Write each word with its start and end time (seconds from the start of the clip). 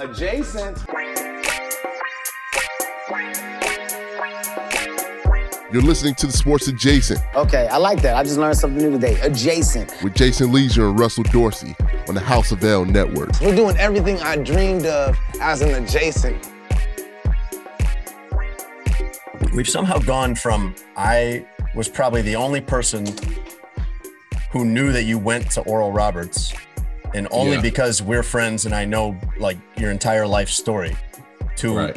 Adjacent. 0.00 0.78
You're 5.70 5.82
listening 5.82 6.14
to 6.14 6.26
the 6.26 6.32
Sports 6.32 6.68
Adjacent 6.68 7.20
Okay, 7.36 7.68
I 7.68 7.76
like 7.76 8.00
that. 8.00 8.16
I 8.16 8.22
just 8.22 8.38
learned 8.38 8.56
something 8.56 8.82
new 8.82 8.90
today. 8.90 9.20
Adjacent. 9.20 9.94
with 10.02 10.14
Jason 10.14 10.52
Lieser 10.52 10.88
and 10.88 10.98
Russell 10.98 11.24
Dorsey 11.24 11.76
on 12.08 12.14
the 12.14 12.20
House 12.20 12.50
of 12.50 12.64
L 12.64 12.86
Network. 12.86 13.38
We're 13.42 13.54
doing 13.54 13.76
everything 13.76 14.18
I 14.20 14.36
dreamed 14.36 14.86
of 14.86 15.18
as 15.38 15.60
an 15.60 15.84
adjacent. 15.84 16.48
We've 19.52 19.68
somehow 19.68 19.98
gone 19.98 20.34
from 20.34 20.74
I 20.96 21.46
was 21.74 21.88
probably 21.88 22.22
the 22.22 22.36
only 22.36 22.62
person 22.62 23.06
who 24.50 24.64
knew 24.64 24.92
that 24.92 25.04
you 25.04 25.18
went 25.18 25.50
to 25.50 25.60
Oral 25.62 25.92
Roberts, 25.92 26.54
and 27.14 27.26
only 27.30 27.56
Yeah. 27.56 27.60
because 27.62 28.02
we're 28.02 28.22
friends 28.22 28.66
and 28.66 28.74
I 28.74 28.84
know 28.84 29.16
like 29.38 29.58
your 29.76 29.90
entire 29.90 30.26
life 30.26 30.48
story, 30.48 30.96
to 31.56 31.76
Right. 31.76 31.96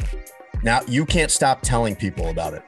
now 0.62 0.80
you 0.88 1.04
can't 1.06 1.30
stop 1.30 1.60
telling 1.62 1.94
people 1.96 2.28
about 2.28 2.54
it. 2.54 2.62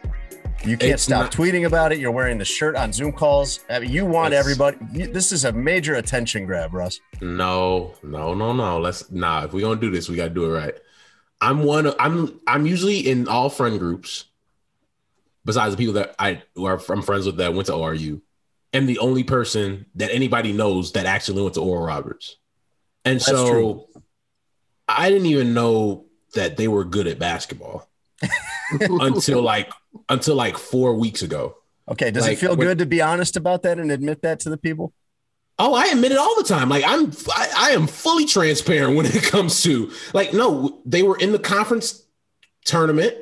You 0.64 0.76
can't 0.76 0.92
It's 0.94 1.02
stop 1.04 1.24
not- 1.24 1.32
tweeting 1.32 1.66
about 1.66 1.92
it. 1.92 1.98
You're 1.98 2.10
wearing 2.10 2.38
the 2.38 2.44
shirt 2.44 2.74
on 2.76 2.92
Zoom 2.92 3.12
calls. 3.12 3.60
I 3.70 3.78
mean, 3.80 3.90
you 3.90 4.04
want 4.06 4.32
everybody. 4.34 4.78
you- 4.92 5.06
This 5.06 5.30
is 5.30 5.44
a 5.44 5.52
major 5.52 5.94
attention 5.94 6.46
grab, 6.46 6.72
Russ. 6.74 6.98
No, 7.20 7.94
no, 8.02 8.34
no, 8.34 8.52
no. 8.52 8.78
Let's 8.80 9.10
nah. 9.12 9.44
If 9.44 9.52
we're 9.52 9.60
gonna 9.60 9.80
do 9.80 9.90
this, 9.90 10.08
we 10.08 10.16
gotta 10.16 10.30
do 10.30 10.44
it 10.46 10.58
right. 10.58 10.74
I'm 11.40 11.62
one. 11.62 11.86
Of, 11.86 11.94
I'm 12.00 12.40
I'm 12.46 12.64
usually 12.66 12.98
in 13.06 13.28
all 13.28 13.50
friend 13.50 13.78
groups. 13.78 14.24
Besides 15.44 15.72
the 15.72 15.76
people 15.76 15.94
that 15.94 16.14
I 16.18 16.42
who 16.56 16.64
are 16.64 16.80
I'm 16.88 17.02
friends 17.02 17.26
with 17.26 17.36
that 17.36 17.54
went 17.54 17.66
to 17.66 17.72
ORU, 17.72 18.20
and 18.72 18.88
the 18.88 18.98
only 18.98 19.24
person 19.24 19.86
that 19.94 20.10
anybody 20.12 20.52
knows 20.52 20.92
that 20.92 21.06
actually 21.06 21.42
went 21.42 21.54
to 21.54 21.62
Oral 21.62 21.86
Roberts, 21.86 22.36
and 23.04 23.16
That's 23.16 23.26
so 23.26 23.50
true. 23.50 23.86
I 24.88 25.10
didn't 25.10 25.26
even 25.26 25.54
know 25.54 26.06
that 26.34 26.56
they 26.56 26.68
were 26.68 26.84
good 26.84 27.06
at 27.06 27.18
basketball 27.18 27.88
until 28.70 29.42
like 29.42 29.70
until 30.08 30.34
like 30.36 30.58
four 30.58 30.94
weeks 30.94 31.22
ago. 31.22 31.56
Okay, 31.88 32.10
does 32.10 32.24
Like, 32.24 32.34
it 32.34 32.36
feel 32.36 32.56
good 32.56 32.78
to 32.78 32.86
be 32.86 33.00
honest 33.00 33.36
about 33.36 33.62
that 33.62 33.78
and 33.78 33.92
admit 33.92 34.22
that 34.22 34.40
to 34.40 34.50
the 34.50 34.56
people? 34.56 34.92
Oh, 35.58 35.74
I 35.74 35.86
admit 35.86 36.12
it 36.12 36.18
all 36.18 36.36
the 36.36 36.44
time. 36.44 36.68
Like 36.68 36.84
I'm, 36.86 37.12
I, 37.34 37.50
I 37.56 37.70
am 37.70 37.86
fully 37.86 38.26
transparent 38.26 38.96
when 38.96 39.06
it 39.06 39.22
comes 39.22 39.62
to 39.62 39.90
like, 40.12 40.34
no, 40.34 40.80
they 40.84 41.02
were 41.02 41.16
in 41.16 41.32
the 41.32 41.38
conference 41.38 42.04
tournament 42.64 43.16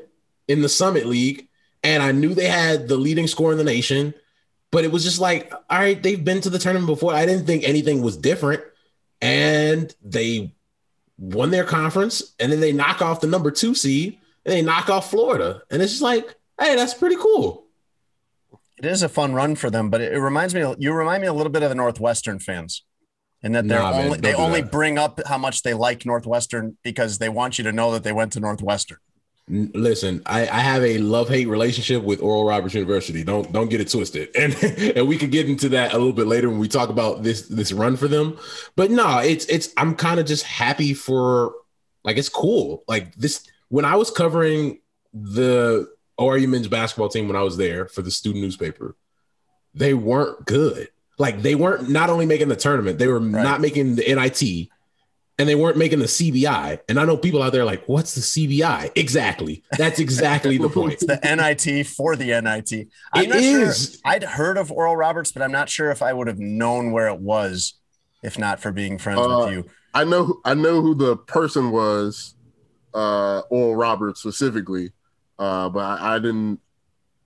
in 0.48 0.62
the 0.62 0.68
Summit 0.68 1.06
League, 1.06 1.48
and 1.82 2.02
I 2.02 2.12
knew 2.12 2.34
they 2.34 2.48
had 2.48 2.88
the 2.88 2.96
leading 2.96 3.26
scorer 3.26 3.52
in 3.52 3.58
the 3.58 3.64
nation, 3.64 4.14
but 4.74 4.84
it 4.84 4.90
was 4.92 5.04
just 5.04 5.20
like, 5.20 5.52
all 5.70 5.78
right, 5.78 6.02
they've 6.02 6.22
been 6.22 6.40
to 6.40 6.50
the 6.50 6.58
tournament 6.58 6.88
before. 6.88 7.14
I 7.14 7.24
didn't 7.24 7.46
think 7.46 7.62
anything 7.62 8.02
was 8.02 8.16
different, 8.16 8.62
and 9.22 9.94
they 10.02 10.52
won 11.16 11.50
their 11.50 11.62
conference, 11.64 12.34
and 12.40 12.50
then 12.50 12.58
they 12.60 12.72
knock 12.72 13.00
off 13.00 13.20
the 13.20 13.28
number 13.28 13.50
two 13.52 13.74
seed, 13.76 14.18
and 14.44 14.52
they 14.52 14.62
knock 14.62 14.90
off 14.90 15.10
Florida, 15.10 15.62
and 15.70 15.80
it's 15.80 15.92
just 15.92 16.02
like, 16.02 16.34
hey, 16.60 16.74
that's 16.74 16.92
pretty 16.92 17.16
cool. 17.16 17.66
It 18.76 18.84
is 18.86 19.02
a 19.04 19.08
fun 19.08 19.32
run 19.32 19.54
for 19.54 19.70
them, 19.70 19.88
but 19.90 20.00
it, 20.00 20.12
it 20.12 20.18
reminds 20.20 20.54
me. 20.54 20.74
You 20.78 20.92
remind 20.92 21.22
me 21.22 21.28
a 21.28 21.32
little 21.32 21.52
bit 21.52 21.62
of 21.62 21.68
the 21.68 21.76
Northwestern 21.76 22.40
fans, 22.40 22.82
and 23.44 23.54
that 23.54 23.68
they're 23.68 23.78
Nah, 23.78 23.92
only 23.92 24.08
don't 24.10 24.22
they 24.22 24.34
only 24.34 24.60
that. 24.62 24.72
bring 24.72 24.98
up 24.98 25.20
how 25.26 25.38
much 25.38 25.62
they 25.62 25.72
like 25.74 26.04
Northwestern 26.04 26.76
because 26.82 27.18
they 27.18 27.28
want 27.28 27.58
you 27.58 27.64
to 27.64 27.72
know 27.72 27.92
that 27.92 28.02
they 28.02 28.12
went 28.12 28.32
to 28.32 28.40
Northwestern. 28.40 28.98
Listen, 29.46 30.22
I, 30.24 30.48
I 30.48 30.60
have 30.60 30.82
a 30.82 30.96
love 30.98 31.28
hate 31.28 31.48
relationship 31.48 32.02
with 32.02 32.22
Oral 32.22 32.46
Roberts 32.46 32.74
University. 32.74 33.22
Don't 33.22 33.52
don't 33.52 33.68
get 33.68 33.80
it 33.80 33.90
twisted, 33.90 34.34
and 34.38 34.54
and 34.96 35.06
we 35.06 35.18
could 35.18 35.30
get 35.30 35.48
into 35.48 35.68
that 35.70 35.92
a 35.92 35.98
little 35.98 36.14
bit 36.14 36.26
later 36.26 36.48
when 36.48 36.58
we 36.58 36.68
talk 36.68 36.88
about 36.88 37.22
this 37.22 37.42
this 37.48 37.70
run 37.70 37.96
for 37.96 38.08
them. 38.08 38.38
But 38.74 38.90
no, 38.90 39.18
it's 39.18 39.44
it's 39.46 39.70
I'm 39.76 39.96
kind 39.96 40.18
of 40.18 40.24
just 40.24 40.44
happy 40.44 40.94
for 40.94 41.52
like 42.04 42.16
it's 42.16 42.30
cool. 42.30 42.84
Like 42.88 43.14
this 43.16 43.46
when 43.68 43.84
I 43.84 43.96
was 43.96 44.10
covering 44.10 44.80
the 45.12 45.92
ORU 46.18 46.48
men's 46.48 46.68
basketball 46.68 47.10
team 47.10 47.26
when 47.26 47.36
I 47.36 47.42
was 47.42 47.58
there 47.58 47.86
for 47.86 48.00
the 48.00 48.10
student 48.10 48.42
newspaper, 48.42 48.96
they 49.74 49.92
weren't 49.92 50.46
good. 50.46 50.88
Like 51.18 51.42
they 51.42 51.54
weren't 51.54 51.90
not 51.90 52.08
only 52.08 52.24
making 52.24 52.48
the 52.48 52.56
tournament, 52.56 52.98
they 52.98 53.08
were 53.08 53.20
not 53.20 53.60
making 53.60 53.96
the 53.96 54.14
NIT 54.14 54.70
and 55.38 55.48
they 55.48 55.54
weren't 55.54 55.76
making 55.76 55.98
the 55.98 56.04
CBI. 56.06 56.78
And 56.88 56.98
I 56.98 57.04
know 57.04 57.16
people 57.16 57.42
out 57.42 57.52
there 57.52 57.64
like, 57.64 57.84
what's 57.88 58.14
the 58.14 58.20
CBI? 58.20 58.92
Exactly. 58.94 59.62
That's 59.76 59.98
exactly 59.98 60.58
the 60.58 60.68
point. 60.68 60.94
It's 60.94 61.06
the 61.06 61.18
NIT 61.22 61.86
for 61.86 62.14
the 62.16 62.32
NIT. 62.40 62.88
I'm 63.12 63.24
It 63.24 63.28
not 63.30 63.38
is. 63.38 63.90
sure. 63.92 64.00
I'd 64.04 64.22
heard 64.22 64.58
of 64.58 64.70
Oral 64.70 64.96
Roberts, 64.96 65.32
but 65.32 65.42
I'm 65.42 65.52
not 65.52 65.68
sure 65.68 65.90
if 65.90 66.02
I 66.02 66.12
would 66.12 66.28
have 66.28 66.38
known 66.38 66.92
where 66.92 67.08
it 67.08 67.18
was 67.20 67.74
if 68.22 68.38
not 68.38 68.60
for 68.60 68.72
being 68.72 68.96
friends 68.98 69.20
Uh, 69.20 69.42
with 69.44 69.52
you. 69.54 69.64
I 69.92 70.04
know 70.04 70.40
I 70.44 70.54
know 70.54 70.80
who 70.80 70.94
the 70.94 71.16
person 71.16 71.70
was, 71.70 72.34
uh, 72.94 73.40
Oral 73.50 73.76
Roberts 73.76 74.20
specifically, 74.20 74.92
uh, 75.38 75.68
but 75.68 75.80
I, 76.00 76.16
I 76.16 76.18
didn't 76.20 76.60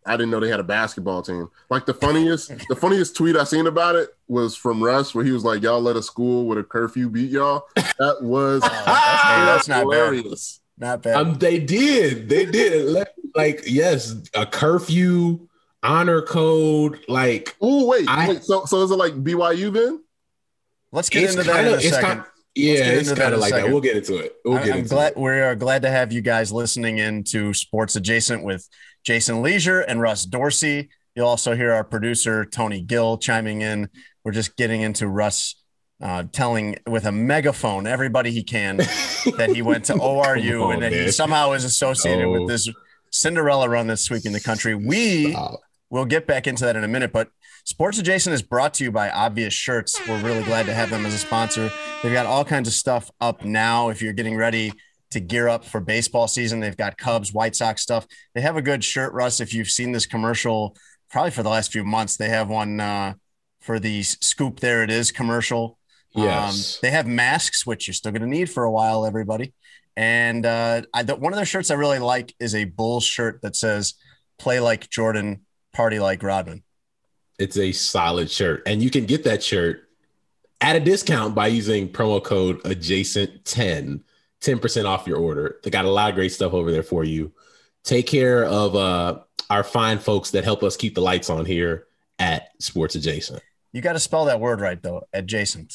I 0.09 0.17
didn't 0.17 0.31
know 0.31 0.41
they 0.41 0.49
had 0.49 0.61
a 0.61 0.65
basketball 0.65 1.23
team. 1.23 1.49
Like 1.71 1.87
the 1.87 1.95
funniest 1.95 2.49
the 2.69 2.77
funniest 2.77 3.15
tweet 3.17 3.37
I 3.37 3.45
seen 3.45 3.67
about 3.67 3.95
it 3.97 4.11
was 4.27 4.57
from 4.57 4.83
Russ, 4.83 5.15
where 5.15 5.25
he 5.25 5.31
was 5.33 5.45
like, 5.45 5.63
"Y'all 5.63 5.81
let 5.81 5.97
a 5.97 6.03
school 6.03 6.47
with 6.47 6.59
a 6.59 6.65
curfew 6.65 7.09
beat 7.11 7.31
y'all." 7.31 7.65
That 7.77 8.19
was 8.23 8.63
Hey, 8.65 8.71
that's 8.85 9.69
not 9.69 9.77
bad. 9.77 9.81
hilarious. 9.83 10.61
Not 10.79 11.03
bad. 11.03 11.17
Um, 11.17 11.35
they 11.35 11.59
did. 11.59 12.29
They 12.29 12.47
did. 12.47 12.87
Like- 12.89 13.09
Like, 13.35 13.63
yes, 13.67 14.15
a 14.35 14.47
curfew, 14.47 15.49
honor 15.83 16.23
code. 16.23 16.99
Like, 17.09 17.55
Oh 17.61 17.87
wait, 17.87 18.09
I- 18.09 18.29
wait, 18.29 18.43
so 18.45 18.65
so 18.65 18.83
is 18.83 18.91
it 18.91 18.97
like 18.97 19.13
BYU 19.23 19.73
then? 19.73 20.03
Let's 20.93 21.09
get 21.09 21.25
it's 21.25 21.33
into 21.35 21.45
that 21.45 21.53
kind 21.55 21.67
in 21.69 21.73
a 21.75 21.77
it's 21.77 21.91
second. 21.91 22.09
kind 22.09 22.23
yeah, 22.55 22.73
it's 22.87 23.09
kind 23.13 23.33
of 23.35 23.39
a 23.39 23.41
like 23.41 23.53
that. 23.53 23.69
We'll 23.69 23.81
get 23.83 23.97
into 23.99 24.17
it. 24.17 24.35
We'll 24.45 24.57
I- 24.59 24.65
get 24.65 24.73
I'm 24.73 24.79
into 24.81 24.89
glad 24.91 25.13
it. 25.13 25.19
we 25.19 25.31
are 25.31 25.55
glad 25.55 25.83
to 25.83 25.91
have 25.91 26.11
you 26.13 26.23
guys 26.23 26.51
listening 26.51 26.99
in 26.99 27.23
to 27.25 27.53
Sports 27.55 27.95
Adjacent 27.97 28.43
with 28.43 28.67
Jason 29.09 29.41
Lieser 29.41 29.81
and 29.81 30.03
Russ 30.03 30.27
Dorsey. 30.27 30.91
You'll 31.17 31.29
also 31.29 31.57
hear 31.57 31.73
our 31.73 31.83
producer 31.83 32.45
Tony 32.45 32.83
Gill 32.83 33.17
chiming 33.17 33.63
in. 33.63 33.89
We're 34.23 34.33
just 34.33 34.55
getting 34.59 34.83
into 34.83 35.09
Russ 35.09 35.55
uh, 36.03 36.25
telling 36.31 36.77
with 36.87 37.07
a 37.07 37.11
megaphone 37.11 37.87
everybody 37.87 38.33
he 38.33 38.43
can 38.43 38.77
that 39.39 39.53
he 39.55 39.63
went 39.63 39.87
to 39.87 39.95
ORU 39.95 40.63
on, 40.63 40.75
and 40.75 40.83
that 40.83 40.93
he 40.93 41.11
somehow 41.11 41.53
is 41.53 41.65
associated 41.65 42.27
No. 42.27 42.33
with 42.33 42.49
this 42.49 42.69
Cinderella 43.11 43.67
run 43.71 43.87
that's 43.87 44.03
sweeping 44.03 44.33
the 44.33 44.41
country. 44.41 44.75
We 44.75 45.33
Stop. 45.33 45.61
We'll 45.89 46.05
get 46.05 46.27
back 46.27 46.47
into 46.47 46.67
that 46.67 46.77
in 46.77 46.85
a 46.85 46.89
minute, 46.89 47.11
but 47.11 47.31
Sports 47.65 47.99
Adjacent 47.99 48.35
is 48.35 48.43
brought 48.43 48.75
to 48.75 48.85
you 48.85 48.93
by 48.93 49.09
Obvious 49.09 49.55
Shirts. 49.55 49.99
We're 50.07 50.23
really 50.23 50.43
glad 50.43 50.67
to 50.67 50.75
have 50.75 50.91
them 50.91 51.07
as 51.07 51.15
a 51.15 51.19
sponsor. 51.19 51.73
They've 52.03 52.13
got 52.13 52.27
all 52.27 52.45
kinds 52.45 52.69
of 52.69 52.75
stuff 52.75 53.11
up 53.23 53.43
now. 53.43 53.89
If 53.89 54.03
you're 54.03 54.13
getting 54.13 54.37
ready 54.37 54.75
to 55.11 55.21
gear 55.21 55.49
up 55.49 55.65
for 55.65 55.81
baseball 55.81 56.29
season, 56.29 56.61
they've 56.61 56.77
got 56.77 56.99
Cubs, 56.99 57.33
White 57.33 57.57
Sox 57.57 57.83
stuff. 57.83 58.07
They 58.35 58.41
have 58.41 58.57
a 58.57 58.63
good 58.63 58.85
shirt, 58.85 59.13
Russ. 59.13 59.41
If 59.41 59.55
you've 59.55 59.71
seen 59.71 59.93
this 59.93 60.07
commercial, 60.07 60.77
probably 61.11 61.31
for 61.31 61.43
the 61.43 61.49
last 61.49 61.73
few 61.73 61.85
months, 61.85 62.17
they 62.17 62.29
have 62.29 62.49
one 62.49 62.81
uh, 62.81 63.15
for 63.61 63.79
the 63.79 64.03
Scoop 64.03 64.61
There 64.61 64.83
It 64.83 64.91
Is 64.91 65.11
commercial. 65.11 65.79
Yes. 66.15 66.77
Um, 66.77 66.79
they 66.83 66.91
have 66.91 67.07
masks, 67.07 67.67
which 67.67 67.87
you're 67.87 67.95
still 67.95 68.13
going 68.13 68.23
to 68.23 68.29
need 68.29 68.51
for 68.51 68.65
a 68.65 68.71
while, 68.71 69.05
everybody. 69.05 69.55
And 69.97 70.47
uh, 70.47 70.83
I, 70.95 71.03
the, 71.03 71.17
one 71.17 71.33
of 71.33 71.37
their 71.37 71.47
shirts 71.47 71.71
I 71.71 71.75
really 71.75 71.99
like 71.99 72.35
is 72.39 72.55
a 72.55 72.65
Bulls 72.65 73.05
shirt 73.05 73.41
that 73.43 73.57
says 73.57 73.95
"Play 74.39 74.61
like 74.61 74.89
Jordan, 74.89 75.45
party 75.73 75.99
like 75.99 76.23
Rodman." 76.23 76.63
It's 77.39 77.57
a 77.57 77.73
solid 77.73 78.31
shirt. 78.31 78.63
And 78.67 78.83
you 78.83 78.91
can 78.91 79.07
get 79.07 79.25
that 79.25 79.43
shirt 79.43 79.89
at 80.61 80.77
a 80.77 80.81
discount 80.81 81.35
by 81.35 81.47
using 81.49 81.89
promo 81.89 82.23
code 82.23 82.63
adjacent10, 82.63 83.45
10% 83.45 84.01
off 84.85 85.07
your 85.07 85.19
order. 85.19 85.59
They 85.63 85.71
got 85.71 85.85
a 85.85 85.91
lot 85.91 86.11
of 86.11 86.15
great 86.15 86.33
stuff 86.33 86.53
over 86.53 86.71
there 86.71 86.83
for 86.83 87.05
you. 87.05 87.33
Take 87.85 88.07
care 88.07 88.45
of 88.45 88.75
uh, 88.77 89.21
our 89.51 89.63
fine 89.65 89.99
folks 89.99 90.31
that 90.33 90.45
help 90.45 90.63
us 90.63 90.77
keep 90.77 90.95
the 90.95 91.01
lights 91.01 91.31
on 91.31 91.45
here 91.45 91.87
at 92.19 92.49
Sports 92.61 92.95
Adjacent. 92.95 93.43
You 93.73 93.81
got 93.83 93.93
to 93.95 94.01
spell 94.01 94.25
that 94.27 94.41
word 94.41 94.61
right 94.61 94.83
though. 94.83 95.03
Adjacent. 95.13 95.75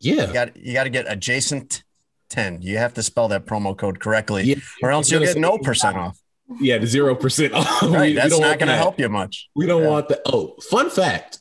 Yeah. 0.00 0.26
You 0.28 0.32
got 0.32 0.56
you 0.56 0.72
got 0.74 0.84
to 0.84 0.90
get 0.90 1.10
adjacent 1.10 1.82
ten. 2.30 2.62
You 2.62 2.78
have 2.78 2.94
to 2.94 3.02
spell 3.02 3.28
that 3.28 3.46
promo 3.46 3.76
code 3.76 3.98
correctly, 4.00 4.44
Yeah. 4.44 4.56
or 4.82 4.90
else 4.90 5.10
you'll 5.10 5.20
get 5.24 5.36
no 5.38 5.58
percent 5.58 5.96
off. 5.96 6.18
Yeah, 6.60 6.78
the 6.78 6.86
zero 6.86 7.14
percent 7.14 7.52
off. 7.54 7.82
We- 7.82 7.88
Right, 7.94 8.02
we 8.08 8.12
that's 8.14 8.30
don't 8.30 8.42
want 8.42 8.58
going 8.60 8.68
to 8.68 8.76
help 8.76 8.98
you 9.00 9.08
much. 9.08 9.48
We 9.56 9.66
don't 9.66 9.82
Yeah. 9.82 9.88
want 9.88 10.08
the 10.08 10.20
Oh, 10.26 10.54
fun 10.70 10.88
fact. 10.90 11.40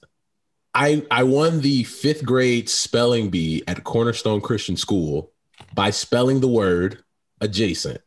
I 0.74 1.06
I 1.12 1.24
won 1.24 1.62
the 1.62 1.83
fifth 1.83 2.25
grade 2.25 2.68
spelling 2.69 3.30
bee 3.30 3.63
at 3.68 3.83
Cornerstone 3.83 4.42
Christian 4.42 4.75
School 4.77 5.31
by 5.77 5.91
spelling 5.91 6.41
the 6.41 6.47
word 6.47 7.03
adjacent. 7.39 8.01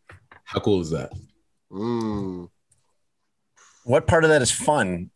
How 0.45 0.59
cool 0.59 0.81
is 0.81 0.91
that? 0.91 1.13
Mm. 1.71 2.51
What 3.85 4.09
part 4.09 4.25
of 4.25 4.31
that 4.31 4.43
is 4.43 4.51
fun? 4.51 5.11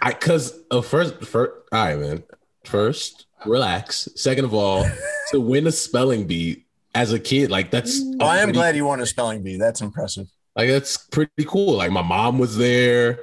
I 0.00 0.12
cause 0.12 0.58
uh, 0.70 0.80
first 0.80 1.22
first 1.24 1.52
all 1.72 1.84
right, 1.84 1.98
man. 1.98 2.22
First, 2.64 3.26
relax. 3.44 4.08
Second 4.14 4.44
of 4.44 4.54
all, 4.54 4.86
to 5.32 5.40
win 5.40 5.66
a 5.66 5.72
spelling 5.72 6.26
bee 6.26 6.64
as 6.94 7.12
a 7.12 7.18
kid, 7.18 7.50
like 7.50 7.70
that's 7.72 8.00
Oh, 8.20 8.24
I 8.26 8.38
am 8.38 8.44
pretty- 8.44 8.56
glad 8.58 8.76
you 8.76 8.86
won 8.86 9.00
a 9.00 9.06
spelling 9.06 9.42
bee. 9.42 9.58
That's 9.58 9.80
impressive. 9.80 10.28
Like 10.54 10.68
that's 10.68 10.96
pretty 10.96 11.44
cool. 11.46 11.74
Like 11.78 11.90
my 11.90 12.02
mom 12.02 12.38
was 12.38 12.56
there. 12.56 13.18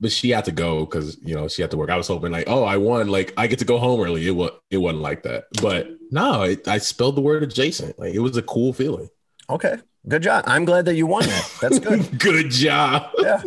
But 0.00 0.10
she 0.10 0.30
had 0.30 0.44
to 0.46 0.52
go 0.52 0.84
because 0.84 1.18
you 1.22 1.34
know 1.34 1.46
she 1.48 1.62
had 1.62 1.70
to 1.70 1.76
work. 1.76 1.90
I 1.90 1.96
was 1.96 2.08
hoping 2.08 2.32
like, 2.32 2.48
oh, 2.48 2.64
I 2.64 2.76
won, 2.76 3.08
like 3.08 3.32
I 3.36 3.46
get 3.46 3.58
to 3.60 3.64
go 3.64 3.78
home 3.78 4.00
early. 4.00 4.26
It 4.26 4.32
was 4.32 4.50
it 4.70 4.78
wasn't 4.78 5.02
like 5.02 5.22
that, 5.24 5.44
but 5.60 5.88
no, 6.10 6.42
it, 6.42 6.66
I 6.66 6.78
spelled 6.78 7.16
the 7.16 7.20
word 7.20 7.42
adjacent. 7.42 7.98
Like 7.98 8.14
it 8.14 8.20
was 8.20 8.36
a 8.36 8.42
cool 8.42 8.72
feeling. 8.72 9.08
Okay, 9.48 9.76
good 10.08 10.22
job. 10.22 10.44
I'm 10.46 10.64
glad 10.64 10.86
that 10.86 10.94
you 10.94 11.06
won 11.06 11.24
that. 11.24 11.52
That's 11.60 11.78
good. 11.78 12.18
Good 12.18 12.50
job. 12.50 13.10
Yeah. 13.18 13.42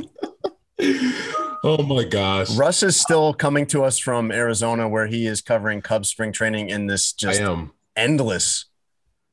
Oh 1.66 1.82
my 1.82 2.04
gosh. 2.04 2.54
Russ 2.58 2.84
is 2.84 3.00
still 3.00 3.34
coming 3.34 3.66
to 3.68 3.86
us 3.86 3.98
from 3.98 4.34
Arizona, 4.34 4.90
where 4.90 5.08
he 5.08 5.26
is 5.28 5.42
covering 5.42 5.82
Cubs 5.82 6.10
spring 6.10 6.34
training 6.34 6.68
in 6.70 6.88
this 6.88 7.14
just 7.14 7.42
endless 7.96 8.66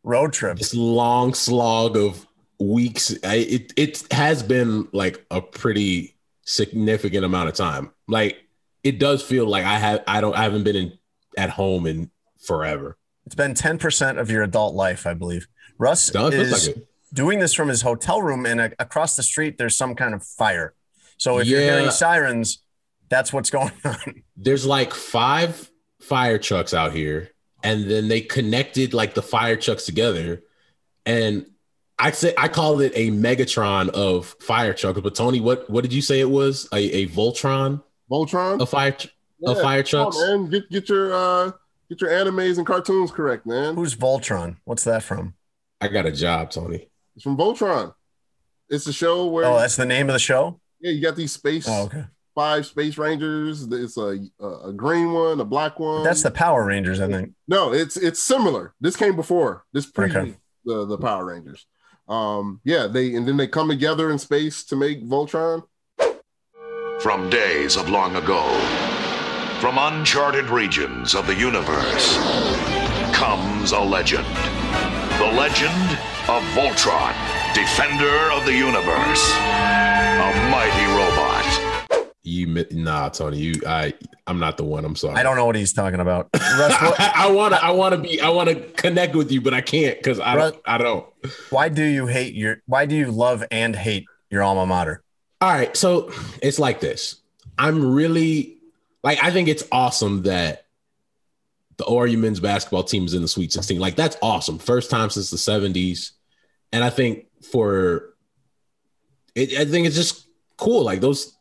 road 0.05 0.33
trip. 0.33 0.59
This 0.59 0.73
long 0.73 1.35
slog 1.35 1.97
of 1.97 2.25
weeks. 2.61 3.17
I, 3.25 3.35
it 3.35 3.73
it 3.77 4.13
has 4.13 4.45
been 4.45 4.87
like 4.93 5.27
a 5.33 5.43
pretty 5.43 6.15
significant 6.51 7.25
amount 7.25 7.49
of 7.49 7.55
time. 7.55 7.93
Like 8.09 8.39
it 8.83 8.99
does 8.99 9.23
feel 9.23 9.47
like 9.47 9.65
I 9.65 9.79
have 9.79 10.03
I 10.07 10.21
don't 10.21 10.35
I 10.37 10.43
haven't 10.43 10.65
been 10.65 10.77
in 10.77 10.99
at 11.39 11.51
home 11.51 11.87
in 11.87 12.11
forever. 12.41 12.99
It's 13.27 13.35
been 13.35 13.55
10% 13.55 14.19
of 14.19 14.31
your 14.31 14.43
adult 14.43 14.75
life, 14.75 15.07
I 15.07 15.15
believe. 15.15 15.47
Russ 15.79 16.11
feels 16.11 16.35
is 16.35 16.69
like 16.69 16.77
doing 17.13 17.39
this 17.39 17.55
from 17.55 17.69
his 17.69 17.83
hotel 17.83 18.21
room, 18.21 18.45
and 18.47 18.61
a- 18.61 18.73
across 18.83 19.15
the 19.15 19.23
street, 19.23 19.57
there's 19.59 19.77
some 19.77 19.95
kind 19.95 20.15
of 20.15 20.25
fire. 20.25 20.75
So 21.17 21.39
if 21.39 21.47
you're 21.47 21.61
hearing 21.61 21.91
sirens, 21.91 22.63
that's 23.09 23.33
what's 23.33 23.51
going 23.59 23.73
on. 23.85 24.23
There's 24.37 24.67
like 24.67 24.93
five 24.95 25.71
fire 26.01 26.39
trucks 26.39 26.75
out 26.75 26.93
here, 26.93 27.31
and 27.63 27.89
then 27.89 28.09
they 28.09 28.21
connected 28.23 28.95
like 28.95 29.15
the 29.15 29.23
fire 29.23 29.57
trucks 29.57 29.87
together, 29.87 30.43
and 31.07 31.47
I 32.01 32.11
say 32.13 32.35
I 32.39 32.49
called 32.49 32.81
it 32.83 32.93
a 32.95 33.11
Megatron 33.11 33.91
of 33.91 34.35
fire 34.41 34.73
trucks. 34.75 35.01
But 35.01 35.15
Tony, 35.15 35.41
what 35.41 35.69
what 35.71 35.83
did 35.83 35.93
you 35.93 36.03
say 36.03 36.21
it 36.21 36.31
was? 36.31 36.69
A, 36.73 36.79
a 36.79 37.07
Voltron 37.09 37.83
Voltron. 38.11 38.61
A 38.61 38.67
fire 38.67 38.93
tr- 38.93 39.09
of 39.47 39.57
Yeah, 39.57 39.63
fire 39.63 39.83
come 39.83 40.01
on, 40.01 40.13
trucks? 40.13 40.19
man. 40.29 40.51
Get 40.51 40.71
get 40.71 40.89
your 40.89 41.13
uh 41.13 41.53
get 41.89 42.01
your 42.01 42.11
animes 42.11 42.59
and 42.59 42.67
cartoons 42.67 43.11
correct, 43.11 43.47
man. 43.47 43.75
Who's 43.75 43.95
Voltron? 43.95 44.57
What's 44.65 44.85
that 44.85 45.03
from? 45.03 45.35
I 45.81 45.89
got 45.89 46.07
a 46.07 46.13
job, 46.13 46.51
Tony. 46.51 46.89
It's 47.17 47.23
from 47.25 47.37
Voltron. 47.37 47.95
It's 48.69 48.87
a 48.87 48.93
show 48.93 49.27
where 49.27 49.45
Oh, 49.45 49.59
that's 49.59 49.77
the 49.77 49.87
name 49.87 50.09
of 50.09 50.13
the 50.15 50.19
show? 50.21 50.61
yeah, 50.81 50.93
you 50.93 51.03
got 51.03 51.17
these 51.17 51.33
space 51.33 51.67
Oh, 51.69 51.85
okay. 51.85 52.05
five 52.35 52.65
space 52.67 52.97
rangers. 52.99 53.65
It's 53.71 53.97
a, 53.99 54.19
a 54.41 54.47
a 54.69 54.73
green 54.73 55.13
one, 55.13 55.41
a 55.41 55.45
black 55.45 55.79
one. 55.81 56.03
That's 56.05 56.23
the 56.23 56.31
Power 56.31 56.65
Rangers, 56.65 57.01
I 57.01 57.09
think. 57.09 57.33
no, 57.49 57.73
it's 57.73 57.97
it's 57.97 58.23
similar. 58.23 58.75
This 58.81 58.97
came 58.97 59.17
before. 59.17 59.65
This 59.73 59.87
pre 59.87 60.07
Okay. 60.11 60.35
the 60.65 60.87
the 60.87 60.97
Power 60.99 61.25
Rangers. 61.27 61.67
Um, 62.11 62.61
yeah, 62.65 62.89
they 62.89 63.15
and 63.15 63.27
then 63.27 63.37
they 63.37 63.47
come 63.47 63.69
together 63.69 64.11
in 64.11 64.19
space 64.19 64.65
to 64.65 64.77
make 64.77 65.05
Voltron. 65.05 65.63
From 67.01 67.31
days 67.31 67.77
of 67.77 67.89
long 67.89 68.17
ago, 68.17 68.43
from 69.61 69.79
uncharted 69.79 70.51
regions 70.51 71.15
of 71.15 71.29
the 71.29 71.35
universe, 71.35 72.19
comes 73.15 73.71
a 73.71 73.81
legend. 73.81 74.27
The 75.23 75.31
legend 75.39 75.99
of 76.29 76.43
Voltron, 76.53 77.15
defender 77.55 78.33
of 78.33 78.45
the 78.45 78.55
universe. 78.55 79.33
A 79.33 80.51
mighty 80.51 80.87
robot. 80.93 81.20
You 82.31 82.65
nah, 82.71 83.09
Tony. 83.09 83.39
You 83.39 83.55
I 83.67 83.93
I'm 84.27 84.39
not 84.39 84.57
the 84.57 84.65
one. 84.65 84.85
I'm 84.85 84.95
sorry. 84.95 85.17
I 85.17 85.23
don't 85.23 85.37
know 85.37 85.47
what 85.47 85.57
he's 85.57 85.73
talking 85.73 86.01
about. 86.01 86.29
Russ, 86.35 86.81
what, 86.81 87.01
I 87.17 87.31
want 87.31 87.55
to 87.55 87.65
I 87.65 87.71
want 87.71 87.95
to 87.95 88.01
be 88.01 88.21
I 88.21 88.29
want 88.29 88.49
to 88.49 88.55
connect 88.55 89.17
with 89.17 89.33
you, 89.33 89.41
but 89.41 89.53
I 89.53 89.61
can't 89.61 89.97
because 89.99 90.21
I 90.21 90.37
don't 90.37 90.57
I 90.65 90.79
don't. 90.79 91.07
why 91.51 91.69
do 91.69 91.85
you 91.85 92.07
hate 92.07 92.35
your 92.35 92.63
why 92.67 92.87
do 92.87 92.95
you 92.95 93.11
love 93.11 93.45
and 93.51 93.75
hate 93.75 94.07
your 94.31 94.43
alma 94.43 94.65
mater? 94.67 95.03
All 95.41 95.51
right, 95.51 95.77
so 95.77 96.13
it's 96.43 96.59
like 96.59 96.81
this. 96.81 97.17
I'm 97.59 97.93
really 97.95 98.59
like 99.03 99.23
I 99.23 99.31
think 99.33 99.49
it's 99.49 99.65
awesome 99.73 100.23
that 100.23 100.67
the 101.81 101.87
ORU 101.87 102.19
men's 102.19 102.41
basketball 102.41 102.85
team 102.85 103.07
is 103.07 103.15
in 103.15 103.23
the 103.23 103.29
Sweet 103.29 103.53
16. 103.53 103.81
Like 103.81 103.97
that's 103.97 104.17
awesome. 104.23 104.59
First 104.59 104.91
time 104.91 105.09
since 105.09 105.31
the 105.31 105.39
70s. 105.39 106.11
And 106.73 106.85
I 106.85 106.91
think 106.91 107.27
for 107.51 108.15
it, 109.35 109.59
I 109.59 109.65
think 109.65 109.87
it's 109.87 109.97
just 109.97 110.29
cool. 110.59 110.85
Like 110.85 111.01
those 111.01 111.39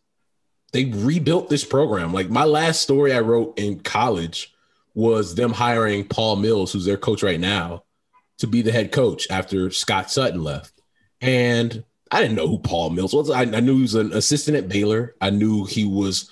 they 0.71 0.86
rebuilt 0.86 1.50
this 1.50 1.63
program. 1.63 2.13
Like 2.13 2.30
my 2.30 2.45
last 2.45 2.81
story 2.81 3.13
I 3.13 3.21
wrote 3.21 3.57
in 3.57 3.80
college 3.80 4.54
was 4.94 5.36
them 5.36 5.51
hiring 5.51 6.07
Paul 6.07 6.36
Mills, 6.36 6.71
who's 6.71 6.86
their 6.86 6.98
coach 6.98 7.24
right 7.24 7.39
now, 7.39 7.83
to 8.39 8.48
be 8.48 8.62
the 8.62 8.71
head 8.71 8.92
coach 8.92 9.27
after 9.30 9.71
Scott 9.71 10.12
Sutton 10.12 10.44
left. 10.44 10.74
And 11.21 11.83
I 12.12 12.21
didn't 12.21 12.36
know 12.36 12.48
who 12.48 12.60
Paul 12.60 12.89
Mills 12.92 13.13
was. 13.13 13.30
I, 13.30 13.42
I 13.42 13.60
knew 13.60 13.75
he 13.75 13.81
was 13.83 13.95
an 13.95 14.13
assistant 14.13 14.57
at 14.57 14.69
Baylor. 14.69 15.16
I 15.21 15.30
knew 15.30 15.66
he 15.66 15.86
was 15.86 16.30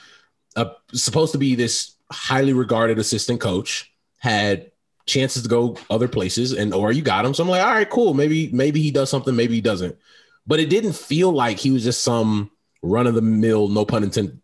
uh 0.56 0.72
supposed 0.94 1.34
to 1.34 1.38
be 1.38 1.56
this 1.56 1.96
highly 2.12 2.54
regarded 2.54 3.00
assistant 3.00 3.42
coach, 3.42 3.92
had 4.20 4.72
chances 5.06 5.44
to 5.44 5.50
go 5.50 5.78
other 5.90 6.08
places, 6.08 6.52
and 6.54 6.74
ORU 6.74 7.04
got 7.04 7.26
him. 7.26 7.34
So 7.34 7.44
I'm 7.44 7.50
like, 7.50 7.64
all 7.64 7.74
right, 7.74 7.90
cool. 7.90 8.14
Maybe 8.14 8.50
maybe 8.52 8.82
he 8.82 8.92
does 8.92 9.10
something, 9.10 9.36
maybe 9.36 9.56
he 9.56 9.62
doesn't. 9.62 9.98
But 10.46 10.60
it 10.60 10.70
didn't 10.70 10.94
feel 10.94 11.32
like 11.32 11.58
he 11.60 11.72
was 11.72 11.84
just 11.84 12.04
some 12.04 12.52
run 12.82 13.08
of 13.08 13.16
the 13.16 13.22
mill, 13.22 13.68
no 13.68 13.86
pun 13.86 14.04
intended, 14.04 14.42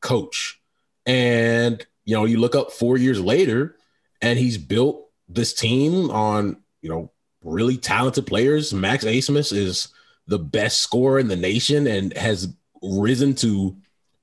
coach. 0.00 0.60
And 1.06 1.84
you 2.04 2.14
know, 2.14 2.24
you 2.24 2.38
look 2.38 2.54
up 2.54 2.72
four 2.72 2.96
years 2.96 3.20
later, 3.20 3.76
and 4.20 4.38
he's 4.38 4.58
built 4.58 5.08
this 5.28 5.54
team 5.54 6.10
on 6.10 6.62
you 6.82 6.88
know 6.90 7.10
really 7.42 7.76
talented 7.76 8.26
players. 8.26 8.72
Max 8.72 9.04
Abmas 9.04 9.52
is 9.52 9.88
the 10.26 10.38
best 10.38 10.80
scorer 10.80 11.18
in 11.18 11.28
the 11.28 11.36
nation 11.36 11.86
and 11.86 12.16
has 12.16 12.54
risen 12.82 13.34
to 13.34 13.76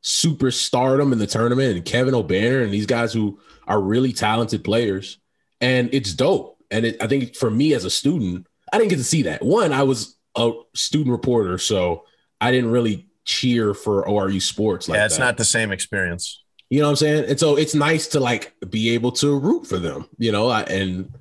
superstardom 0.04 1.12
in 1.12 1.20
the 1.20 1.28
tournament. 1.28 1.76
And 1.76 1.86
Kevin 1.86 2.14
Obanor 2.14 2.64
and 2.64 2.74
these 2.74 2.88
guys 2.88 3.14
who 3.14 3.40
are 3.68 3.80
really 3.80 4.14
talented 4.14 4.64
players, 4.64 5.20
and 5.60 5.90
it's 5.94 6.14
dope. 6.14 6.58
And 6.72 6.86
it, 6.86 7.02
I 7.02 7.08
think 7.08 7.36
for 7.36 7.50
me 7.50 7.74
as 7.74 7.86
a 7.86 7.90
student, 7.90 8.48
I 8.72 8.78
didn't 8.78 8.90
get 8.90 8.98
to 8.98 9.04
see 9.04 9.24
that. 9.24 9.44
One, 9.44 9.74
I 9.74 9.84
was 9.84 10.16
a 10.36 10.52
student 10.74 11.12
reporter, 11.12 11.58
so 11.58 12.06
I 12.40 12.52
didn't 12.52 12.72
really 12.72 13.08
cheer 13.26 13.74
for 13.74 14.06
ORU 14.06 14.42
sports 14.42 14.88
like 14.90 14.98
yeah, 14.98 15.06
it's 15.06 15.18
that. 15.18 15.24
not 15.24 15.38
the 15.38 15.46
same 15.46 15.72
experience. 15.72 16.44
You 16.70 16.80
know 16.80 16.86
what 16.86 16.92
I'm 16.92 16.96
saying? 16.98 17.26
And 17.30 17.40
so 17.40 17.58
it's 17.58 17.76
nice 17.76 18.08
to 18.08 18.20
like 18.20 18.54
be 18.70 18.92
able 18.92 19.12
to 19.14 19.38
root 19.38 19.68
for 19.68 19.78
them, 19.78 20.08
you 20.18 20.32
know, 20.32 20.48
I, 20.50 20.62
and 20.64 21.14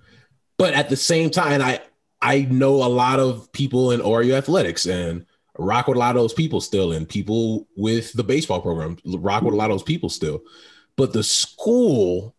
but 0.59 0.75
at 0.75 0.89
the 0.89 0.97
same 0.97 1.31
time, 1.31 1.61
I 1.61 1.81
I 2.23 2.43
know 2.43 2.75
a 2.85 2.87
lot 2.89 3.19
of 3.19 3.51
people 3.53 3.91
in 3.93 4.01
ORU 4.01 4.33
athletics 4.33 4.87
and 4.87 5.27
rock 5.59 5.89
with 5.89 5.97
a 5.97 5.99
lot 5.99 6.15
of 6.17 6.23
those 6.23 6.33
people 6.35 6.61
still, 6.61 6.93
and 6.93 7.09
people 7.09 7.67
with 7.77 8.13
the 8.13 8.23
baseball 8.25 8.61
program 8.61 8.97
rock 9.05 9.43
with 9.43 9.55
a 9.55 9.57
lot 9.57 9.71
of 9.71 9.75
those 9.75 9.83
people 9.83 10.09
still. 10.09 10.41
But 10.97 11.13
the 11.13 11.23
school, 11.25 12.35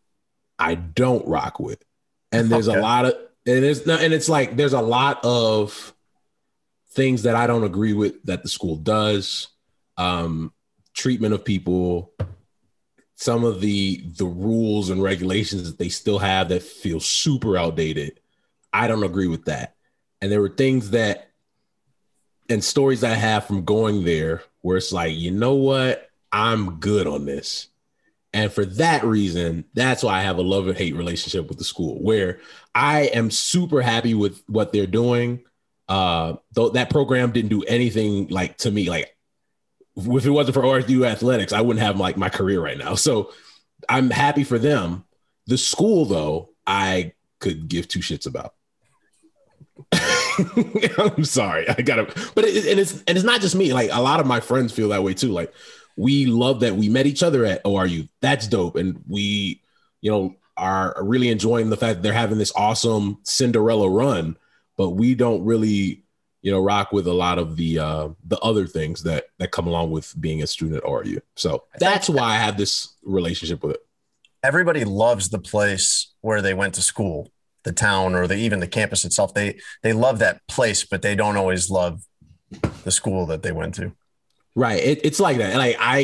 I 0.59 0.75
don't 0.75 1.27
rock 1.27 1.59
with, 1.59 1.83
and 2.31 2.49
there's 2.49 2.69
Okay. 2.69 2.77
a 2.79 2.81
lot 2.81 3.05
of 3.05 3.13
and 3.45 3.65
it's 3.65 3.85
not, 3.85 4.01
and 4.01 4.13
it's 4.13 4.29
like 4.29 4.55
there's 4.55 4.73
a 4.73 4.81
lot 4.81 5.19
of 5.25 5.93
things 6.93 7.23
that 7.23 7.35
I 7.35 7.47
don't 7.47 7.63
agree 7.63 7.93
with 7.93 8.21
that 8.23 8.43
the 8.43 8.49
school 8.49 8.75
does. 8.75 9.47
Um, 9.97 10.53
treatment 10.93 11.33
of 11.33 11.45
people, 11.45 12.13
some 13.15 13.43
of 13.43 13.61
the 13.61 14.03
the 14.17 14.25
rules 14.25 14.89
and 14.89 15.01
regulations 15.01 15.69
that 15.69 15.77
they 15.77 15.89
still 15.89 16.19
have 16.19 16.49
that 16.49 16.63
feel 16.63 16.99
super 16.99 17.57
outdated. 17.57 18.19
I 18.73 18.87
don't 18.87 19.03
agree 19.03 19.27
with 19.27 19.45
that. 19.45 19.75
And 20.21 20.31
there 20.31 20.41
were 20.41 20.49
things 20.49 20.91
that 20.91 21.31
and 22.49 22.63
stories 22.63 23.03
I 23.03 23.13
have 23.13 23.45
from 23.45 23.63
going 23.63 24.03
there 24.03 24.43
where 24.61 24.77
it's 24.77 24.91
like, 24.91 25.15
you 25.15 25.31
know 25.31 25.55
what? 25.55 26.09
I'm 26.31 26.79
good 26.79 27.07
on 27.07 27.25
this. 27.25 27.67
And 28.33 28.51
for 28.51 28.65
that 28.65 29.03
reason, 29.03 29.65
that's 29.73 30.03
why 30.03 30.19
I 30.19 30.21
have 30.21 30.37
a 30.37 30.41
love 30.41 30.67
and 30.67 30.77
hate 30.77 30.95
relationship 30.95 31.49
with 31.49 31.57
the 31.57 31.63
school 31.63 32.01
where 32.01 32.39
I 32.73 33.03
am 33.03 33.29
super 33.29 33.81
happy 33.81 34.13
with 34.13 34.41
what 34.47 34.71
they're 34.71 34.87
doing. 34.87 35.43
Uh, 35.91 36.37
though 36.53 36.69
that 36.69 36.89
program 36.89 37.33
didn't 37.33 37.49
do 37.49 37.63
anything 37.63 38.29
like 38.29 38.57
to 38.57 38.71
me, 38.71 38.89
like 38.89 39.13
if 39.97 40.25
it 40.25 40.29
wasn't 40.29 40.53
for 40.53 40.61
ORU 40.61 41.05
athletics, 41.05 41.51
I 41.51 41.59
wouldn't 41.59 41.85
have 41.85 41.99
like 41.99 42.15
my 42.15 42.29
career 42.29 42.61
right 42.61 42.77
now. 42.77 42.95
So 42.95 43.33
I'm 43.89 44.09
happy 44.09 44.45
for 44.45 44.57
them. 44.57 45.03
The 45.47 45.57
school, 45.57 46.05
though, 46.05 46.51
I 46.65 47.11
could 47.39 47.67
give 47.67 47.89
two 47.89 47.99
shits 47.99 48.25
about. 48.25 48.53
I'm 50.97 51.25
sorry, 51.25 51.67
I 51.67 51.81
gotta, 51.81 52.05
but 52.35 52.45
it, 52.45 52.67
and 52.67 52.79
it's 52.79 53.03
and 53.05 53.17
it's 53.17 53.25
not 53.25 53.41
just 53.41 53.55
me. 53.55 53.73
Like 53.73 53.89
a 53.91 54.01
lot 54.01 54.21
of 54.21 54.25
my 54.25 54.39
friends 54.39 54.71
feel 54.71 54.87
that 54.89 55.03
way 55.03 55.13
too. 55.13 55.33
Like 55.33 55.53
we 55.97 56.25
love 56.25 56.61
that 56.61 56.77
we 56.77 56.87
met 56.87 57.05
each 57.05 57.21
other 57.21 57.43
at 57.43 57.65
ORU. 57.65 58.07
That's 58.21 58.47
dope, 58.47 58.77
and 58.77 59.03
we, 59.09 59.61
you 59.99 60.09
know, 60.09 60.35
are 60.55 60.95
really 61.01 61.27
enjoying 61.27 61.69
the 61.69 61.75
fact 61.75 61.95
that 61.97 62.01
they're 62.01 62.13
having 62.13 62.37
this 62.37 62.53
awesome 62.55 63.17
Cinderella 63.23 63.89
run. 63.89 64.37
But 64.81 64.95
we 64.95 65.13
don't 65.13 65.45
really, 65.45 66.01
you 66.41 66.51
know, 66.51 66.59
rock 66.59 66.91
with 66.91 67.05
a 67.05 67.13
lot 67.13 67.37
of 67.37 67.55
the 67.55 67.77
uh, 67.77 68.09
the 68.25 68.39
other 68.39 68.65
things 68.65 69.03
that 69.03 69.25
that 69.37 69.51
come 69.51 69.67
along 69.67 69.91
with 69.91 70.19
being 70.19 70.41
a 70.41 70.47
student 70.47 70.77
at 70.77 70.83
ORU. 70.89 71.21
So 71.35 71.65
that's 71.77 72.09
why 72.09 72.23
I 72.23 72.37
have 72.37 72.57
this 72.57 72.95
relationship 73.03 73.61
with 73.61 73.75
it. 73.75 73.81
Everybody 74.41 74.83
loves 74.83 75.29
the 75.29 75.37
place 75.37 76.15
where 76.21 76.41
they 76.41 76.55
went 76.55 76.73
to 76.73 76.81
school, 76.81 77.31
the 77.61 77.71
town 77.71 78.15
or 78.15 78.25
the 78.25 78.33
even 78.33 78.59
the 78.59 78.67
campus 78.67 79.05
itself. 79.05 79.35
They 79.35 79.59
they 79.83 79.93
love 79.93 80.17
that 80.17 80.41
place, 80.47 80.83
but 80.83 81.03
they 81.03 81.13
don't 81.13 81.37
always 81.37 81.69
love 81.69 82.01
the 82.83 82.89
school 82.89 83.27
that 83.27 83.43
they 83.43 83.51
went 83.51 83.75
to. 83.75 83.91
Right. 84.55 84.81
It, 84.81 85.01
it's 85.03 85.19
like 85.19 85.37
that. 85.37 85.55
Like 85.57 85.75
I 85.79 85.95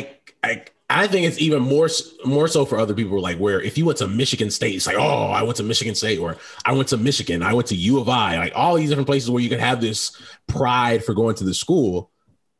I 0.44 0.48
I 0.48 0.64
think 1.06 1.26
it's 1.26 1.38
even 1.38 1.62
more 1.62 1.88
more 2.24 2.48
so 2.48 2.64
for 2.64 2.78
other 2.78 2.94
people. 2.94 3.20
Like 3.20 3.36
where 3.38 3.60
if 3.60 3.76
you 3.76 3.84
went 3.84 3.98
to 3.98 4.08
Michigan 4.08 4.50
State, 4.50 4.74
it's 4.74 4.86
like, 4.86 4.96
oh, 4.96 5.26
I 5.26 5.42
went 5.42 5.56
to 5.56 5.62
Michigan 5.62 5.94
State, 5.94 6.18
or 6.18 6.36
I 6.64 6.72
went 6.72 6.88
to 6.88 6.96
Michigan, 6.96 7.42
I 7.42 7.52
went 7.52 7.68
to 7.68 7.76
U 7.76 8.00
of 8.00 8.08
I, 8.08 8.38
like 8.38 8.52
all 8.54 8.76
these 8.76 8.88
different 8.88 9.06
places 9.06 9.30
where 9.30 9.42
you 9.42 9.50
can 9.50 9.58
have 9.58 9.80
this 9.80 10.16
pride 10.46 11.04
for 11.04 11.14
going 11.14 11.34
to 11.36 11.44
the 11.44 11.52
school. 11.52 12.10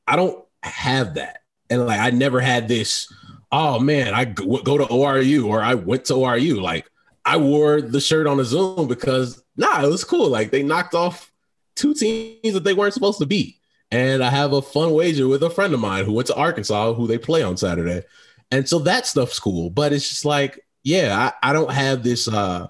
I 0.06 0.16
don't 0.16 0.44
have 0.62 1.14
that, 1.14 1.42
and 1.70 1.87
like 1.87 2.00
I 2.00 2.11
never 2.11 2.40
had 2.40 2.68
this. 2.68 3.12
Oh 3.50 3.78
man, 3.78 4.12
I 4.12 4.26
go 4.26 4.58
go 4.58 4.76
to 4.76 4.85
ORU 4.85 5.47
or 5.47 5.62
I 5.62 5.75
went 5.75 6.04
to 6.06 6.14
ORU. 6.14 6.61
Like 6.61 6.90
I 7.25 7.38
wore 7.38 7.80
the 7.80 8.00
shirt 8.00 8.26
on 8.26 8.37
the 8.37 8.44
Zoom 8.44 8.88
because 8.88 9.42
nah, 9.56 9.82
it 9.82 9.88
was 9.88 10.04
cool. 10.04 10.28
Like 10.28 10.50
they 10.50 10.62
knocked 10.62 10.94
off 10.94 11.32
two 11.76 11.94
teams 11.94 12.52
that 12.52 12.64
they 12.64 12.75
weren't 12.75 12.92
supposed 12.92 13.20
to 13.20 13.26
beat. 13.26 13.58
And 13.90 14.23
I 14.23 14.30
have 14.30 14.52
a 14.52 14.62
fun 14.62 14.92
wager 14.92 15.26
with 15.28 15.42
a 15.42 15.50
friend 15.50 15.73
of 15.73 15.80
mine 15.80 16.04
who 16.04 16.12
went 16.12 16.26
to 16.28 16.35
Arkansas, 16.35 16.95
who 16.95 17.07
they 17.07 17.18
play 17.18 17.42
on 17.42 17.57
Saturday. 17.57 18.02
And 18.50 18.68
so 18.68 18.78
that 18.80 19.07
stuff's 19.07 19.38
cool. 19.38 19.71
But 19.71 19.92
it's 19.92 20.09
just 20.09 20.25
like, 20.25 20.64
yeah, 20.83 21.33
I, 21.42 21.50
I 21.50 21.52
don't 21.52 21.73
have 21.73 22.02
this 22.02 22.28
uh 22.28 22.68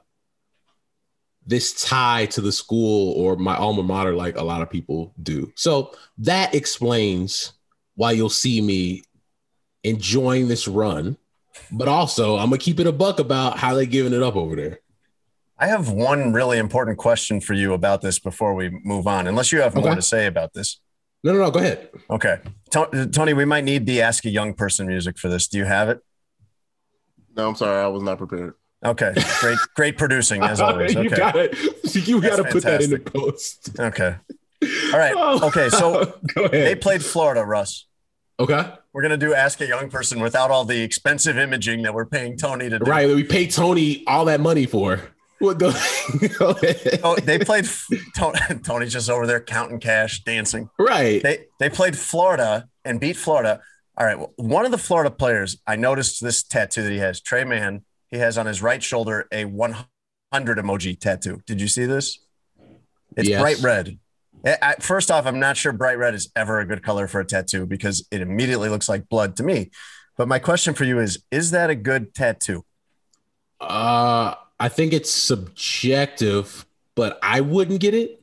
this 1.47 1.83
tie 1.83 2.27
to 2.27 2.43
the 2.43 2.53
school 2.53 3.15
or 3.15 3.37
my 3.37 3.57
alma 3.57 3.83
mater 3.83 4.15
like 4.15 4.37
a 4.37 4.45
lot 4.45 4.61
of 4.61 4.69
people 4.69 5.15
do. 5.23 5.51
So 5.57 5.95
that 6.19 6.55
explains 6.55 7.55
why 7.95 8.13
you'll 8.13 8.29
see 8.29 8.61
me 8.61 9.03
enjoying 9.83 10.47
this 10.47 10.69
run. 10.69 11.17
But 11.73 11.89
also 11.89 12.37
I'm 12.37 12.51
gonna 12.51 12.59
keep 12.59 12.79
it 12.79 12.87
a 12.87 12.93
buck 12.93 13.19
about 13.19 13.59
how 13.59 13.75
they 13.75 13.87
giving 13.87 14.13
it 14.13 14.23
up 14.23 14.37
over 14.37 14.55
there. 14.57 14.81
I 15.59 15.67
have 15.67 15.91
one 15.91 16.33
really 16.33 16.59
important 16.59 16.99
question 16.99 17.41
for 17.41 17.55
you 17.55 17.73
about 17.73 18.01
this 18.01 18.21
before 18.21 18.55
we 18.55 18.71
move 18.85 19.09
on, 19.09 19.27
unless 19.27 19.51
you 19.51 19.61
have 19.61 19.75
more 19.75 19.95
to 19.95 20.03
say 20.03 20.27
about 20.27 20.53
this. 20.55 20.81
No, 21.25 21.33
no, 21.33 21.39
no, 21.41 21.51
go 21.51 21.59
ahead. 21.59 21.91
Okay. 22.11 22.39
Tony, 22.71 23.33
we 23.33 23.45
might 23.45 23.65
need 23.65 23.87
the 23.87 24.03
Ask 24.03 24.25
a 24.25 24.31
Young 24.31 24.55
Person 24.55 24.87
music 24.87 25.19
for 25.19 25.29
this. 25.29 25.49
Do 25.49 25.59
you 25.59 25.65
have 25.65 25.89
it? 25.89 26.01
No, 27.37 27.49
I'm 27.49 27.55
sorry, 27.57 27.83
I 27.83 27.89
was 27.89 28.03
not 28.03 28.19
prepared. 28.19 28.55
Okay. 28.85 29.13
Great, 29.41 29.59
great 29.75 29.99
producing 29.99 30.43
as 30.43 30.61
always. 30.61 30.95
you 30.95 31.01
Okay. 31.01 31.17
gotta 31.17 31.57
you 31.95 32.21
gotta 32.21 32.45
put 32.45 32.63
that 32.63 32.83
in 32.83 32.91
the 32.91 32.99
post. 32.99 33.71
Okay. 33.79 34.15
All 34.93 34.99
right. 34.99 35.15
Oh. 35.17 35.47
Okay. 35.49 35.69
So 35.69 36.19
go 36.35 36.49
they 36.49 36.75
played 36.75 37.05
Florida, 37.05 37.45
Russ. 37.45 37.87
Okay. 38.41 38.73
We're 38.93 39.03
going 39.03 39.19
to 39.19 39.27
do 39.27 39.35
Ask 39.35 39.61
a 39.61 39.67
Young 39.67 39.91
Person 39.91 40.21
without 40.21 40.51
all 40.53 40.65
the 40.65 40.81
expensive 40.81 41.39
imaging 41.39 41.83
that 41.83 41.93
we're 41.93 42.07
paying 42.07 42.37
Tony 42.37 42.69
to 42.71 42.79
do. 42.79 42.85
Right. 42.85 43.09
We 43.09 43.25
pay 43.25 43.49
Tony 43.49 44.05
all 44.07 44.25
that 44.27 44.41
money 44.41 44.65
for. 44.65 45.01
What 45.41 45.59
go. 45.61 45.73
Oh, 47.05 47.17
they 47.17 47.39
played 47.39 47.69
Tony, 48.17 48.39
Tony's 48.65 48.93
just 48.93 49.09
over 49.09 49.27
there 49.27 49.41
counting 49.41 49.79
cash, 49.79 50.25
dancing. 50.25 50.69
Right. 50.79 51.23
They 51.23 51.47
they 51.61 51.71
played 51.71 51.97
Florida 51.97 52.69
and 52.85 52.99
beat 52.99 53.17
Florida. 53.17 53.61
All 53.97 54.07
right. 54.07 54.19
well, 54.19 54.33
One 54.37 54.65
of 54.65 54.71
the 54.71 54.79
Florida 54.79 55.11
players, 55.11 55.59
I 55.67 55.77
noticed 55.77 56.23
this 56.23 56.43
tattoo 56.43 56.83
that 56.83 56.91
he 56.91 56.99
has. 56.99 57.21
Tre 57.21 57.45
Mann, 57.45 57.85
he 58.09 58.19
has 58.19 58.37
on 58.39 58.47
his 58.47 58.63
right 58.63 58.83
shoulder 58.83 59.27
a 59.33 59.45
100 59.45 59.87
emoji 60.59 60.99
tattoo. 60.99 61.41
Did 61.47 61.61
you 61.61 61.69
see 61.69 61.85
this? 61.87 62.19
It's 63.17 63.29
Yes. 63.29 63.41
bright 63.41 63.61
red. 63.61 63.99
First 64.81 65.11
off, 65.11 65.27
I'm 65.27 65.41
not 65.41 65.57
sure 65.57 65.73
bright 65.73 65.99
red 65.99 66.15
is 66.15 66.31
ever 66.37 66.61
a 66.61 66.65
good 66.67 66.83
color 66.83 67.07
for 67.09 67.21
a 67.21 67.25
tattoo 67.25 67.67
because 67.67 68.07
it 68.11 68.21
immediately 68.21 68.69
looks 68.69 68.89
like 68.89 69.09
blood 69.09 69.37
to 69.37 69.43
me. 69.43 69.71
But 70.17 70.29
my 70.29 70.39
question 70.39 70.75
for 70.75 70.85
you 70.85 70.99
is: 71.01 71.23
Is 71.31 71.51
that 71.53 71.71
a 71.71 71.75
good 71.75 72.15
tattoo? 72.15 72.65
Uh 73.61 74.35
I 74.61 74.69
think 74.69 74.93
it's 74.93 75.11
subjective, 75.11 76.67
but 76.95 77.19
I 77.23 77.41
wouldn't 77.41 77.81
get 77.81 77.95
it. 77.95 78.23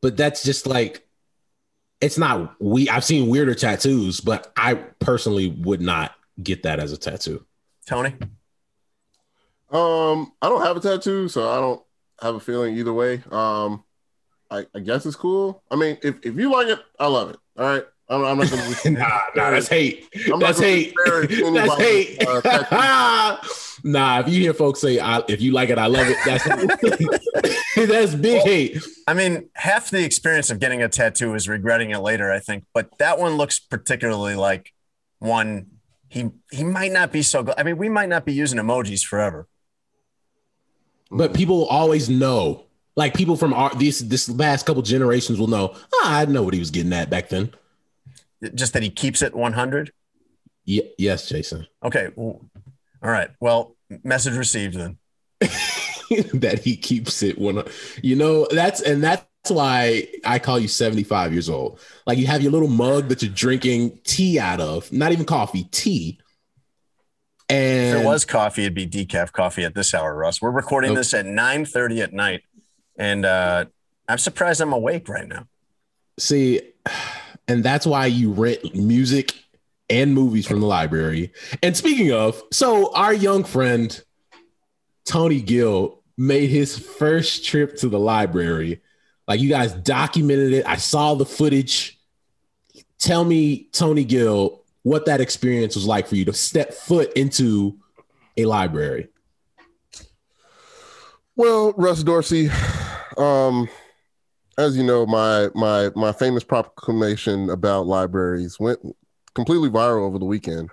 But 0.00 0.16
that's 0.16 0.42
just 0.42 0.66
like 0.66 1.06
it's 2.00 2.16
not 2.16 2.54
we 2.60 2.88
I've 2.88 3.04
seen 3.04 3.28
weirder 3.28 3.54
tattoos, 3.54 4.20
but 4.20 4.50
I 4.56 4.74
personally 4.74 5.48
would 5.48 5.80
not 5.82 6.12
get 6.42 6.62
that 6.62 6.80
as 6.80 6.92
a 6.92 6.96
tattoo. 6.96 7.44
Tony, 7.86 8.14
Um, 9.70 10.32
I 10.40 10.48
don't 10.48 10.62
have 10.62 10.76
a 10.76 10.80
tattoo, 10.80 11.28
so 11.28 11.48
I 11.50 11.56
don't 11.60 11.82
have 12.22 12.34
a 12.34 12.40
feeling 12.40 12.76
either 12.76 12.92
way. 12.92 13.22
Um, 13.30 13.84
I, 14.50 14.66
I 14.74 14.80
guess 14.80 15.06
it's 15.06 15.16
cool. 15.16 15.62
I 15.70 15.76
mean, 15.76 15.98
if, 16.02 16.16
if 16.24 16.36
you 16.36 16.50
like 16.50 16.68
it, 16.68 16.78
I 16.98 17.06
love 17.06 17.30
it. 17.30 17.36
All 17.58 17.66
right. 17.66 17.84
I'm, 18.08 18.24
I'm 18.24 18.38
not 18.38 18.50
gonna 18.50 18.74
Nah, 18.98 19.20
nah, 19.36 19.50
that's 19.50 19.68
hate. 19.68 20.08
I'm 20.32 20.40
That's 20.40 20.58
hate. 20.58 20.94
That's 21.06 21.74
hate. 21.76 22.26
uh, 22.26 22.40
tattoo. 22.40 23.46
nah, 23.84 24.20
if 24.20 24.28
you 24.28 24.40
hear 24.40 24.54
folks 24.54 24.80
say 24.80 24.98
I, 24.98 25.22
if 25.28 25.40
you 25.40 25.52
like 25.52 25.70
it, 25.70 25.78
I 25.78 25.86
love 25.86 26.06
it, 26.08 26.16
that's 26.24 26.44
that's 27.90 28.14
big 28.14 28.42
hate. 28.42 28.82
I 29.06 29.14
mean, 29.14 29.48
half 29.54 29.90
the 29.90 30.04
experience 30.04 30.50
of 30.50 30.58
getting 30.58 30.82
a 30.82 30.88
tattoo 30.88 31.34
is 31.34 31.48
regretting 31.48 31.90
it 31.90 31.98
later, 31.98 32.30
I 32.30 32.38
think. 32.38 32.64
But 32.74 32.98
that 32.98 33.18
one 33.18 33.34
looks 33.36 33.58
particularly 33.58 34.34
like 34.34 34.72
one 35.18 35.66
he 36.08 36.30
he 36.50 36.64
might 36.64 36.92
not 36.92 37.12
be 37.12 37.22
so 37.22 37.42
good. 37.42 37.54
I 37.56 37.62
mean, 37.62 37.78
we 37.78 37.88
might 37.88 38.08
not 38.08 38.24
be 38.24 38.32
using 38.32 38.58
emojis 38.58 39.04
forever. 39.04 39.46
But 41.10 41.34
people 41.34 41.66
always 41.66 42.08
know. 42.08 42.66
Like 42.96 43.14
people 43.14 43.36
from 43.36 43.54
our 43.54 43.74
this 43.74 44.00
this 44.00 44.28
last 44.28 44.66
couple 44.66 44.82
generations 44.82 45.38
will 45.38 45.46
know. 45.46 45.74
Ah, 45.94 46.18
I 46.18 46.24
know 46.26 46.42
what 46.42 46.52
he 46.52 46.60
was 46.60 46.70
getting 46.70 46.92
at 46.92 47.08
back 47.08 47.28
then. 47.28 47.52
Just 48.54 48.72
that 48.72 48.82
he 48.82 48.90
keeps 48.90 49.22
it 49.22 49.34
100. 49.34 49.92
Ye- 50.64 50.92
yes, 50.98 51.28
Jason. 51.28 51.66
Okay. 51.84 52.08
well, 52.16 52.40
all 53.02 53.10
right. 53.10 53.30
Well, 53.40 53.76
message 54.04 54.34
received 54.34 54.76
then. 54.76 54.98
that 56.34 56.60
he 56.62 56.76
keeps 56.76 57.22
it 57.22 57.38
when 57.38 57.62
you 58.02 58.16
know 58.16 58.46
that's 58.50 58.80
and 58.82 59.02
that's 59.02 59.24
why 59.48 60.06
I 60.24 60.38
call 60.38 60.58
you 60.58 60.68
75 60.68 61.32
years 61.32 61.48
old. 61.48 61.78
Like 62.06 62.18
you 62.18 62.26
have 62.26 62.42
your 62.42 62.52
little 62.52 62.68
mug 62.68 63.08
that 63.08 63.22
you're 63.22 63.32
drinking 63.32 64.00
tea 64.04 64.38
out 64.38 64.60
of, 64.60 64.92
not 64.92 65.12
even 65.12 65.24
coffee, 65.24 65.64
tea. 65.70 66.18
And 67.48 67.96
If 67.98 68.02
it 68.02 68.06
was 68.06 68.24
coffee, 68.24 68.62
it'd 68.62 68.74
be 68.74 68.86
decaf 68.86 69.32
coffee 69.32 69.64
at 69.64 69.74
this 69.74 69.94
hour, 69.94 70.14
Russ. 70.14 70.42
We're 70.42 70.50
recording 70.50 70.90
Nope. 70.90 70.98
this 70.98 71.14
at 71.14 71.26
9:30 71.26 72.02
at 72.02 72.12
night. 72.12 72.42
And 72.96 73.24
uh 73.24 73.64
I'm 74.08 74.18
surprised 74.18 74.60
I'm 74.60 74.72
awake 74.72 75.08
right 75.08 75.26
now. 75.28 75.46
see, 76.18 76.60
and 77.48 77.62
that's 77.64 77.86
why 77.86 78.06
you 78.06 78.32
rent 78.32 78.74
music 78.74 79.32
and 79.90 80.14
movies 80.14 80.46
from 80.46 80.60
the 80.60 80.66
library. 80.66 81.32
And 81.62 81.76
speaking 81.76 82.12
of, 82.12 82.40
so 82.52 82.94
our 82.94 83.12
young 83.12 83.44
friend 83.44 84.02
Tony 85.04 85.40
Gill 85.40 86.02
made 86.16 86.50
his 86.50 86.78
first 86.78 87.44
trip 87.44 87.76
to 87.78 87.88
the 87.88 87.98
library. 87.98 88.80
Like 89.26 89.40
you 89.40 89.48
guys 89.48 89.72
documented 89.72 90.52
it. 90.52 90.66
I 90.66 90.76
saw 90.76 91.14
the 91.14 91.26
footage. 91.26 91.98
Tell 92.98 93.24
me, 93.24 93.68
Tony 93.72 94.04
Gill, 94.04 94.64
what 94.82 95.06
that 95.06 95.20
experience 95.20 95.74
was 95.74 95.86
like 95.86 96.06
for 96.06 96.16
you 96.16 96.24
to 96.26 96.32
step 96.32 96.72
foot 96.72 97.12
into 97.14 97.78
a 98.36 98.44
library. 98.44 99.08
Well, 101.36 101.72
Russ 101.76 102.02
Dorsey, 102.02 102.50
um, 103.16 103.68
as 104.58 104.76
you 104.76 104.84
know, 104.84 105.06
my 105.06 105.48
my 105.54 105.90
my 105.96 106.12
famous 106.12 106.44
proclamation 106.44 107.50
about 107.50 107.86
libraries 107.86 108.60
went 108.60 108.80
completely 109.40 109.70
viral 109.70 110.02
over 110.06 110.18
the 110.18 110.24
weekend. 110.24 110.70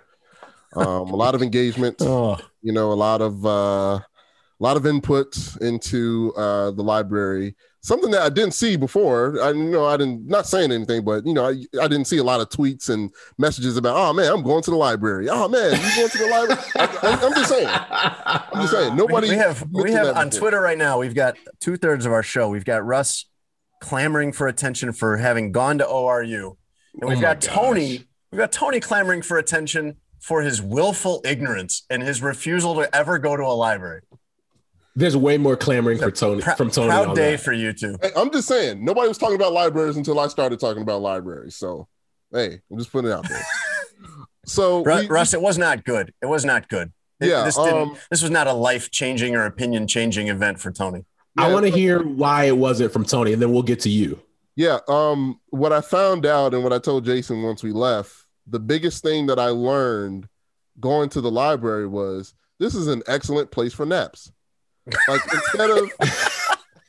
Um, 0.76 1.10
a 1.10 1.16
lot 1.16 1.34
of 1.36 1.42
engagement, 1.42 1.98
Oh, 2.02 2.38
you 2.62 2.74
know, 2.74 2.92
a 2.92 3.00
lot 3.08 3.22
of 3.22 3.46
uh, 3.46 4.00
a 4.60 4.62
lot 4.68 4.78
of 4.78 4.86
input 4.86 5.38
into 5.62 6.34
uh, 6.36 6.72
the 6.72 6.84
library. 6.84 7.56
Something 7.82 8.12
that 8.12 8.22
I 8.22 8.30
didn't 8.30 8.54
see 8.54 8.76
before. 8.76 9.42
I 9.42 9.52
you 9.52 9.72
know 9.72 9.86
I 9.86 9.96
didn't 9.96 10.28
not 10.28 10.46
saying 10.46 10.72
anything, 10.74 11.06
but 11.06 11.26
you 11.26 11.34
know 11.34 11.46
I, 11.48 11.52
I 11.82 11.88
didn't 11.88 12.06
see 12.06 12.18
a 12.18 12.24
lot 12.24 12.42
of 12.42 12.50
tweets 12.50 12.90
and 12.90 13.10
messages 13.38 13.78
about. 13.78 13.96
Oh 13.96 14.12
man, 14.12 14.30
I'm 14.32 14.44
going 14.44 14.62
to 14.64 14.72
the 14.72 14.76
library. 14.78 15.30
Oh 15.30 15.48
man, 15.48 15.72
you 15.72 15.96
going 15.96 16.10
to 16.10 16.18
the 16.18 16.28
library? 16.28 16.62
I, 16.76 17.26
am 17.26 17.34
just 17.34 17.50
saying. 17.50 17.70
I'm 17.70 18.62
just 18.62 18.74
saying. 18.74 18.96
Nobody. 18.98 19.30
we 19.30 19.36
have 19.36 19.66
we 19.72 19.92
have 19.94 20.18
on 20.18 20.28
before. 20.30 20.40
Twitter 20.42 20.62
right 20.62 20.78
now. 20.78 21.00
We've 21.00 21.16
got 21.16 21.38
two 21.62 21.78
thirds 21.78 22.06
of 22.06 22.12
our 22.12 22.24
show. 22.24 22.50
We've 22.50 22.66
got 22.66 22.86
Russ 22.86 23.26
clamoring 23.80 24.34
for 24.34 24.48
attention 24.48 24.92
for 24.92 25.16
having 25.18 25.54
gone 25.54 25.78
to 25.78 25.86
ORU, 25.86 26.58
and 27.00 27.10
we've 27.10 27.20
Oh 27.20 27.22
got 27.22 27.40
gosh. 27.40 27.54
Tony. 27.56 28.04
We've 28.38 28.44
got 28.44 28.51
Tony 28.51 28.79
clamoring 28.79 29.24
for 29.24 29.39
attention 29.39 29.96
for 30.20 30.44
his 30.44 30.62
willful 30.62 31.24
ignorance 31.25 31.88
and 31.89 32.03
his 32.03 32.22
refusal 32.22 32.75
to 32.75 32.96
ever 32.96 33.17
go 33.17 33.36
to 33.36 33.41
a 33.41 33.46
library. 33.46 34.01
There's 34.96 35.17
way 35.17 35.39
more 35.39 35.58
clamoring 35.58 35.98
for 35.98 36.12
Tony 36.12 36.44
Prou- 36.44 36.56
from 36.56 36.70
Tony. 36.70 36.89
proud 36.89 37.08
on 37.08 37.15
day 37.15 37.32
that. 37.32 37.39
for 37.39 37.51
you 37.51 37.74
two. 37.74 37.98
Hey, 38.00 38.12
I'm 38.15 38.32
just 38.32 38.48
saying, 38.48 38.86
nobody 38.86 39.08
was 39.08 39.17
talking 39.17 39.38
about 39.38 39.53
libraries 39.53 39.98
until 39.98 40.20
I 40.20 40.27
started 40.27 40.60
talking 40.60 40.84
about 40.84 41.01
libraries. 41.01 41.56
So, 41.56 41.88
hey, 42.32 42.60
I'm 42.72 42.77
just 42.77 42.91
putting 42.91 43.10
it 43.10 43.13
out 43.13 43.27
there. 43.27 43.41
So, 44.46 44.84
Ru- 44.84 45.00
we- 45.00 45.08
Russ, 45.08 45.34
it 45.34 45.41
was 45.41 45.58
not 45.58 45.84
good. 45.84 46.13
It 46.22 46.27
was 46.27 46.46
not 46.46 46.70
good. 46.70 46.94
It- 47.20 47.29
Yeah, 47.29 47.44
this 47.44 47.56
didn't. 47.56 47.74
um, 47.74 47.98
this 48.12 48.22
was 48.22 48.29
not 48.32 48.46
a 48.46 48.53
life 48.53 48.91
changing 48.91 49.36
or 49.36 49.46
opinion 49.46 49.88
changing 49.88 50.27
event 50.27 50.60
for 50.60 50.72
Tony. 50.72 51.06
I 51.36 51.51
want 51.51 51.65
to 51.65 51.72
hear 51.72 52.03
why 52.03 52.44
it 52.46 52.56
wasn't 52.56 52.94
from 52.94 53.03
Tony, 53.03 53.34
and 53.34 53.41
then 53.41 53.51
we'll 53.51 53.63
get 53.63 53.79
to 53.82 53.89
you. 53.89 54.22
Yeah. 54.56 54.77
Um, 54.88 55.39
what 55.50 55.74
I 55.74 55.82
found 55.82 56.25
out 56.27 56.53
and 56.53 56.63
what 56.63 56.72
I 56.72 56.77
told 56.79 57.03
Jason 57.03 57.41
once 57.44 57.62
we 57.62 57.72
left, 57.72 58.26
the 58.50 58.60
biggest 58.60 59.04
thing 59.04 59.27
that 59.27 59.39
I 59.39 59.50
learned 59.50 60.27
going 60.80 61.10
to 61.10 61.22
the 61.22 61.32
library 61.32 61.88
was 61.88 62.34
this 62.60 62.75
is 62.75 62.88
an 62.88 63.04
excellent 63.08 63.51
place 63.51 63.74
for 63.74 63.86
naps. 63.86 64.32
Like 65.08 65.22
instead 65.34 65.70
of 65.70 65.92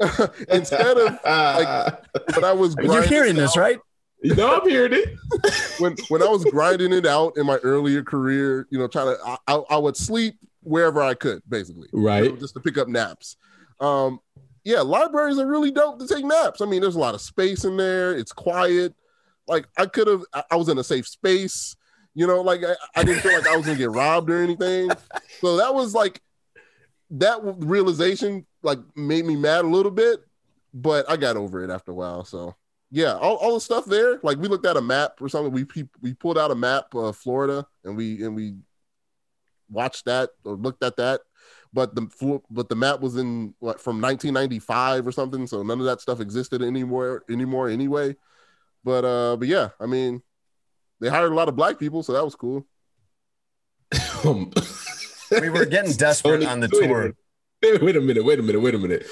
instead 0.49 0.99
of 0.99 1.19
like 1.25 2.05
when 2.35 2.45
I 2.45 2.53
was 2.53 2.75
You're 2.79 2.87
grinding 2.87 3.09
hearing 3.09 3.37
this, 3.37 3.57
right? 3.57 3.79
You 4.23 4.35
know, 4.35 4.59
I'm 4.61 4.69
hearing 4.69 4.93
it. 4.93 5.17
when 5.79 5.97
when 6.09 6.23
I 6.23 6.27
was 6.27 6.45
grinding 6.45 6.93
it 6.93 7.07
out 7.07 7.37
in 7.37 7.47
my 7.47 7.57
earlier 7.59 8.03
career, 8.03 8.67
you 8.71 8.79
know, 8.79 8.87
trying 8.89 9.17
to 9.17 9.19
I, 9.25 9.37
I, 9.47 9.55
I 9.71 9.77
would 9.77 9.97
sleep 9.97 10.37
wherever 10.63 11.01
I 11.01 11.15
could, 11.15 11.43
basically, 11.49 11.89
Right. 11.93 12.25
you 12.25 12.31
know, 12.31 12.37
just 12.37 12.55
to 12.55 12.61
pick 12.61 12.79
up 12.79 12.89
naps. 12.89 13.37
Um, 13.81 14.21
yeah, 14.65 14.81
libraries 14.81 15.39
are 15.39 15.47
really 15.47 15.71
dope 15.71 15.99
to 16.01 16.07
take 16.07 16.25
naps. 16.25 16.61
I 16.61 16.67
mean, 16.67 16.83
there's 16.83 16.97
a 16.97 17.01
lot 17.01 17.15
of 17.15 17.21
space 17.21 17.65
in 17.65 17.77
there. 17.77 18.15
It's 18.15 18.33
quiet. 18.33 18.93
Like 19.49 19.67
I 19.77 19.87
could 19.87 20.07
have, 20.07 20.23
I- 20.33 20.45
I 20.53 20.57
was 20.57 20.69
in 20.69 20.79
a 20.79 20.85
safe 20.85 21.09
space. 21.09 21.75
You 22.15 22.27
know, 22.27 22.41
like 22.41 22.63
I, 22.65 22.75
I 22.97 23.05
didn't 23.05 23.23
feel 23.23 23.33
like 23.33 23.47
I 23.47 23.57
was 23.57 23.67
gonna 23.67 23.79
get 23.79 23.91
robbed 23.91 24.31
or 24.31 24.43
anything. 24.43 24.91
So 25.41 25.57
that 25.59 25.73
was 25.73 25.95
like 25.95 26.21
that 27.11 27.39
realization 27.43 28.45
like 28.63 28.81
made 28.97 29.25
me 29.25 29.37
mad 29.37 29.65
a 29.65 29.69
little 29.69 29.93
bit, 29.93 30.21
but 30.75 31.09
I 31.09 31.17
got 31.17 31.37
over 31.37 31.63
it 31.63 31.71
after 31.71 31.93
a 31.93 31.95
while. 31.95 32.25
So 32.25 32.57
yeah, 32.91 33.15
all, 33.15 33.37
all 33.37 33.55
the 33.55 33.61
stuff 33.61 33.85
there. 33.85 34.19
Like 34.23 34.39
we 34.39 34.49
looked 34.49 34.67
at 34.67 34.77
a 34.77 34.81
map 34.81 35.21
or 35.21 35.29
something. 35.29 35.53
We 35.53 35.65
we, 36.01 36.15
pulled 36.15 36.39
out 36.39 36.51
a 36.51 36.55
map 36.57 36.95
of 36.95 37.17
Florida 37.17 37.67
and 37.85 37.97
we 37.97 38.25
and 38.25 38.35
we 38.35 38.57
watched 39.71 40.07
that 40.07 40.31
or 40.45 40.55
looked 40.57 40.83
at 40.83 40.97
that. 40.97 41.21
But 41.73 41.95
the 41.95 42.41
but 42.51 42.69
the 42.69 42.77
map 42.77 43.01
was 43.01 43.17
in 43.17 43.55
what 43.59 43.81
from 43.81 44.01
1995 44.01 45.07
or 45.07 45.13
something. 45.13 45.47
So 45.47 45.63
none 45.63 45.81
of 45.81 45.87
that 45.87 46.01
stuff 46.01 46.21
existed 46.21 46.63
anymore 46.63 47.25
anymore 47.31 47.69
anyway. 47.69 48.17
But 48.85 49.05
uh, 49.05 49.37
but 49.37 49.49
yeah, 49.49 49.71
I 49.81 49.87
mean, 49.87 50.23
they 51.01 51.09
hired 51.09 51.33
a 51.33 51.35
lot 51.35 51.49
of 51.49 51.57
black 51.57 51.79
people, 51.79 52.03
so 52.03 52.13
that 52.13 52.25
was 52.25 52.35
cool. 52.35 52.67
We 55.31 55.51
were 55.51 55.67
getting 55.67 55.93
desperate 55.93 56.41
Tony, 56.41 56.47
on 56.47 56.61
the 56.61 56.69
tour. 56.69 57.13
Wait, 57.63 57.83
wait 57.83 57.97
a 57.97 58.01
minute. 58.01 58.25
Wait 58.25 58.39
a 58.39 58.43
minute. 58.43 58.61
Wait 58.61 58.75
a 58.75 58.79
minute. 58.79 59.07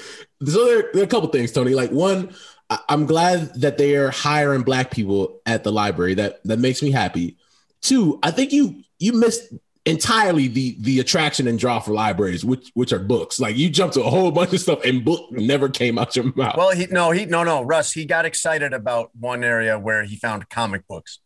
So 0.45 0.65
there, 0.65 0.89
there 0.93 1.01
are 1.03 1.05
a 1.05 1.07
couple 1.07 1.29
things, 1.29 1.51
Tony. 1.51 1.75
Like 1.75 1.91
one, 1.91 2.33
I, 2.69 2.79
I'm 2.89 3.05
glad 3.05 3.53
that 3.61 3.77
they 3.77 3.95
are 3.95 4.09
hiring 4.09 4.63
black 4.63 4.91
people 4.91 5.41
at 5.45 5.63
the 5.63 5.71
library. 5.71 6.15
That 6.15 6.43
that 6.45 6.59
makes 6.59 6.81
me 6.81 6.91
happy. 6.91 7.37
Two, 7.81 8.19
I 8.23 8.31
think 8.31 8.51
you 8.51 8.81
you 8.99 9.13
missed 9.13 9.53
entirely 9.87 10.47
the 10.47 10.75
the 10.81 10.99
attraction 10.99 11.47
and 11.47 11.57
draw 11.57 11.79
for 11.79 11.91
libraries, 11.91 12.45
which 12.45 12.69
which 12.73 12.91
are 12.93 12.99
books. 12.99 13.39
Like 13.39 13.55
you 13.57 13.69
jumped 13.69 13.95
to 13.95 14.03
a 14.03 14.09
whole 14.09 14.31
bunch 14.31 14.53
of 14.53 14.59
stuff, 14.59 14.83
and 14.85 15.03
book 15.03 15.31
never 15.31 15.69
came 15.69 15.97
out 15.97 16.15
your 16.15 16.31
mouth. 16.35 16.55
Well, 16.57 16.71
he 16.71 16.87
no, 16.87 17.11
he 17.11 17.25
no, 17.25 17.43
no, 17.43 17.63
Russ. 17.63 17.93
He 17.93 18.05
got 18.05 18.25
excited 18.25 18.73
about 18.73 19.11
one 19.19 19.43
area 19.43 19.79
where 19.79 20.03
he 20.03 20.15
found 20.15 20.49
comic 20.49 20.87
books, 20.87 21.19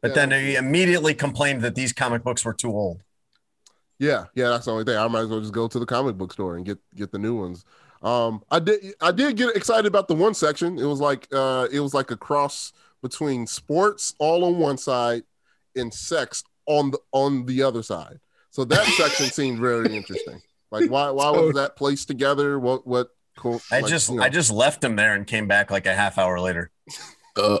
but 0.00 0.08
Yeah. 0.12 0.26
then 0.26 0.44
he 0.44 0.54
immediately 0.54 1.14
complained 1.14 1.62
that 1.62 1.74
these 1.74 1.92
comic 1.92 2.22
books 2.22 2.44
were 2.44 2.54
too 2.54 2.70
old. 2.70 3.02
Yeah, 3.98 4.24
yeah, 4.34 4.48
that's 4.48 4.64
the 4.64 4.72
only 4.72 4.84
thing. 4.84 4.96
I 4.96 5.06
might 5.08 5.20
as 5.20 5.28
well 5.28 5.40
just 5.40 5.52
go 5.52 5.68
to 5.68 5.78
the 5.78 5.86
comic 5.86 6.16
book 6.16 6.32
store 6.32 6.56
and 6.56 6.64
get 6.66 6.78
get 6.94 7.12
the 7.12 7.18
new 7.18 7.38
ones. 7.38 7.64
Um, 8.02 8.42
I 8.50 8.58
did 8.58 8.94
I 9.00 9.12
did 9.12 9.36
get 9.36 9.54
excited 9.54 9.86
about 9.86 10.08
the 10.08 10.14
one 10.14 10.34
section. 10.34 10.78
It 10.78 10.84
was 10.86 11.00
like 11.00 11.28
uh, 11.32 11.68
it 11.70 11.80
was 11.80 11.94
like 11.94 12.10
a 12.10 12.16
cross 12.16 12.72
between 13.02 13.46
sports 13.46 14.14
all 14.18 14.44
on 14.44 14.58
one 14.58 14.78
side 14.78 15.22
and 15.76 15.92
sex 15.92 16.42
on 16.66 16.90
the 16.90 16.98
on 17.12 17.46
the 17.46 17.62
other 17.62 17.82
side. 17.82 18.20
So 18.50 18.64
that 18.64 18.84
section 18.96 19.26
seemed 19.26 19.58
very 19.58 19.94
interesting. 19.96 20.40
Like 20.70 20.90
why 20.90 21.10
why 21.10 21.30
was 21.30 21.54
that 21.54 21.76
placed 21.76 22.08
together? 22.08 22.58
What 22.58 22.86
what? 22.86 23.08
Cool, 23.36 23.62
I 23.70 23.80
like, 23.80 23.90
just 23.90 24.10
you 24.10 24.16
know. 24.16 24.22
I 24.22 24.28
just 24.28 24.50
left 24.50 24.84
him 24.84 24.96
there 24.96 25.14
and 25.14 25.26
came 25.26 25.48
back 25.48 25.70
like 25.70 25.86
a 25.86 25.94
half 25.94 26.18
hour 26.18 26.38
later. 26.38 26.70
uh, 27.36 27.58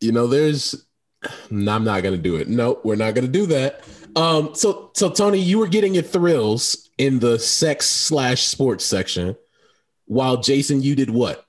you 0.00 0.12
know, 0.12 0.26
there's. 0.26 0.86
No, 1.50 1.74
I'm 1.74 1.84
not 1.84 2.02
gonna 2.02 2.18
do 2.18 2.36
it. 2.36 2.48
No, 2.48 2.80
we're 2.84 2.96
not 2.96 3.14
gonna 3.14 3.28
do 3.28 3.46
that. 3.46 3.82
Um, 4.16 4.54
so 4.54 4.90
so 4.94 5.10
Tony, 5.10 5.38
you 5.38 5.58
were 5.58 5.66
getting 5.66 5.94
your 5.94 6.02
thrills 6.02 6.90
in 6.98 7.18
the 7.18 7.38
sex 7.38 7.86
slash 7.86 8.42
sports 8.42 8.84
section, 8.84 9.36
while 10.06 10.38
Jason, 10.38 10.82
you 10.82 10.94
did 10.94 11.10
what? 11.10 11.44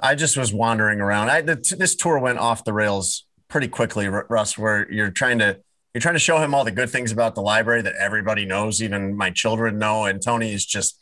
I 0.00 0.14
just 0.16 0.36
was 0.36 0.52
wandering 0.52 1.00
around. 1.00 1.30
I 1.30 1.42
the, 1.42 1.76
this 1.78 1.94
tour 1.94 2.18
went 2.18 2.38
off 2.38 2.64
the 2.64 2.72
rails 2.72 3.24
pretty 3.52 3.68
quickly, 3.68 4.08
Russ. 4.08 4.58
Where 4.58 4.90
you're 4.90 5.10
trying 5.10 5.38
to 5.38 5.58
you're 5.94 6.00
trying 6.00 6.14
to 6.14 6.20
show 6.20 6.38
him 6.38 6.54
all 6.54 6.64
the 6.64 6.72
good 6.72 6.90
things 6.90 7.12
about 7.12 7.34
the 7.34 7.42
library 7.42 7.82
that 7.82 7.94
everybody 7.96 8.46
knows, 8.46 8.82
even 8.82 9.14
my 9.14 9.30
children 9.30 9.78
know, 9.78 10.06
and 10.06 10.20
Tony 10.20 10.52
is 10.52 10.64
just 10.64 10.98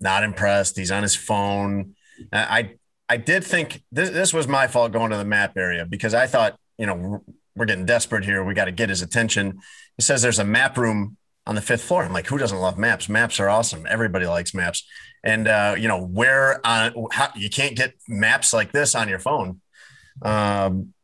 not 0.00 0.22
impressed. 0.22 0.78
He's 0.78 0.92
on 0.92 1.02
his 1.02 1.16
phone. 1.16 1.96
I 2.32 2.76
I, 3.08 3.16
did 3.16 3.42
think 3.42 3.82
this 3.90 4.10
this 4.10 4.32
was 4.32 4.46
my 4.46 4.68
fault 4.68 4.92
going 4.92 5.10
to 5.10 5.16
the 5.16 5.24
map 5.24 5.56
area 5.56 5.84
because 5.84 6.14
I 6.14 6.28
thought 6.28 6.56
you 6.78 6.86
know 6.86 7.22
we're 7.56 7.66
getting 7.66 7.84
desperate 7.84 8.24
here. 8.24 8.44
We 8.44 8.54
got 8.54 8.66
to 8.66 8.72
get 8.72 8.88
his 8.88 9.02
attention. 9.02 9.58
He 9.96 10.02
says 10.02 10.22
there's 10.22 10.38
a 10.38 10.44
map 10.44 10.78
room 10.78 11.16
on 11.46 11.56
the 11.56 11.60
fifth 11.60 11.82
floor. 11.82 12.04
I'm 12.04 12.12
like, 12.12 12.28
who 12.28 12.38
doesn't 12.38 12.58
love 12.58 12.78
maps? 12.78 13.08
Maps 13.08 13.40
are 13.40 13.48
awesome. 13.48 13.86
Everybody 13.88 14.26
likes 14.26 14.54
maps. 14.54 14.84
And 15.24 15.48
uh, 15.48 15.74
you 15.76 15.88
know 15.88 16.00
where 16.00 16.64
on 16.64 17.08
how 17.10 17.30
you 17.34 17.50
can't 17.50 17.76
get 17.76 17.94
maps 18.06 18.52
like 18.52 18.70
this 18.70 18.94
on 18.94 19.08
your 19.08 19.18
phone. 19.18 19.60
Um, 20.22 20.94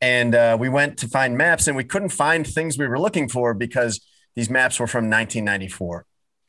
and 0.00 0.34
uh, 0.34 0.56
we 0.58 0.68
went 0.68 0.98
to 0.98 1.08
find 1.08 1.36
maps, 1.36 1.66
and 1.66 1.76
we 1.76 1.84
couldn't 1.84 2.10
find 2.10 2.46
things 2.46 2.78
we 2.78 2.86
were 2.86 2.98
looking 2.98 3.28
for 3.28 3.54
because 3.54 4.00
these 4.34 4.48
maps 4.48 4.80
were 4.80 4.86
from 4.86 5.04
1994, 5.10 6.06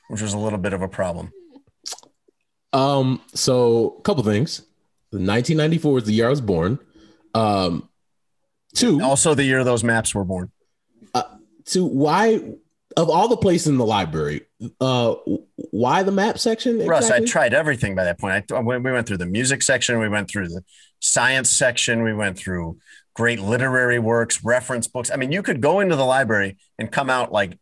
which 0.10 0.22
was 0.22 0.34
a 0.34 0.38
little 0.38 0.60
bit 0.60 0.74
of 0.74 0.82
a 0.82 0.88
problem. 0.88 1.32
Um, 2.74 3.22
so 3.34 3.98
a 4.00 4.02
couple 4.02 4.24
things. 4.24 4.62
1994 5.12 5.98
is 6.00 6.04
the 6.06 6.14
year 6.14 6.28
I 6.28 6.30
was 6.30 6.42
born. 6.42 6.80
Um, 7.34 7.90
two, 8.74 9.02
Also, 9.02 9.34
the 9.34 9.44
year 9.44 9.64
those 9.64 9.84
maps 9.84 10.16
were 10.16 10.24
born. 10.24 10.52
two. 11.66 11.86
Why 11.86 12.56
of 12.98 13.10
all 13.10 13.28
the 13.28 13.38
places 13.38 13.68
in 13.68 13.78
the 13.78 13.86
library, 13.86 14.42
uh, 14.80 15.16
why 15.56 16.04
the 16.04 16.12
map 16.12 16.38
section? 16.40 16.86
Russ, 16.86 17.10
I 17.10 17.24
tried 17.24 17.54
everything 17.54 17.96
by 17.96 18.04
that 18.06 18.20
point. 18.20 18.52
I, 18.52 18.60
we 18.60 18.78
went 18.80 19.08
through 19.08 19.18
the 19.18 19.26
music 19.26 19.64
section, 19.64 20.00
we 20.00 20.10
went 20.10 20.30
through 20.30 20.50
the 20.50 20.64
science 21.00 21.50
section, 21.50 22.04
we 22.04 22.14
went 22.14 22.38
through 22.38 22.78
great 23.14 23.40
literary 23.40 24.00
works, 24.00 24.44
reference 24.44 24.88
books. 24.88 25.12
I 25.12 25.18
mean, 25.18 25.32
you 25.32 25.44
could 25.44 25.62
go 25.62 25.80
into 25.80 25.96
the 25.96 26.06
library 26.06 26.58
and 26.78 26.92
come 26.92 27.10
out 27.10 27.32
like 27.32 27.58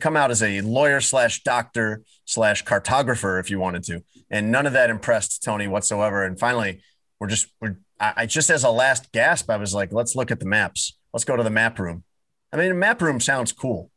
come 0.00 0.16
out 0.16 0.30
as 0.30 0.42
a 0.42 0.62
lawyer 0.62 1.00
slash 1.00 1.42
doctor 1.42 2.02
slash 2.24 2.64
cartographer 2.64 3.38
if 3.38 3.50
you 3.50 3.58
wanted 3.58 3.82
to, 3.84 4.02
and 4.30 4.50
none 4.50 4.66
of 4.66 4.72
that 4.72 4.90
impressed 4.90 5.42
Tony 5.42 5.68
whatsoever. 5.68 6.24
And 6.24 6.38
finally, 6.38 6.80
we're 7.20 7.28
just 7.28 7.48
we're 7.60 7.78
I, 7.98 8.26
just 8.26 8.50
as 8.50 8.64
a 8.64 8.70
last 8.70 9.10
gasp, 9.12 9.48
I 9.48 9.56
was 9.56 9.74
like, 9.74 9.92
let's 9.92 10.14
look 10.14 10.30
at 10.30 10.38
the 10.38 10.46
maps. 10.46 10.98
Let's 11.12 11.24
go 11.24 11.36
to 11.36 11.42
the 11.42 11.50
map 11.50 11.78
room. 11.78 12.04
I 12.52 12.56
mean, 12.56 12.70
a 12.70 12.74
map 12.74 13.00
room 13.00 13.20
sounds 13.20 13.52
cool. 13.52 13.90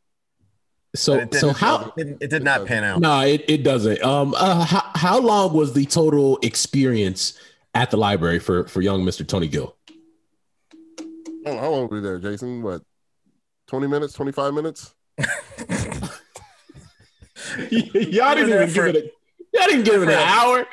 So 0.94 1.28
so 1.32 1.52
how? 1.52 1.92
it, 1.96 2.16
it 2.20 2.30
did 2.30 2.42
not 2.42 2.66
pan 2.66 2.82
out. 2.82 3.00
No, 3.00 3.20
it, 3.20 3.44
it 3.46 3.62
doesn't. 3.62 4.02
Um, 4.02 4.34
uh, 4.36 4.64
how 4.64 4.90
how 4.94 5.20
long 5.20 5.52
was 5.52 5.72
the 5.72 5.84
total 5.84 6.38
experience 6.42 7.38
at 7.74 7.90
the 7.90 7.96
library 7.96 8.38
for 8.38 8.66
for 8.66 8.80
young 8.80 9.04
Mister 9.04 9.22
Tony 9.22 9.48
Gill? 9.48 9.76
Oh, 11.46 11.56
how 11.58 11.70
long 11.70 11.88
were 11.88 11.96
we 11.96 12.00
there, 12.00 12.18
Jason? 12.18 12.62
What? 12.62 12.82
20 13.68 13.86
minutes, 13.86 14.12
25 14.14 14.54
minutes? 14.54 14.94
y'all 17.70 18.34
didn't 18.34 18.50
even 18.50 18.72
give 18.72 18.86
it. 18.86 18.96
A, 18.96 19.02
y'all 19.58 19.66
didn't 19.68 19.84
give 19.84 20.02
it 20.02 20.08
an 20.08 20.14
hour. 20.14 20.66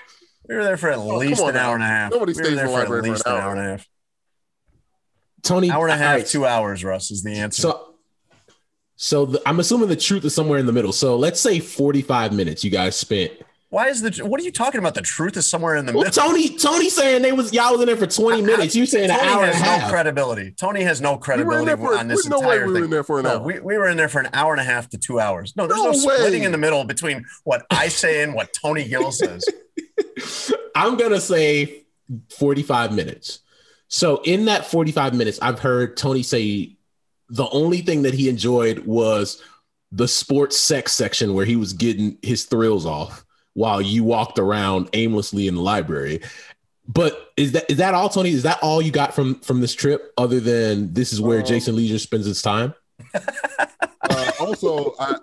We 0.47 0.55
were 0.55 0.63
there 0.63 0.77
for 0.77 0.89
at 0.91 0.97
Oh, 0.97 1.17
least 1.17 1.41
an 1.41 1.53
now. 1.53 1.67
hour 1.67 1.75
and 1.75 1.83
a 1.83 1.87
half. 1.87 2.11
Nobody 2.11 2.33
we 2.33 2.37
were 2.37 2.43
stays 2.43 2.47
in 2.51 2.55
there 2.57 2.67
the 2.67 2.85
for 2.87 2.97
at 2.97 3.03
least 3.03 3.25
an 3.25 3.31
an 3.33 3.37
hour. 3.37 3.41
hour 3.43 3.51
and 3.55 3.59
a 3.59 3.69
half. 3.71 3.87
Tony, 5.43 5.71
Hour 5.71 5.85
and 5.87 5.93
a 5.93 5.97
half, 5.97 6.15
right, 6.15 6.25
two 6.25 6.45
hours, 6.45 6.83
Russ, 6.83 7.11
is 7.11 7.23
the 7.23 7.31
answer. 7.31 7.61
So, 7.61 7.93
so 8.95 9.25
the, 9.25 9.41
I'm 9.45 9.59
assuming 9.59 9.87
the 9.87 9.95
truth 9.95 10.25
is 10.25 10.35
somewhere 10.35 10.59
in 10.59 10.65
the 10.65 10.73
middle. 10.73 10.91
So 10.91 11.15
let's 11.15 11.39
say 11.39 11.59
45 11.59 12.33
minutes 12.33 12.63
you 12.63 12.71
guys 12.71 12.95
spent. 12.97 13.31
Why 13.69 13.89
is 13.89 14.01
the 14.01 14.25
what 14.25 14.39
are 14.39 14.43
you 14.43 14.51
talking 14.51 14.79
about? 14.79 14.93
The 14.95 15.01
truth 15.01 15.35
is 15.35 15.45
somewhere 15.49 15.75
in 15.75 15.85
the 15.85 15.91
Well, 15.91 16.05
middle. 16.05 16.23
Tony, 16.23 16.55
Tony 16.57 16.89
saying 16.89 17.21
they 17.21 17.33
was 17.33 17.51
y'all 17.51 17.73
was 17.73 17.81
in 17.81 17.87
there 17.87 17.97
for 17.97 18.07
20 18.07 18.41
minutes. 18.41 18.75
You 18.75 18.85
saying 18.85 19.09
an 19.09 19.17
Tony 19.19 19.29
hour 19.31 19.43
and 19.43 19.51
a 19.51 19.55
has 19.57 19.81
no 19.83 19.89
credibility. 19.89 20.51
Tony 20.51 20.83
has 20.83 21.01
no 21.01 21.11
We 21.11 21.17
were 21.17 21.19
in 21.19 21.25
credibility 21.35 21.65
there 21.65 21.77
for, 21.77 21.97
on 21.97 22.07
this 22.07 22.23
there's 22.23 22.29
no 22.29 22.39
way 22.47 22.55
entire 22.55 22.67
we 22.67 22.73
were 22.73 22.83
in 22.85 22.89
there 22.91 23.03
for 23.03 23.19
an 23.19 23.25
No, 23.25 23.31
hour. 23.31 23.39
we, 23.39 23.59
we 23.59 23.77
were 23.77 23.87
in 23.89 23.97
there 23.97 24.07
for 24.07 24.19
an 24.21 24.29
hour 24.31 24.53
and 24.53 24.61
a 24.61 24.63
half 24.63 24.87
to 24.91 24.97
two 24.97 25.19
hours. 25.19 25.53
No, 25.57 25.67
there's 25.67 25.81
no, 25.81 25.91
No 25.91 25.97
splitting 25.97 26.43
in 26.43 26.53
the 26.53 26.57
middle 26.57 26.85
between 26.85 27.25
what 27.43 27.65
I 27.69 27.89
say 27.89 28.23
and 28.23 28.33
what 28.33 28.53
Tony 28.53 28.87
Gill 28.87 29.11
says. 29.11 29.43
I'm 30.75 30.95
gonna 30.95 31.19
say 31.19 31.83
45 32.37 32.93
minutes. 32.93 33.39
So 33.89 34.21
in 34.23 34.45
that 34.45 34.65
45 34.65 35.13
minutes, 35.13 35.39
I've 35.41 35.59
heard 35.59 35.97
Tony 35.97 36.23
say 36.23 36.77
the 37.29 37.49
only 37.49 37.81
thing 37.81 38.03
that 38.03 38.13
he 38.13 38.29
enjoyed 38.29 38.79
was 38.85 39.41
the 39.91 40.07
sports 40.07 40.57
sex 40.57 40.93
section 40.93 41.33
where 41.33 41.45
he 41.45 41.55
was 41.57 41.73
getting 41.73 42.17
his 42.21 42.45
thrills 42.45 42.85
off 42.85 43.25
while 43.57 43.81
you 43.81 44.03
walked 44.03 44.37
around 44.37 44.87
aimlessly 44.93 45.47
in 45.47 45.55
the 45.55 45.61
library. 45.61 46.21
But 46.87 47.31
is 47.35 47.53
that 47.53 47.69
is 47.71 47.77
that 47.77 47.95
all, 47.95 48.07
Tony? 48.07 48.29
Is 48.29 48.43
that 48.43 48.59
all 48.61 48.83
you 48.83 48.91
got 48.91 49.15
from 49.15 49.39
from 49.41 49.61
this 49.61 49.73
trip, 49.73 50.13
other 50.15 50.39
than 50.39 50.93
this 50.93 51.11
is 51.11 51.19
where 51.19 51.39
Um, 51.39 51.45
Jason 51.45 51.75
Lieser 51.75 51.97
spends 51.97 52.27
his 52.27 52.41
time? 52.43 52.75
uh, 53.15 54.31
also, 54.39 54.93
I 54.99 55.15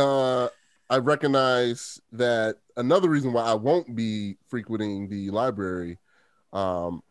uh, 0.00 0.48
I 0.88 0.98
recognize 0.98 2.00
that 2.12 2.56
another 2.76 3.08
reason 3.08 3.32
why 3.32 3.42
I 3.42 3.54
won't 3.54 3.94
be 3.96 4.36
frequenting 4.48 5.08
the 5.08 5.30
library, 5.30 5.98
um, 6.52 7.02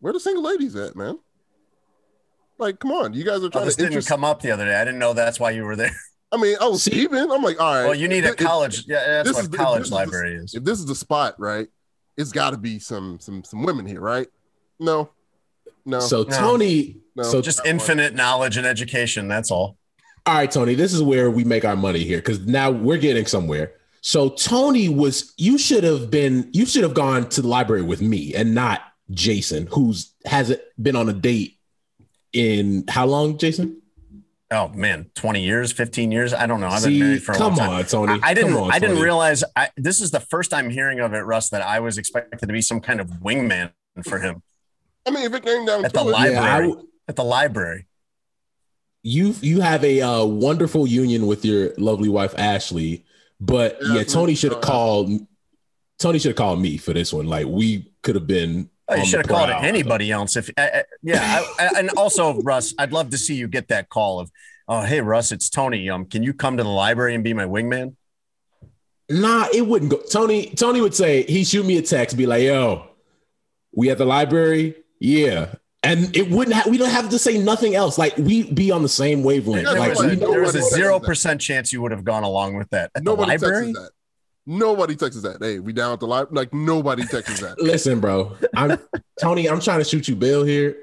where 0.00 0.14
the 0.14 0.20
single 0.20 0.42
ladies 0.42 0.74
at, 0.74 0.96
man? 0.96 1.18
Like, 2.58 2.80
come 2.80 2.90
on, 2.92 3.12
you 3.12 3.22
guys 3.22 3.42
are 3.42 3.46
Oh, 3.46 3.50
trying 3.50 3.66
this 3.66 3.76
to 3.76 3.82
didn't 3.82 3.92
interest. 3.92 4.08
come 4.08 4.24
up 4.24 4.40
the 4.40 4.50
other 4.50 4.64
day. 4.64 4.74
I 4.74 4.82
didn't 4.84 4.98
know 4.98 5.12
that's 5.12 5.38
why 5.38 5.50
you 5.50 5.64
were 5.64 5.76
there. 5.76 5.94
I 6.36 6.42
mean, 6.42 6.56
I 6.60 6.68
was 6.68 6.82
See- 6.82 6.90
peeping. 6.90 7.18
I'm 7.30 7.42
like, 7.42 7.60
all 7.60 7.74
right. 7.74 7.84
Well, 7.84 7.94
you 7.94 8.08
need 8.08 8.24
a 8.24 8.34
college. 8.34 8.84
Yeah, 8.86 9.22
that's 9.22 9.32
what 9.32 9.52
college 9.52 9.78
this 9.80 9.86
is 9.86 9.90
the- 9.90 9.96
library 9.96 10.34
is. 10.36 10.54
If 10.54 10.64
this 10.64 10.78
is 10.78 10.86
the 10.86 10.94
spot, 10.94 11.34
right? 11.38 11.68
It's 12.16 12.32
got 12.32 12.50
to 12.50 12.56
be 12.58 12.78
some 12.78 13.18
some 13.20 13.42
some 13.44 13.62
women 13.62 13.86
here, 13.86 14.00
right? 14.00 14.26
No, 14.80 15.10
No. 15.84 16.00
So 16.00 16.22
No. 16.24 16.36
Tony, 16.36 16.96
No. 17.14 17.22
so 17.22 17.40
Just 17.40 17.60
infinite 17.64 18.14
knowledge 18.14 18.56
and 18.56 18.66
education. 18.66 19.28
That's 19.28 19.50
all. 19.50 19.76
all 20.26 20.34
right, 20.34 20.50
Tony, 20.50 20.74
this 20.74 20.92
is 20.92 21.02
where 21.02 21.30
we 21.30 21.44
make 21.44 21.64
our 21.64 21.76
money 21.76 22.04
here 22.04 22.18
because 22.18 22.40
now 22.40 22.70
we're 22.70 22.98
getting 22.98 23.26
somewhere. 23.26 23.72
So 24.02 24.30
Tony 24.30 24.88
was 24.88 25.32
you 25.36 25.58
should 25.58 25.84
have 25.84 26.10
been 26.10 26.48
you 26.52 26.64
should 26.66 26.82
have 26.84 26.94
gone 26.94 27.28
to 27.30 27.42
the 27.42 27.48
library 27.48 27.82
with 27.82 28.00
me 28.02 28.34
and 28.34 28.54
not 28.54 28.80
Jason, 29.10 29.66
who's 29.70 30.12
hasn't 30.24 30.60
been 30.80 30.96
on 30.96 31.08
a 31.08 31.12
date 31.12 31.58
in 32.32 32.84
how 32.88 33.06
long, 33.06 33.38
Jason? 33.38 33.80
Oh 34.50 34.68
man, 34.68 35.10
20 35.16 35.42
years, 35.42 35.72
15 35.72 36.12
years. 36.12 36.32
I 36.32 36.46
don't 36.46 36.60
know. 36.60 36.68
I've 36.68 36.82
been 36.82 36.92
See, 36.92 37.00
married 37.00 37.22
for 37.24 37.32
a 37.32 37.36
come 37.36 37.56
long 37.56 37.58
time. 37.58 37.70
on, 37.70 37.84
Tony. 37.84 38.12
I, 38.22 38.30
I 38.30 38.34
didn't. 38.34 38.52
Come 38.52 38.62
on, 38.64 38.70
I 38.72 38.78
didn't 38.78 39.00
realize. 39.00 39.42
I, 39.56 39.70
this 39.76 40.00
is 40.00 40.12
the 40.12 40.20
first 40.20 40.54
I'm 40.54 40.70
hearing 40.70 41.00
of 41.00 41.14
it, 41.14 41.20
Russ. 41.20 41.50
That 41.50 41.62
I 41.62 41.80
was 41.80 41.98
expected 41.98 42.38
to 42.46 42.52
be 42.52 42.60
some 42.62 42.80
kind 42.80 43.00
of 43.00 43.08
wingman 43.08 43.72
for 44.04 44.18
him 44.18 44.42
I 45.06 45.10
mean, 45.10 45.24
if 45.24 45.34
it 45.34 45.42
came 45.44 45.64
down 45.66 45.84
at 45.84 45.92
to 45.94 46.00
the 46.00 46.06
it, 46.08 46.12
library. 46.12 46.34
Yeah, 46.34 46.54
I 46.54 46.60
w- 46.62 46.88
at 47.08 47.16
the 47.16 47.24
library. 47.24 47.86
you 49.02 49.34
you 49.40 49.60
have 49.60 49.84
a 49.84 50.00
uh, 50.02 50.24
wonderful 50.24 50.86
union 50.86 51.26
with 51.26 51.44
your 51.44 51.72
lovely 51.78 52.08
wife 52.08 52.34
Ashley, 52.38 53.04
but 53.40 53.78
Yeah, 53.82 53.94
yeah, 53.96 54.04
Tony 54.04 54.34
should 54.34 54.52
have 54.52 54.60
called. 54.60 55.10
Tony 55.98 56.18
should 56.18 56.30
have 56.30 56.36
called 56.36 56.60
me 56.60 56.76
for 56.76 56.92
this 56.92 57.12
one. 57.12 57.26
Like 57.26 57.46
we 57.46 57.90
could 58.02 58.14
have 58.16 58.26
been. 58.26 58.70
Oh, 58.88 58.94
you 58.94 59.04
should 59.04 59.18
have 59.18 59.28
called 59.28 59.50
it 59.50 59.56
anybody 59.62 60.12
else. 60.12 60.36
If 60.36 60.48
uh, 60.56 60.60
uh, 60.60 60.82
yeah, 61.02 61.42
I, 61.58 61.64
I, 61.64 61.78
and 61.80 61.90
also 61.90 62.40
Russ, 62.42 62.72
I'd 62.78 62.92
love 62.92 63.10
to 63.10 63.18
see 63.18 63.34
you 63.34 63.48
get 63.48 63.68
that 63.68 63.88
call 63.88 64.20
of, 64.20 64.30
oh 64.68 64.82
hey 64.82 65.00
Russ, 65.00 65.32
it's 65.32 65.50
Tony. 65.50 65.90
Um, 65.90 66.06
can 66.06 66.22
you 66.22 66.32
come 66.32 66.56
to 66.56 66.62
the 66.62 66.68
library 66.68 67.14
and 67.14 67.24
be 67.24 67.34
my 67.34 67.46
wingman? 67.46 67.96
Nah, 69.08 69.46
it 69.52 69.66
wouldn't 69.66 69.90
go. 69.90 69.98
Tony 69.98 70.50
Tony 70.50 70.80
would 70.80 70.94
say 70.94 71.24
he 71.24 71.44
shoot 71.44 71.66
me 71.66 71.78
a 71.78 71.82
text, 71.82 72.16
be 72.16 72.26
like, 72.26 72.42
"Yo, 72.42 72.86
we 73.72 73.90
at 73.90 73.98
the 73.98 74.04
library, 74.06 74.74
yeah." 75.00 75.54
And 75.82 76.16
it 76.16 76.28
wouldn't. 76.30 76.56
have 76.56 76.66
we 76.66 76.78
don't 76.78 76.90
have 76.90 77.10
to 77.10 77.18
say 77.18 77.38
nothing 77.38 77.76
else. 77.76 77.98
Like 77.98 78.16
we 78.16 78.50
be 78.50 78.72
on 78.72 78.82
the 78.82 78.88
same 78.88 79.22
wavelength. 79.22 79.66
Yeah, 79.66 79.74
There 79.74 79.80
like 79.80 79.90
was, 79.90 80.12
a, 80.12 80.16
there 80.16 80.40
was 80.40 80.54
a 80.56 80.62
zero 80.62 80.98
percent 80.98 81.40
chance 81.40 81.72
you 81.72 81.80
would 81.82 81.92
have 81.92 82.04
gone 82.04 82.24
along 82.24 82.56
with 82.56 82.68
that 82.70 82.90
at 82.96 83.04
nobody 83.04 83.36
the 83.36 83.46
library. 83.46 83.66
texts 83.72 83.84
that. 83.84 83.90
Nobody 84.46 84.94
texts 84.94 85.22
that. 85.22 85.38
Hey, 85.42 85.58
we 85.58 85.72
down 85.72 85.92
at 85.92 86.00
the 86.00 86.06
library. 86.06 86.34
Like 86.36 86.54
nobody 86.54 87.04
texts 87.04 87.40
that. 87.40 87.58
listen, 87.60 87.98
bro. 88.00 88.36
I'm 88.54 88.78
Tony. 89.20 89.48
I'm 89.48 89.60
trying 89.60 89.80
to 89.80 89.84
shoot 89.84 90.06
you, 90.06 90.14
Bill 90.14 90.44
here, 90.44 90.76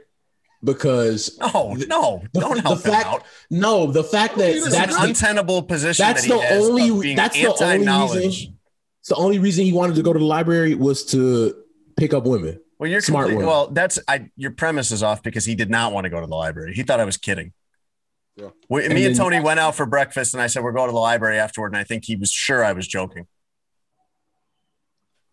because 0.64 1.38
No, 1.40 1.74
no, 1.88 2.24
the- 2.34 2.40
don't 2.42 2.56
the 2.58 2.62
help 2.62 2.84
him 2.86 2.92
fact- 2.92 3.06
out. 3.08 3.24
no, 3.50 3.92
the 3.92 4.04
fact 4.04 4.38
that 4.38 4.50
It's 4.50 4.66
It's 4.68 4.76
that's 4.76 4.96
an 4.96 5.02
the, 5.02 5.08
untenable 5.10 5.64
position. 5.64 6.06
that's 6.06 6.22
that 6.28 6.28
he 6.28 6.34
the 6.40 6.46
has 6.46 6.64
only- 6.66 6.90
of 7.12 7.16
that's 7.16 7.36
the 7.38 7.48
only 7.64 8.28
reason- 8.28 8.58
it's 9.00 9.10
the 9.10 9.16
only 9.16 9.40
reason 9.40 9.66
he 9.66 9.74
wanted 9.74 9.96
to 9.96 10.02
go 10.04 10.14
to 10.14 10.20
the 10.20 10.26
library 10.26 10.76
was 10.76 11.04
to 11.08 11.56
pick 11.98 12.14
up 12.14 12.26
women. 12.26 12.60
Well, 12.80 12.90
you're 12.90 13.02
Smart 13.02 13.28
complete- 13.28 13.46
Well, 13.46 13.68
that's 13.68 13.98
I. 14.10 14.30
Your 14.36 14.52
premise 14.52 14.92
is 14.92 15.04
off 15.04 15.24
because 15.24 15.46
he 15.46 15.56
did 15.56 15.70
not 15.70 15.94
want 15.94 16.04
to 16.06 16.10
go 16.10 16.20
to 16.20 16.28
the 16.28 16.36
library. 16.36 16.74
He 16.74 16.84
thought 16.84 17.00
I 17.00 17.06
was 17.06 17.16
kidding. 17.18 17.54
Yeah. 18.36 18.50
We, 18.68 18.84
And 18.86 18.94
me 18.94 19.06
and 19.06 19.16
Tony 19.16 19.40
went 19.40 19.60
out 19.60 19.76
for 19.76 19.86
breakfast, 19.86 20.34
and 20.34 20.42
I 20.42 20.48
said 20.48 20.64
we're 20.64 20.72
going 20.72 20.88
to 20.90 20.94
the 20.94 21.00
library 21.00 21.38
afterward, 21.38 21.68
and 21.68 21.78
I 21.78 21.84
think 21.84 22.04
he 22.06 22.16
was 22.18 22.32
sure 22.32 22.64
I 22.66 22.74
was 22.74 22.88
joking. 22.88 23.28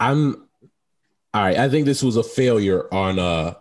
I'm 0.00 0.48
all 1.32 1.42
right. 1.42 1.56
I 1.56 1.68
think 1.68 1.86
this 1.86 2.02
was 2.02 2.16
a 2.16 2.22
failure 2.24 2.92
on 2.92 3.18
uh 3.18 3.54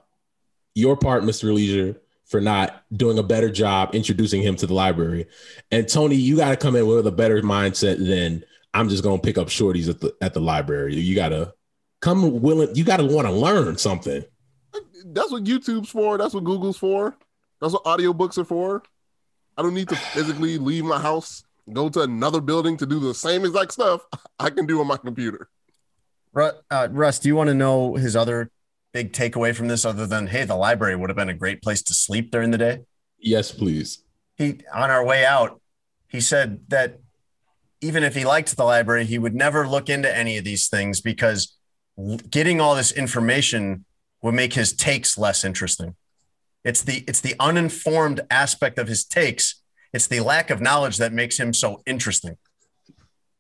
your 0.74 0.96
part, 0.96 1.24
Mr. 1.24 1.54
Lieser, 1.54 2.00
for 2.26 2.40
not 2.40 2.84
doing 2.96 3.20
a 3.20 3.24
better 3.24 3.50
job 3.50 3.94
introducing 3.94 4.42
him 4.42 4.56
to 4.56 4.66
the 4.66 4.74
library. 4.74 5.28
And 5.72 5.88
Tony, 5.88 6.16
you 6.16 6.38
got 6.38 6.50
to 6.52 6.58
come 6.58 6.76
in 6.76 6.88
with 6.88 7.06
a 7.06 7.12
better 7.12 7.42
mindset 7.42 7.98
than 7.98 8.44
I'm 8.74 8.90
just 8.90 9.04
gonna 9.04 9.22
pick 9.22 9.38
up 9.38 9.48
shorties 9.48 9.90
at 9.90 10.00
the 10.00 10.16
at 10.22 10.34
the 10.34 10.40
library. 10.40 10.96
You 10.96 11.16
gotta 11.16 11.54
come 12.02 12.42
willing. 12.42 12.76
You 12.76 12.84
gotta 12.84 13.06
want 13.06 13.28
to 13.28 13.34
learn 13.34 13.78
something. 13.78 14.24
That's 15.06 15.32
what 15.32 15.44
YouTube's 15.44 15.90
for. 15.90 16.18
That's 16.18 16.34
what 16.34 16.44
Google's 16.44 16.78
for. 16.78 17.18
That's 17.62 17.74
what 17.74 17.84
audiobooks 17.86 18.38
are 18.38 18.46
for. 18.46 18.84
I 19.58 19.62
don't 19.62 19.74
need 19.74 19.90
to 19.90 19.96
physically 19.96 20.58
leave 20.58 20.86
my 20.86 21.00
house, 21.00 21.44
go 21.74 21.90
to 21.90 22.02
another 22.02 22.42
building 22.42 22.78
to 22.78 22.86
do 22.86 23.00
the 23.00 23.14
same 23.14 23.44
exact 23.44 23.74
stuff 23.74 24.06
I 24.40 24.50
can 24.50 24.66
do 24.66 24.80
on 24.80 24.88
my 24.88 24.98
computer. 24.98 25.50
Russ, 26.34 26.54
uh, 26.70 26.88
Russ, 26.92 27.20
do 27.20 27.28
you 27.28 27.36
want 27.36 27.48
to 27.48 27.54
know 27.54 27.96
his 27.96 28.16
other 28.16 28.52
big 28.94 29.14
takeaway 29.14 29.56
from 29.56 29.68
this, 29.68 29.86
other 29.86 30.06
than 30.06 30.28
hey, 30.28 30.46
the 30.46 30.56
library 30.56 30.96
would 30.96 31.10
have 31.10 31.18
been 31.18 31.30
a 31.30 31.34
great 31.34 31.62
place 31.62 31.82
to 31.84 31.94
sleep 31.94 32.32
during 32.32 32.52
the 32.52 32.58
day? 32.58 32.80
Yes, 33.20 33.52
please. 33.52 34.04
He 34.36 34.62
on 34.74 34.90
our 34.90 35.04
way 35.04 35.26
out, 35.26 35.62
he 36.08 36.22
said 36.22 36.62
that 36.70 37.00
even 37.82 38.04
if 38.04 38.16
he 38.16 38.26
liked 38.26 38.56
the 38.56 38.64
library, 38.64 39.06
he 39.06 39.18
would 39.18 39.36
never 39.36 39.68
look 39.68 39.90
into 39.90 40.16
any 40.16 40.38
of 40.38 40.44
these 40.44 40.68
things 40.68 41.02
because 41.02 41.58
getting 42.30 42.60
all 42.60 42.76
this 42.76 42.92
information 42.92 43.86
would 44.22 44.36
make 44.36 44.54
his 44.54 44.74
takes 44.74 45.18
less 45.18 45.44
interesting. 45.44 45.96
It's 46.64 46.82
the 46.82 47.04
it's 47.08 47.22
the 47.22 47.36
uninformed 47.40 48.22
aspect 48.30 48.78
of 48.78 48.88
his 48.88 49.06
takes. 49.06 49.62
It's 49.94 50.08
the 50.08 50.20
lack 50.20 50.50
of 50.50 50.62
knowledge 50.62 50.98
that 50.98 51.14
makes 51.14 51.40
him 51.40 51.54
so 51.54 51.82
interesting. 51.86 52.38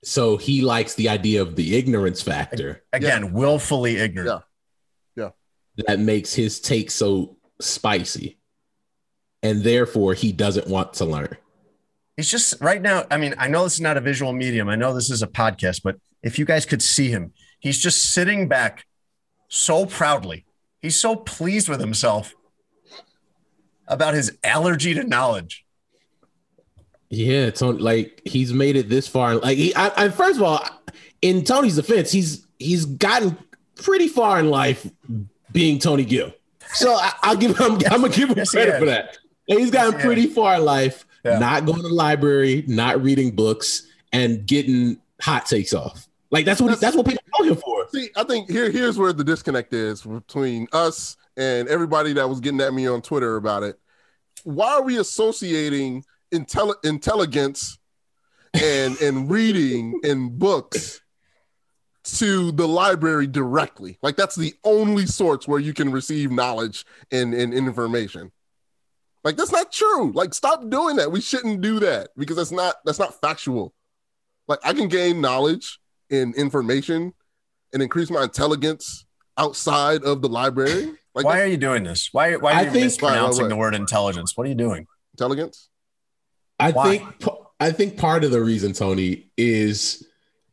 So 0.03 0.37
he 0.37 0.61
likes 0.61 0.95
the 0.95 1.09
idea 1.09 1.41
of 1.41 1.55
the 1.55 1.75
ignorance 1.75 2.21
factor 2.21 2.83
Again, 2.93 3.33
willfully 3.33 3.97
ignorant. 3.97 4.43
Yeah. 5.15 5.29
that 5.87 5.99
makes 5.99 6.33
his 6.33 6.59
take 6.59 6.89
so 6.89 7.37
spicy, 7.59 8.37
and 9.43 9.63
therefore 9.63 10.13
he 10.13 10.31
doesn't 10.31 10.67
want 10.67 10.93
to 10.95 11.05
learn. 11.05 11.35
He's 12.15 12.29
just 12.29 12.59
right 12.61 12.81
now. 12.81 13.05
I 13.11 13.17
mean, 13.17 13.35
I 13.37 13.47
know 13.47 13.63
this 13.63 13.75
is 13.75 13.81
not 13.81 13.97
a 13.97 14.01
visual 14.01 14.33
medium. 14.33 14.69
I 14.69 14.75
know 14.75 14.93
this 14.93 15.09
is 15.09 15.21
a 15.21 15.27
podcast, 15.27 15.81
but 15.83 15.97
if 16.21 16.37
you 16.39 16.45
guys 16.45 16.65
could 16.65 16.81
see 16.81 17.09
him, 17.09 17.33
he's 17.59 17.79
just 17.79 18.11
sitting 18.11 18.47
back 18.47 18.85
so 19.47 19.85
proudly. 19.85 20.45
He's 20.81 20.97
so 20.97 21.15
pleased 21.15 21.67
with 21.67 21.79
himself 21.79 22.33
about 23.87 24.13
his 24.13 24.37
allergy 24.43 24.93
to 24.93 25.03
knowledge. 25.03 25.65
Yeah, 27.09 27.49
Tony, 27.49 27.79
like 27.79 28.21
he's 28.25 28.53
made 28.53 28.75
it 28.75 28.87
this 28.89 29.07
far. 29.07 29.35
Like, 29.35 29.57
he, 29.57 29.73
I, 29.75 30.05
I, 30.05 30.09
first 30.09 30.37
of 30.37 30.43
all, 30.43 30.63
in 31.21 31.43
Tony's 31.43 31.75
defense, 31.75 32.11
he's 32.11 32.45
he's 32.59 32.85
gotten 32.85 33.37
pretty 33.75 34.07
far 34.07 34.39
in 34.39 34.49
life 34.49 34.87
being 35.51 35.79
Tony 35.79 36.05
Gill. 36.05 36.31
So 36.73 36.93
I, 36.93 37.13
I'll 37.23 37.35
give 37.35 37.57
him. 37.57 37.73
I'm 37.89 38.01
gonna 38.01 38.09
give 38.09 38.29
him 38.29 38.37
Yes, 38.37 38.51
credit 38.51 38.77
for 38.79 38.85
that. 38.85 39.17
And 39.47 39.59
he's 39.59 39.71
gotten 39.71 39.93
Yes, 39.93 40.01
he 40.01 40.05
pretty 40.07 40.27
far 40.27 40.55
in 40.55 40.65
life, 40.65 41.05
Yeah. 41.25 41.39
not 41.39 41.65
going 41.65 41.77
to 41.81 41.87
the 41.87 41.93
library, 41.93 42.63
not 42.67 43.01
reading 43.01 43.31
books, 43.35 43.87
and 44.13 44.45
getting 44.45 45.01
hot 45.19 45.47
takes 45.47 45.73
off. 45.73 46.07
Like 46.29 46.45
that's 46.45 46.61
what 46.61 46.79
that's 46.79 46.95
what 46.95 47.07
people 47.07 47.23
know 47.39 47.49
him 47.49 47.55
for. 47.55 47.87
See, 47.91 48.09
I 48.15 48.23
think 48.23 48.51
here 48.51 48.69
here's 48.69 48.99
where 48.99 49.13
the 49.13 49.23
disconnect 49.23 49.73
is 49.73 50.03
between 50.03 50.67
us 50.71 51.17
and 51.37 51.67
everybody 51.67 52.13
that 52.13 52.29
was 52.29 52.39
getting 52.39 52.61
at 52.61 52.71
me 52.71 52.85
on 52.85 53.01
Twitter 53.01 53.35
about 53.35 53.63
it. 53.63 53.79
Why 54.43 54.73
are 54.73 54.83
we 54.83 54.99
associating 54.99 56.05
intelli- 56.33 56.83
intelligence 56.83 57.77
and 58.53 58.99
and 59.01 59.29
reading 59.29 59.99
and 60.03 60.37
books 60.37 61.01
to 62.03 62.51
the 62.51 62.67
library 62.67 63.27
directly? 63.27 63.97
Like 64.01 64.15
that's 64.15 64.35
the 64.35 64.53
only 64.63 65.05
source 65.05 65.47
where 65.47 65.59
you 65.59 65.73
can 65.73 65.91
receive 65.91 66.31
knowledge 66.31 66.85
and, 67.11 67.33
and 67.33 67.53
information. 67.53 68.31
Like 69.23 69.35
that's 69.37 69.51
not 69.51 69.71
true. 69.71 70.11
Like 70.13 70.33
stop 70.33 70.69
doing 70.69 70.95
that. 70.95 71.11
We 71.11 71.21
shouldn't 71.21 71.61
do 71.61 71.79
that 71.81 72.09
because 72.17 72.37
that's 72.37 72.51
not 72.51 72.75
that's 72.85 72.99
not 72.99 73.19
factual. 73.19 73.73
Like 74.47 74.59
I 74.63 74.73
can 74.73 74.87
gain 74.87 75.21
knowledge 75.21 75.79
and 76.09 76.33
information 76.35 77.13
and 77.73 77.83
increase 77.83 78.09
my 78.09 78.23
intelligence 78.23 79.05
outside 79.37 80.03
of 80.03 80.21
the 80.21 80.29
library. 80.29 80.93
Like 81.13 81.25
why 81.25 81.41
are 81.41 81.45
you 81.45 81.57
doing 81.57 81.83
this? 81.83 82.09
Why, 82.11 82.35
why 82.37 82.51
I 82.53 82.55
are 82.61 82.63
you 82.65 82.71
think- 82.71 82.83
mispronouncing 82.85 83.43
Why, 83.43 83.45
why, 83.45 83.49
the 83.49 83.55
word 83.57 83.75
intelligence? 83.75 84.35
What 84.35 84.45
are 84.47 84.49
you 84.49 84.55
doing? 84.55 84.87
intelligence. 85.13 85.69
I 86.59 86.71
Why? 86.71 86.97
think 86.97 87.25
I 87.59 87.71
think 87.71 87.97
part 87.97 88.23
of 88.23 88.31
the 88.31 88.41
reason, 88.41 88.73
Tony, 88.73 89.29
is 89.37 90.05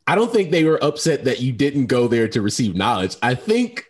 I 0.06 0.14
don't 0.14 0.32
think 0.32 0.50
they 0.50 0.64
were 0.64 0.82
upset 0.82 1.24
that 1.24 1.40
you 1.40 1.52
didn't 1.52 1.86
go 1.86 2.08
there 2.08 2.28
to 2.28 2.40
receive 2.40 2.74
knowledge. 2.74 3.16
I 3.22 3.34
think 3.34 3.84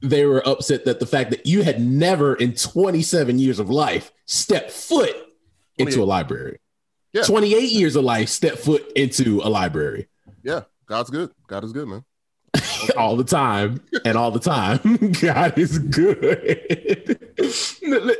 they 0.00 0.24
were 0.24 0.46
upset 0.46 0.84
that 0.84 1.00
the 1.00 1.06
fact 1.06 1.30
that 1.30 1.46
you 1.46 1.62
had 1.62 1.80
never 1.80 2.34
in 2.34 2.54
27 2.54 3.38
years 3.38 3.58
of 3.58 3.68
life 3.68 4.12
stepped 4.26 4.70
foot 4.70 5.14
into 5.78 6.02
a 6.02 6.04
library. 6.04 6.58
Yeah. 7.12 7.22
28 7.22 7.70
years 7.70 7.96
of 7.96 8.04
life 8.04 8.28
stepped 8.28 8.58
foot 8.58 8.90
into 8.94 9.40
a 9.42 9.48
library 9.48 10.08
Yeah, 10.44 10.62
God's 10.86 11.10
good. 11.10 11.32
God 11.48 11.64
is 11.64 11.72
good, 11.72 11.88
man. 11.88 12.04
all 12.96 13.16
the 13.16 13.24
time 13.24 13.80
and 14.04 14.16
all 14.16 14.30
the 14.30 14.38
time. 14.38 14.78
God 15.20 15.58
is 15.58 15.78
good. 15.78 17.18
L- 17.84 18.14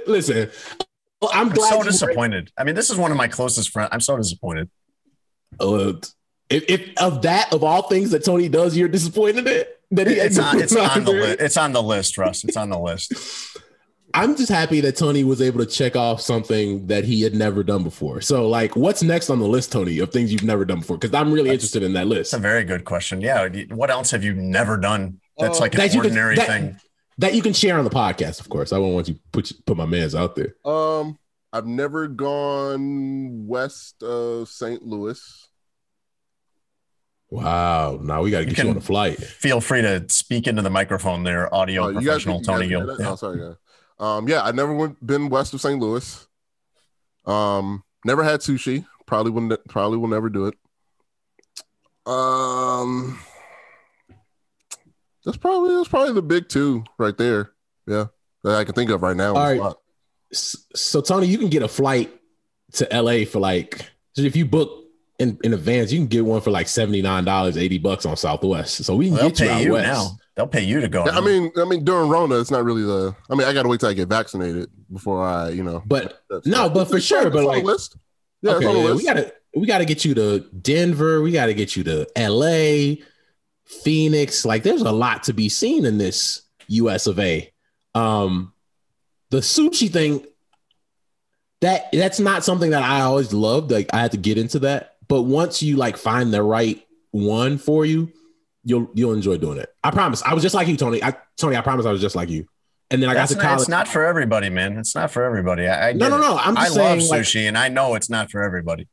li- 1.22 1.28
Listen, 1.28 1.40
I'm 1.40 1.48
I'm 1.48 1.52
glad 1.54 1.70
so 1.70 1.78
you- 1.78 1.84
disappointed. 1.84 2.50
I 2.58 2.64
mean, 2.64 2.74
this 2.74 2.90
is 2.90 2.96
one 2.96 3.10
of 3.10 3.16
my 3.16 3.28
closest 3.28 3.70
friends. 3.70 3.90
I'm 3.92 4.00
so 4.00 4.16
disappointed. 4.16 4.68
Uh, 5.58 5.92
if, 6.48 6.64
if 6.68 6.90
of 6.98 7.22
that 7.22 7.52
of 7.52 7.62
all 7.64 7.82
things 7.82 8.10
that 8.10 8.24
Tony 8.24 8.48
does, 8.48 8.76
you're 8.76 8.88
disappointed 8.88 9.46
in 9.46 9.64
that 9.92 10.06
he 10.06 10.14
It's 10.14 10.38
on, 10.38 10.60
it's 10.60 10.74
on 10.74 11.04
the 11.04 11.10
library? 11.12 11.20
list. 11.28 11.40
It's 11.40 11.56
on 11.56 11.72
the 11.72 11.82
list, 11.82 12.18
Russ. 12.18 12.44
It's 12.44 12.56
on 12.56 12.70
the 12.70 12.78
list. 12.78 13.12
I'm 14.14 14.36
just 14.36 14.50
happy 14.50 14.80
that 14.80 14.96
Tony 14.96 15.22
was 15.22 15.40
able 15.40 15.60
to 15.60 15.66
check 15.66 15.94
off 15.94 16.20
something 16.20 16.88
that 16.88 17.04
he 17.04 17.22
had 17.22 17.32
never 17.32 17.62
done 17.62 17.84
before. 17.84 18.20
So, 18.20 18.48
like, 18.48 18.74
what's 18.74 19.04
next 19.04 19.30
on 19.30 19.38
the 19.38 19.46
list, 19.46 19.70
Tony, 19.70 20.00
of 20.00 20.10
things 20.10 20.32
you've 20.32 20.42
never 20.42 20.64
done 20.64 20.80
before? 20.80 20.98
Because 20.98 21.14
I'm 21.14 21.30
really 21.32 21.50
interested 21.50 21.84
in 21.84 21.92
that 21.92 22.08
list. 22.08 22.20
It's 22.20 22.32
a 22.32 22.38
very 22.38 22.64
good 22.64 22.84
question. 22.84 23.20
Yeah. 23.20 23.46
What 23.68 23.88
else 23.88 24.10
have 24.10 24.24
you 24.24 24.34
never 24.34 24.76
done? 24.76 25.20
That's 25.38 25.58
Uh, 25.58 25.60
like 25.60 25.74
an 25.74 25.78
that 25.78 25.94
you 25.94 26.00
could- 26.00 26.06
ordinary 26.10 26.34
that- 26.36 26.46
thing. 26.48 26.80
That 27.18 27.34
you 27.34 27.42
can 27.42 27.52
share 27.52 27.78
on 27.78 27.84
the 27.84 27.90
podcast, 27.90 28.40
of 28.40 28.48
course. 28.48 28.72
I 28.72 28.78
won't 28.78 28.94
want 28.94 29.08
you 29.08 29.14
to 29.14 29.20
put 29.32 29.52
put 29.66 29.76
my 29.76 29.86
man's 29.86 30.14
out 30.14 30.36
there. 30.36 30.54
Um, 30.64 31.18
I've 31.52 31.66
never 31.66 32.06
gone 32.08 33.46
west 33.46 34.02
of 34.02 34.48
St. 34.48 34.82
Louis. 34.86 35.20
Wow. 37.30 37.98
Now 38.02 38.22
we 38.22 38.30
got 38.30 38.40
to 38.40 38.44
get 38.46 38.56
you, 38.58 38.62
can- 38.64 38.70
on 38.70 38.76
a 38.76 38.80
flight. 38.80 39.18
Feel 39.18 39.60
free 39.60 39.82
to 39.82 40.04
speak 40.08 40.46
into 40.46 40.62
the 40.62 40.70
microphone 40.70 41.22
there, 41.22 41.52
audio 41.54 41.84
Oh, 41.84 41.88
you 41.88 41.94
guys- 41.94 42.04
professional 42.04 42.40
Tony 42.42 42.68
guys 42.68 42.70
Gill. 42.86 42.96
Yeah. 43.00 43.10
Oh, 43.10 43.16
sorry, 43.16 43.40
yeah. 43.40 43.52
Um, 43.98 44.28
yeah, 44.28 44.42
I 44.42 44.52
never 44.52 44.72
went 44.74 45.04
been 45.06 45.28
west 45.28 45.52
of 45.54 45.60
St. 45.60 45.78
Louis. 45.78 46.26
Um, 47.26 47.84
never 48.04 48.22
had 48.24 48.40
sushi. 48.40 48.86
Probably 49.06 49.30
wouldn't. 49.30 49.68
probably 49.68 49.98
will 49.98 50.08
never 50.08 50.28
do 50.30 50.46
it. 50.46 50.54
Um, 52.06 53.18
that's 55.24 55.36
probably 55.36 55.74
that's 55.76 55.88
probably 55.88 56.12
the 56.14 56.22
big 56.22 56.48
two 56.48 56.84
right 56.98 57.16
there. 57.16 57.52
Yeah, 57.86 58.06
that 58.44 58.56
I 58.56 58.64
can 58.64 58.74
think 58.74 58.90
of 58.90 59.02
right 59.02 59.16
now. 59.16 59.30
on 59.30 59.36
All 59.36 59.42
the 59.46 59.50
right. 59.52 59.58
spot. 59.60 59.76
S- 60.32 60.66
So 60.76 61.00
Tony, 61.00 61.26
you 61.26 61.38
can 61.38 61.48
get 61.48 61.62
a 61.62 61.68
flight 61.68 62.12
to 62.74 62.88
LA 62.92 63.24
for 63.24 63.40
like 63.40 63.90
so 64.14 64.22
if 64.22 64.36
you 64.36 64.44
book 64.46 64.84
in, 65.18 65.38
in 65.44 65.52
advance, 65.52 65.92
you 65.92 65.98
can 65.98 66.06
get 66.06 66.24
one 66.24 66.40
for 66.40 66.50
like 66.50 66.68
seventy 66.68 67.02
nine 67.02 67.24
dollars, 67.24 67.56
eighty 67.56 67.78
bucks 67.78 68.06
on 68.06 68.16
Southwest. 68.16 68.84
So 68.84 68.96
we 68.96 69.06
can 69.08 69.16
They'll 69.16 69.28
get 69.30 69.40
you 69.40 69.46
pay 69.46 69.52
out 69.52 69.62
you 69.62 69.72
west. 69.72 69.86
now. 69.86 70.16
They'll 70.36 70.46
pay 70.46 70.62
you 70.62 70.80
to 70.80 70.88
go. 70.88 71.04
Yeah, 71.04 71.18
I 71.18 71.20
mean, 71.20 71.52
I 71.58 71.64
mean, 71.64 71.84
during 71.84 72.08
Rona, 72.08 72.38
it's 72.40 72.50
not 72.50 72.64
really 72.64 72.82
the. 72.82 73.14
I 73.28 73.34
mean, 73.34 73.46
I 73.46 73.52
got 73.52 73.64
to 73.64 73.68
wait 73.68 73.80
till 73.80 73.90
I 73.90 73.92
get 73.94 74.08
vaccinated 74.08 74.70
before 74.90 75.22
I, 75.22 75.50
you 75.50 75.62
know. 75.62 75.82
But 75.84 76.22
that's- 76.30 76.46
no, 76.46 76.70
but 76.70 76.86
for 76.88 76.98
sure, 77.00 77.28
but 77.28 77.44
like 77.44 77.64
list. 77.64 77.96
Yeah, 78.40 78.56
it's 78.56 78.64
on 78.64 78.70
okay, 78.74 78.84
list. 78.84 78.96
we 78.96 79.04
gotta 79.04 79.32
we 79.54 79.66
gotta 79.66 79.84
get 79.84 80.04
you 80.04 80.14
to 80.14 80.40
Denver. 80.62 81.20
We 81.20 81.32
gotta 81.32 81.52
get 81.52 81.76
you 81.76 81.84
to 81.84 82.06
LA, 82.16 83.04
Phoenix. 83.82 84.44
Like, 84.44 84.62
there's 84.62 84.82
a 84.82 84.92
lot 84.92 85.24
to 85.24 85.32
be 85.32 85.48
seen 85.48 85.84
in 85.84 85.98
this 85.98 86.42
US 86.68 87.06
of 87.06 87.18
A. 87.18 87.50
Um, 87.94 88.52
the 89.30 89.38
sushi 89.38 89.90
thing, 89.90 90.24
that 91.60 91.90
that's 91.92 92.20
not 92.20 92.44
something 92.44 92.70
that 92.70 92.82
I 92.82 93.02
always 93.02 93.32
loved. 93.32 93.70
Like, 93.70 93.92
I 93.92 94.00
had 94.00 94.12
to 94.12 94.16
get 94.16 94.38
into 94.38 94.60
that. 94.60 94.96
But 95.08 95.22
once 95.22 95.62
you 95.62 95.76
like 95.76 95.96
find 95.96 96.32
the 96.32 96.42
right 96.42 96.82
one 97.10 97.58
for 97.58 97.84
you, 97.84 98.12
you'll 98.64 98.90
you'll 98.94 99.12
enjoy 99.12 99.36
doing 99.38 99.58
it. 99.58 99.68
I 99.82 99.90
promise. 99.90 100.22
I 100.22 100.34
was 100.34 100.42
just 100.42 100.54
like 100.54 100.68
you, 100.68 100.76
Tony. 100.76 101.02
I 101.02 101.16
Tony, 101.36 101.56
I 101.56 101.60
promise 101.60 101.86
I 101.86 101.92
was 101.92 102.00
just 102.00 102.16
like 102.16 102.28
you. 102.28 102.46
And 102.90 103.00
then 103.00 103.08
I 103.08 103.14
That's 103.14 103.32
got 103.32 103.40
to 103.40 103.42
not, 103.42 103.48
college. 103.48 103.60
it's 103.60 103.68
not 103.68 103.88
for 103.88 104.04
everybody, 104.04 104.50
man. 104.50 104.76
It's 104.76 104.96
not 104.96 105.12
for 105.12 105.24
everybody. 105.24 105.68
I, 105.68 105.90
I 105.90 105.92
no, 105.92 106.08
no, 106.08 106.18
no. 106.18 106.36
I'm 106.36 106.56
I 106.56 106.64
just 106.64 106.76
love 106.76 107.00
saying, 107.00 107.10
like, 107.10 107.22
sushi, 107.22 107.46
and 107.46 107.56
I 107.56 107.68
know 107.68 107.94
it's 107.94 108.10
not 108.10 108.30
for 108.30 108.42
everybody. 108.42 108.88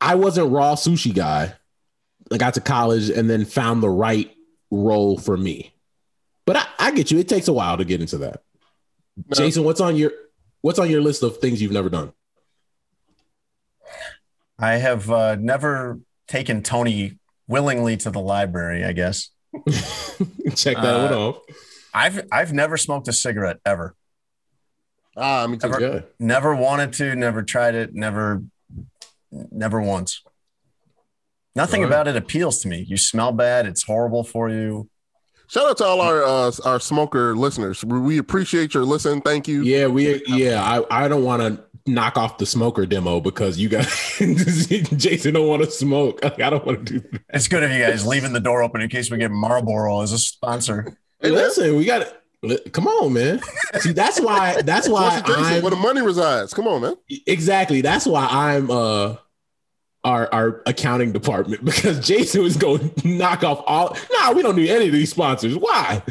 I 0.00 0.14
wasn't 0.14 0.52
raw 0.52 0.74
sushi 0.74 1.14
guy. 1.14 1.54
I 2.32 2.38
got 2.38 2.54
to 2.54 2.60
college 2.60 3.08
and 3.10 3.28
then 3.30 3.44
found 3.44 3.82
the 3.82 3.88
right 3.90 4.30
role 4.70 5.16
for 5.18 5.36
me. 5.36 5.72
But 6.44 6.56
I, 6.56 6.66
I 6.78 6.90
get 6.92 7.10
you. 7.10 7.18
It 7.18 7.28
takes 7.28 7.48
a 7.48 7.52
while 7.52 7.76
to 7.76 7.84
get 7.84 8.00
into 8.00 8.18
that. 8.18 8.42
No. 9.16 9.22
Jason, 9.36 9.64
what's 9.64 9.80
on 9.80 9.96
your 9.96 10.12
what's 10.60 10.78
on 10.78 10.90
your 10.90 11.00
list 11.00 11.22
of 11.22 11.38
things 11.38 11.60
you've 11.62 11.72
never 11.72 11.88
done? 11.88 12.12
I 14.58 14.72
have 14.76 15.10
uh, 15.10 15.36
never 15.36 16.00
taken 16.28 16.62
Tony 16.62 17.18
willingly 17.48 17.96
to 17.98 18.10
the 18.10 18.20
library. 18.20 18.84
I 18.84 18.92
guess 18.92 19.30
Check 20.54 20.76
that 20.76 21.10
one 21.10 21.12
Uh, 21.12 21.18
off. 21.18 21.38
I've 21.94 22.26
I've 22.30 22.52
never 22.52 22.76
smoked 22.76 23.08
a 23.08 23.12
cigarette 23.12 23.58
ever. 23.64 23.94
Ah, 25.16 25.46
me 25.46 25.56
too. 25.56 25.66
Ever- 25.68 25.78
Good. 25.78 26.04
Never 26.18 26.54
wanted 26.54 26.92
to. 26.94 27.14
Never 27.16 27.42
tried 27.42 27.74
it. 27.74 27.94
Never, 27.94 28.42
never 29.30 29.80
once. 29.80 30.22
Nothing 31.56 31.82
All 31.82 31.90
right. 31.90 31.94
about 31.96 32.08
it 32.08 32.16
appeals 32.16 32.60
to 32.60 32.68
me. 32.68 32.84
You 32.86 32.98
smell 32.98 33.32
bad. 33.32 33.66
It's 33.66 33.82
horrible 33.82 34.22
for 34.22 34.50
you. 34.50 34.88
Shout 35.48 35.70
out 35.70 35.76
to 35.78 35.84
all 35.84 36.00
our 36.00 36.22
uh, 36.22 36.52
our 36.64 36.78
smoker 36.78 37.34
listeners. 37.34 37.84
We 37.84 37.98
we 37.98 38.18
appreciate 38.18 38.74
your 38.74 38.84
listen. 38.84 39.22
Thank 39.22 39.48
you. 39.48 39.62
Yeah, 39.62 39.86
we 39.86 40.22
yeah, 40.26 40.62
I, 40.62 41.04
I 41.04 41.08
don't 41.08 41.24
want 41.24 41.42
to 41.42 41.64
knock 41.90 42.18
off 42.18 42.36
the 42.38 42.44
smoker 42.44 42.84
demo 42.84 43.20
because 43.20 43.58
you 43.58 43.68
guys 43.68 43.86
Jason 44.96 45.34
don't 45.34 45.46
want 45.46 45.62
to 45.62 45.70
smoke. 45.70 46.22
Like, 46.22 46.40
I 46.40 46.50
don't 46.50 46.66
want 46.66 46.86
to 46.86 46.94
do 46.94 47.08
that. 47.12 47.22
It's 47.32 47.48
good 47.48 47.62
of 47.62 47.70
you 47.70 47.78
guys 47.78 48.06
leaving 48.06 48.32
the 48.32 48.40
door 48.40 48.62
open 48.62 48.80
in 48.80 48.88
case 48.88 49.10
we 49.10 49.18
get 49.18 49.30
Marlboro 49.30 50.02
as 50.02 50.12
a 50.12 50.18
sponsor. 50.18 50.96
Hey, 51.20 51.30
Listen, 51.30 51.76
we 51.76 51.84
got 51.86 52.00
to 52.42 52.70
come 52.70 52.86
on, 52.86 53.12
man. 53.12 53.40
See, 53.78 53.92
that's 53.92 54.20
why 54.20 54.60
that's 54.62 54.88
why 54.88 55.20
What's 55.20 55.28
the 55.28 55.34
Jason? 55.36 55.54
I'm 55.54 55.62
where 55.62 55.70
the 55.70 55.76
money 55.76 56.02
resides. 56.02 56.52
Come 56.52 56.66
on, 56.66 56.82
man. 56.82 56.96
Exactly. 57.26 57.80
That's 57.80 58.04
why 58.04 58.26
I'm 58.30 58.70
uh 58.70 59.16
our 60.06 60.32
our 60.32 60.62
accounting 60.64 61.12
department 61.12 61.62
because 61.70 62.00
Jason 62.06 62.42
was 62.42 62.56
going 62.56 62.88
to 62.94 63.08
knock 63.08 63.44
off 63.44 63.62
all. 63.66 63.94
Nah, 64.12 64.32
we 64.32 64.40
don't 64.42 64.56
need 64.56 64.70
any 64.70 64.86
of 64.86 64.92
these 64.92 65.10
sponsors. 65.10 65.56
Why? 65.56 66.02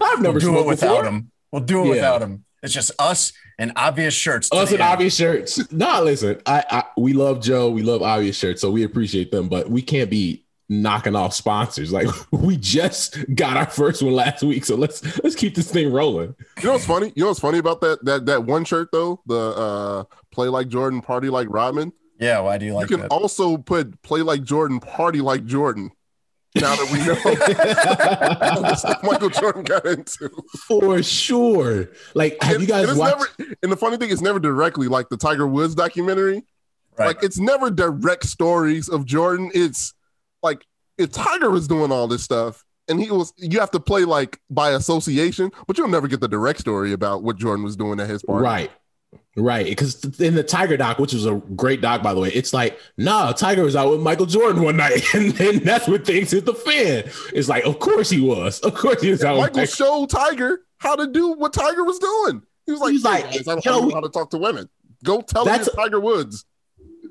I've 0.00 0.20
never 0.22 0.38
We'll 0.38 0.52
do 0.54 0.58
it 0.58 0.66
without 0.66 1.04
them. 1.04 1.30
We'll 1.52 1.62
do 1.62 1.80
it 1.82 1.84
Yeah. 1.84 1.90
without 1.92 2.20
them. 2.20 2.44
It's 2.62 2.74
just 2.74 2.90
us 2.98 3.32
and 3.58 3.72
obvious 3.76 4.14
shirts. 4.14 4.48
to 4.50 4.56
Us 4.56 4.70
and 4.72 4.80
end. 4.80 4.90
obvious 4.92 5.14
shirts. 5.14 5.70
Nah, 5.72 6.00
listen. 6.00 6.40
I, 6.46 6.64
I 6.70 6.84
we 6.96 7.12
love 7.12 7.40
Joe. 7.40 7.70
We 7.70 7.82
love 7.82 8.02
obvious 8.02 8.36
shirts, 8.36 8.60
so 8.60 8.70
we 8.70 8.82
appreciate 8.82 9.30
them. 9.30 9.48
But 9.48 9.70
we 9.70 9.80
can't 9.82 10.10
be 10.10 10.44
knocking 10.68 11.14
off 11.16 11.34
sponsors. 11.34 11.92
Like 11.92 12.08
we 12.32 12.56
just 12.56 13.16
got 13.34 13.56
our 13.56 13.68
first 13.70 14.02
one 14.02 14.14
last 14.14 14.42
week, 14.42 14.64
so 14.64 14.74
let's 14.76 15.02
let's 15.22 15.36
keep 15.36 15.54
this 15.54 15.70
thing 15.70 15.92
rolling. 15.92 16.34
You 16.58 16.64
know 16.64 16.72
what's 16.72 16.86
funny? 16.86 17.12
You 17.14 17.22
know 17.24 17.28
what's 17.28 17.40
funny 17.40 17.58
about 17.58 17.80
that 17.82 18.04
that 18.04 18.26
that 18.26 18.44
one 18.44 18.64
shirt 18.64 18.88
though? 18.92 19.20
The 19.26 19.36
uh 19.38 20.04
play 20.32 20.48
like 20.48 20.68
Jordan, 20.68 21.00
party 21.00 21.28
like 21.28 21.46
Rodman. 21.50 21.92
Yeah. 22.18 22.40
Why 22.40 22.58
do 22.58 22.66
you 22.66 22.74
like 22.74 22.90
you 22.90 22.96
can 22.96 23.02
that? 23.08 23.12
also 23.12 23.56
put 23.56 24.00
play 24.02 24.22
like 24.22 24.42
Jordan, 24.42 24.80
party 24.80 25.20
like 25.20 25.44
Jordan. 25.44 25.90
Now 26.54 26.74
that 26.74 26.90
we 26.90 26.98
know 29.02 29.02
Michael 29.10 29.28
Jordan 29.28 29.62
got 29.64 29.84
into. 29.86 30.30
For 30.66 31.02
sure. 31.02 31.90
Like, 32.14 32.42
have 32.42 32.54
And- 32.54 32.62
you 32.62 32.66
guys 32.68 32.88
and 32.88 32.98
watched? 32.98 33.38
never 33.38 33.54
and 33.62 33.70
the 33.72 33.76
funny 33.76 33.96
thing 33.96 34.10
is 34.10 34.22
never 34.22 34.38
directly 34.40 34.88
like 34.88 35.08
the 35.08 35.16
Tiger 35.16 35.46
Woods 35.46 35.74
documentary. 35.74 36.42
Right. 36.98 37.06
Like 37.08 37.22
it's 37.22 37.38
never 37.38 37.70
direct 37.70 38.24
stories 38.26 38.88
of 38.88 39.04
Jordan. 39.04 39.50
It's 39.54 39.94
like 40.42 40.64
if 40.96 41.12
Tiger 41.12 41.50
was 41.50 41.68
doing 41.68 41.92
all 41.92 42.08
this 42.08 42.24
stuff 42.24 42.64
and 42.88 42.98
he 43.00 43.10
was 43.10 43.32
you 43.36 43.60
have 43.60 43.70
to 43.72 43.78
play 43.80 44.04
like 44.04 44.40
by 44.50 44.70
association, 44.70 45.52
but 45.68 45.78
you'll 45.78 45.86
never 45.88 46.08
get 46.08 46.20
the 46.20 46.28
direct 46.28 46.58
story 46.58 46.92
about 46.92 47.22
what 47.22 47.36
Jordan 47.36 47.62
was 47.64 47.76
doing 47.76 48.00
at 48.00 48.08
his 48.10 48.22
party. 48.24 48.42
Right. 48.42 48.70
Right. 49.36 49.64
Because 49.66 50.04
in 50.20 50.34
the 50.34 50.42
Tiger 50.42 50.76
doc, 50.76 50.98
which 50.98 51.12
was 51.12 51.24
a 51.24 51.36
great 51.54 51.80
doc, 51.80 52.02
by 52.02 52.12
the 52.12 52.20
way, 52.20 52.30
it's 52.30 52.52
like, 52.52 52.78
nah, 52.96 53.32
Tiger 53.32 53.62
was 53.62 53.76
out 53.76 53.90
with 53.90 54.00
Michael 54.00 54.26
Jordan 54.26 54.62
one 54.62 54.76
night. 54.76 55.02
And 55.14 55.32
then 55.32 55.58
that's 55.60 55.86
when 55.86 56.04
things 56.04 56.32
hit 56.32 56.44
the 56.44 56.54
fan. 56.54 57.04
It's 57.32 57.48
like, 57.48 57.64
of 57.64 57.78
course 57.78 58.10
he 58.10 58.20
was. 58.20 58.58
Of 58.60 58.74
course 58.74 59.00
he 59.00 59.10
was 59.10 59.22
out 59.24 59.34
with 59.34 59.42
Michael 59.42 59.60
Michael. 59.60 59.74
showed 59.74 60.10
Tiger 60.10 60.60
how 60.78 60.96
to 60.96 61.06
do 61.06 61.32
what 61.32 61.52
Tiger 61.52 61.84
was 61.84 61.98
doing. 61.98 62.42
He 62.66 62.72
was 62.72 62.80
like, 62.80 62.92
He's 62.92 63.04
like, 63.04 63.24
guys, 63.24 63.48
I 63.48 63.54
don't, 63.54 63.64
yo, 63.64 63.80
know 63.86 63.94
how 63.94 64.00
to 64.00 64.08
talk 64.08 64.30
to 64.30 64.38
women. 64.38 64.68
Go 65.04 65.20
tell 65.20 65.44
That's- 65.44 65.68
Tiger 65.74 66.00
Woods. 66.00 66.44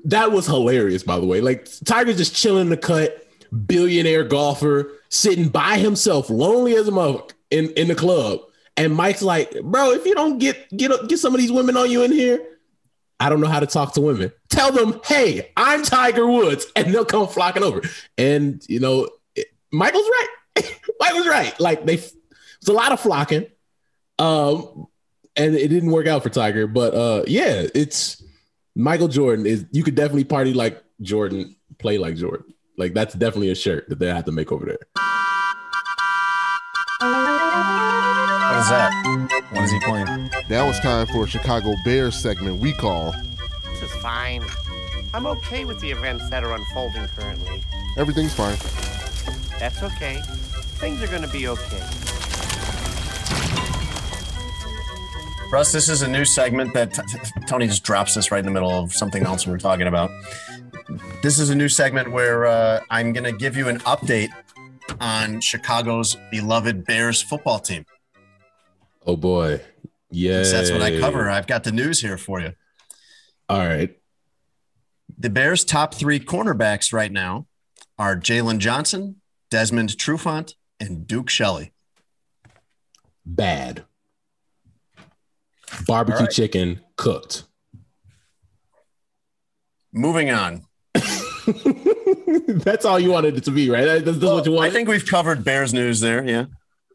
That 0.04 0.30
was 0.30 0.46
hilarious, 0.46 1.02
by 1.02 1.18
the 1.18 1.26
way. 1.26 1.40
Like, 1.40 1.66
Tiger's 1.84 2.16
just 2.16 2.34
chilling 2.34 2.62
in 2.62 2.68
the 2.68 2.76
cut, 2.76 3.26
billionaire 3.66 4.24
golfer, 4.24 4.92
sitting 5.08 5.48
by 5.48 5.78
himself, 5.78 6.30
lonely 6.30 6.76
as 6.76 6.86
a 6.88 6.90
mother 6.92 7.22
in, 7.50 7.70
in 7.70 7.88
the 7.88 7.94
club. 7.94 8.40
And 8.78 8.94
Mike's 8.94 9.22
like, 9.22 9.60
bro, 9.62 9.90
if 9.90 10.06
you 10.06 10.14
don't 10.14 10.38
get 10.38 10.74
get 10.76 10.90
get 11.08 11.18
some 11.18 11.34
of 11.34 11.40
these 11.40 11.52
women 11.52 11.76
on 11.76 11.90
you 11.90 12.02
in 12.04 12.12
here, 12.12 12.40
I 13.20 13.28
don't 13.28 13.40
know 13.40 13.48
how 13.48 13.60
to 13.60 13.66
talk 13.66 13.94
to 13.94 14.00
women. 14.00 14.32
Tell 14.48 14.70
them, 14.72 15.00
hey, 15.04 15.50
I'm 15.56 15.82
Tiger 15.82 16.26
Woods, 16.26 16.66
and 16.76 16.94
they'll 16.94 17.04
come 17.04 17.26
flocking 17.28 17.62
over. 17.64 17.82
And 18.16 18.64
you 18.68 18.80
know, 18.80 19.08
it- 19.34 19.48
Michael's 19.72 20.08
right. 20.08 20.28
Michael's 21.00 21.26
right. 21.26 21.58
Like 21.60 21.84
they, 21.84 21.94
it's 21.94 22.68
a 22.68 22.72
lot 22.72 22.92
of 22.92 23.00
flocking, 23.00 23.46
um, 24.18 24.86
and 25.36 25.54
it 25.54 25.68
didn't 25.68 25.90
work 25.90 26.06
out 26.06 26.22
for 26.22 26.30
Tiger. 26.30 26.66
But 26.66 26.94
uh, 26.94 27.24
yeah, 27.26 27.66
it's 27.74 28.22
Michael 28.76 29.08
Jordan 29.08 29.44
is. 29.44 29.66
You 29.72 29.82
could 29.82 29.96
definitely 29.96 30.24
party 30.24 30.54
like 30.54 30.82
Jordan, 31.02 31.56
play 31.78 31.98
like 31.98 32.14
Jordan. 32.14 32.54
Like 32.76 32.94
that's 32.94 33.14
definitely 33.14 33.50
a 33.50 33.56
shirt 33.56 33.88
that 33.88 33.98
they 33.98 34.06
have 34.06 34.24
to 34.26 34.32
make 34.32 34.52
over 34.52 34.64
there. 34.66 34.78
What 37.00 38.58
is 38.58 38.68
that? 38.70 39.46
What 39.50 39.62
is 39.62 39.70
he 39.70 39.78
playing? 39.80 40.30
Now 40.48 40.68
it's 40.68 40.80
time 40.80 41.06
for 41.06 41.24
a 41.24 41.26
Chicago 41.28 41.72
Bears 41.84 42.16
segment 42.16 42.60
we 42.60 42.72
call 42.72 43.14
This 43.62 43.82
is 43.82 43.92
fine. 44.02 44.44
I'm 45.14 45.24
okay 45.26 45.64
with 45.64 45.78
the 45.78 45.92
events 45.92 46.28
that 46.30 46.42
are 46.42 46.52
unfolding 46.52 47.06
currently. 47.06 47.62
Everything's 47.96 48.34
Fine. 48.34 48.56
That's 49.60 49.80
okay. 49.80 50.20
Things 50.80 51.00
are 51.00 51.06
gonna 51.06 51.28
be 51.28 51.46
okay. 51.46 51.82
Russ, 55.52 55.70
this 55.70 55.88
is 55.88 56.02
a 56.02 56.08
new 56.08 56.24
segment 56.24 56.74
that 56.74 56.94
t- 56.94 57.02
t- 57.12 57.40
Tony 57.46 57.68
just 57.68 57.84
drops 57.84 58.14
this 58.16 58.32
right 58.32 58.40
in 58.40 58.44
the 58.44 58.50
middle 58.50 58.70
of 58.70 58.92
something 58.92 59.24
else 59.24 59.46
we 59.46 59.52
were 59.52 59.58
talking 59.58 59.86
about. 59.86 60.10
This 61.22 61.38
is 61.38 61.48
a 61.48 61.54
new 61.54 61.68
segment 61.68 62.10
where 62.10 62.46
uh, 62.46 62.80
I'm 62.90 63.12
going 63.12 63.24
to 63.24 63.32
give 63.32 63.56
you 63.56 63.68
an 63.68 63.78
update 63.80 64.30
on 65.00 65.40
Chicago's 65.40 66.16
beloved 66.30 66.84
Bears 66.84 67.22
football 67.22 67.58
team. 67.58 67.84
Oh 69.06 69.16
boy, 69.16 69.60
yeah, 70.10 70.42
That's 70.42 70.70
what 70.70 70.82
I 70.82 70.98
cover. 71.00 71.28
I've 71.30 71.46
got 71.46 71.64
the 71.64 71.72
news 71.72 72.00
here 72.00 72.18
for 72.18 72.40
you. 72.40 72.52
All 73.48 73.58
right, 73.66 73.96
The 75.18 75.30
Bears' 75.30 75.64
top 75.64 75.94
three 75.94 76.20
cornerbacks 76.20 76.92
right 76.92 77.10
now 77.10 77.46
are 77.98 78.16
Jaylon 78.16 78.58
Johnson, 78.58 79.20
Desmond 79.50 79.90
Trufant, 79.90 80.54
and 80.78 81.06
Duke 81.06 81.30
Shelley. 81.30 81.72
bad. 83.24 83.84
Barbecue 85.86 86.20
right. 86.20 86.30
chicken 86.30 86.80
cooked. 86.96 87.44
Moving 89.92 90.30
on. 90.30 90.64
That's 92.48 92.84
all 92.84 92.98
you 92.98 93.10
wanted 93.10 93.36
it 93.36 93.44
to 93.44 93.50
be, 93.50 93.70
right? 93.70 93.84
That- 93.84 94.04
That's, 94.04 94.18
that's 94.18 94.32
what 94.32 94.46
you 94.46 94.58
I 94.58 94.70
think 94.70 94.88
we've 94.88 95.06
covered 95.06 95.44
Bears 95.44 95.72
news 95.72 96.00
there. 96.00 96.24
Yeah. 96.24 96.46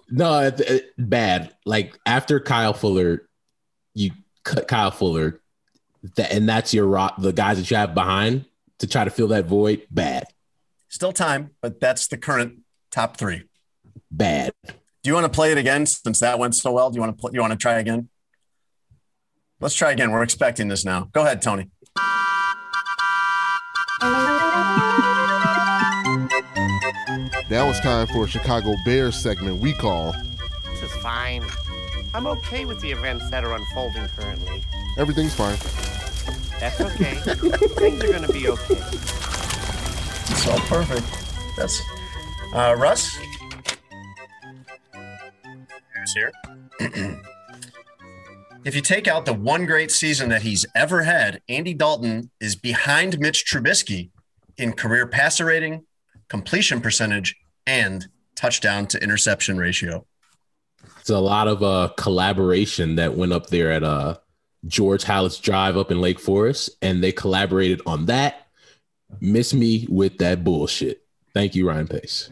No, 0.09 0.39
it, 0.41 0.59
it- 0.59 0.93
bad. 0.97 1.55
Like 1.65 1.97
after 2.05 2.39
Kyle 2.39 2.73
Fuller, 2.73 3.27
you 3.93 4.11
cut 4.43 4.67
Kyle 4.67 4.91
Fuller, 4.91 5.39
that, 6.15 6.31
and 6.31 6.47
that's 6.47 6.73
your 6.73 6.85
rock. 6.87 7.15
The 7.17 7.31
guys 7.33 7.57
that 7.57 7.69
you 7.71 7.77
have 7.77 7.93
behind 7.93 8.45
to 8.79 8.87
try 8.87 9.03
to 9.05 9.09
fill 9.11 9.29
that 9.29 9.45
void. 9.45 9.87
Bad, 9.89 10.25
Still 10.89 11.13
time, 11.13 11.51
but 11.61 11.79
that's 11.79 12.07
the 12.07 12.17
current 12.17 12.59
top 12.91 13.17
three. 13.17 13.43
bad. 14.11 14.51
Do 14.67 15.09
you 15.09 15.13
want 15.15 15.25
to 15.25 15.29
play 15.35 15.51
it 15.51 15.57
again 15.57 15.85
since 15.85 16.19
that 16.21 16.37
went 16.39 16.55
so 16.55 16.71
well? 16.71 16.89
Do 16.89 16.95
you 16.95 17.01
want 17.01 17.17
to 17.17 17.21
play, 17.21 17.31
you 17.33 17.41
want 17.41 17.51
to 17.51 17.57
try 17.57 17.73
again? 17.79 18.09
Let's 19.59 19.75
try 19.75 19.91
again. 19.91 20.11
We're 20.11 20.23
expecting 20.23 20.67
this 20.67 20.85
now. 20.85 21.09
Go 21.13 21.21
ahead, 21.23 21.41
Tony. 21.41 21.69
Now 27.53 27.69
it's 27.69 27.79
time 27.81 28.07
for 28.07 28.23
a 28.23 28.27
Chicago 28.27 28.73
Bears 28.83 29.15
segment 29.15 29.59
we 29.59 29.73
call 29.73 30.15
This 30.71 30.81
is 30.81 30.91
fine. 31.03 31.43
I'm 32.15 32.25
okay 32.25 32.65
with 32.65 32.81
the 32.81 32.89
events 32.89 33.29
that 33.29 33.43
are 33.43 33.53
unfolding 33.53 34.07
currently. 34.07 34.63
Everything's 34.97 35.35
Fine. 35.35 35.59
That's 36.59 36.81
okay. 36.81 37.13
Things 37.13 38.03
are 38.03 38.11
gonna 38.11 38.27
be 38.29 38.49
okay. 38.49 38.73
It's 38.73 40.47
all 40.47 40.57
perfect. 40.61 41.05
That's 41.55 41.79
uh, 42.55 42.75
Russ. 42.75 43.15
Who's 44.91 46.13
here? 46.15 46.31
if 48.65 48.73
you 48.73 48.81
take 48.81 49.07
out 49.07 49.25
the 49.25 49.33
one 49.33 49.67
great 49.67 49.91
season 49.91 50.29
that 50.29 50.41
he's 50.41 50.65
ever 50.73 51.03
had, 51.03 51.39
Andy 51.47 51.75
Dalton 51.75 52.31
is 52.39 52.55
behind 52.55 53.19
Mitch 53.19 53.45
Trubisky 53.45 54.09
in 54.57 54.73
career 54.73 55.05
passer 55.05 55.45
rating, 55.45 55.85
completion 56.29 56.81
percentage, 56.81 57.35
and 57.65 58.07
touchdown 58.35 58.87
to 58.87 59.01
interception 59.01 59.57
ratio. 59.57 60.05
It's 60.99 61.09
a 61.09 61.19
lot 61.19 61.47
of 61.47 61.63
uh 61.63 61.89
collaboration 61.97 62.95
that 62.95 63.15
went 63.15 63.33
up 63.33 63.47
there 63.47 63.71
at 63.71 63.83
uh 63.83 64.17
George 64.65 65.03
Halas 65.03 65.41
Drive 65.41 65.77
up 65.77 65.91
in 65.91 65.99
Lake 65.99 66.19
Forest, 66.19 66.69
and 66.81 67.03
they 67.03 67.11
collaborated 67.11 67.81
on 67.85 68.05
that. 68.05 68.47
Miss 69.19 69.53
me 69.53 69.85
with 69.89 70.17
that 70.19 70.43
bullshit. 70.43 71.05
Thank 71.33 71.55
you, 71.55 71.67
Ryan 71.67 71.87
Pace. 71.87 72.31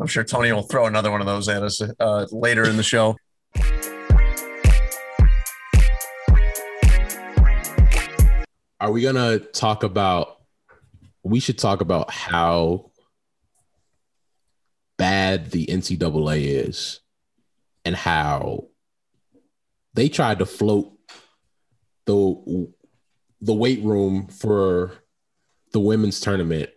I'm 0.00 0.06
sure 0.06 0.24
Tony 0.24 0.52
will 0.52 0.62
throw 0.62 0.86
another 0.86 1.10
one 1.10 1.20
of 1.20 1.26
those 1.26 1.48
at 1.48 1.62
us 1.62 1.80
uh, 2.00 2.26
later 2.30 2.64
in 2.64 2.76
the 2.76 2.82
show. 2.82 3.16
Are 8.82 8.90
we 8.90 9.02
gonna 9.02 9.38
talk 9.38 9.84
about? 9.84 10.38
We 11.22 11.38
should 11.38 11.56
talk 11.56 11.80
about 11.82 12.10
how 12.10 12.90
bad 15.02 15.50
the 15.50 15.66
NCAA 15.66 16.68
is, 16.68 17.00
and 17.84 17.96
how 17.96 18.68
they 19.94 20.08
tried 20.08 20.38
to 20.38 20.46
float 20.46 20.96
the 22.04 22.68
the 23.40 23.52
weight 23.52 23.82
room 23.82 24.28
for 24.28 24.92
the 25.72 25.80
women's 25.80 26.20
tournament. 26.20 26.70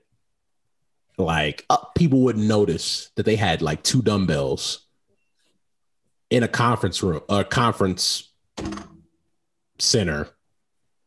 Like 1.20 1.66
uh, 1.70 1.78
people 1.96 2.22
wouldn't 2.22 2.48
notice 2.48 3.12
that 3.16 3.28
they 3.28 3.36
had 3.36 3.62
like 3.62 3.84
two 3.84 4.02
dumbbells 4.02 4.88
in 6.32 6.42
a 6.42 6.48
conference 6.48 7.04
room, 7.04 7.22
a 7.30 7.44
conference 7.44 8.34
center 9.78 10.30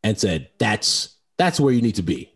and 0.04 0.16
said 0.16 0.50
that's 0.60 1.16
that's 1.36 1.58
where 1.58 1.74
you 1.74 1.82
need 1.82 1.96
to 1.96 2.02
be. 2.02 2.32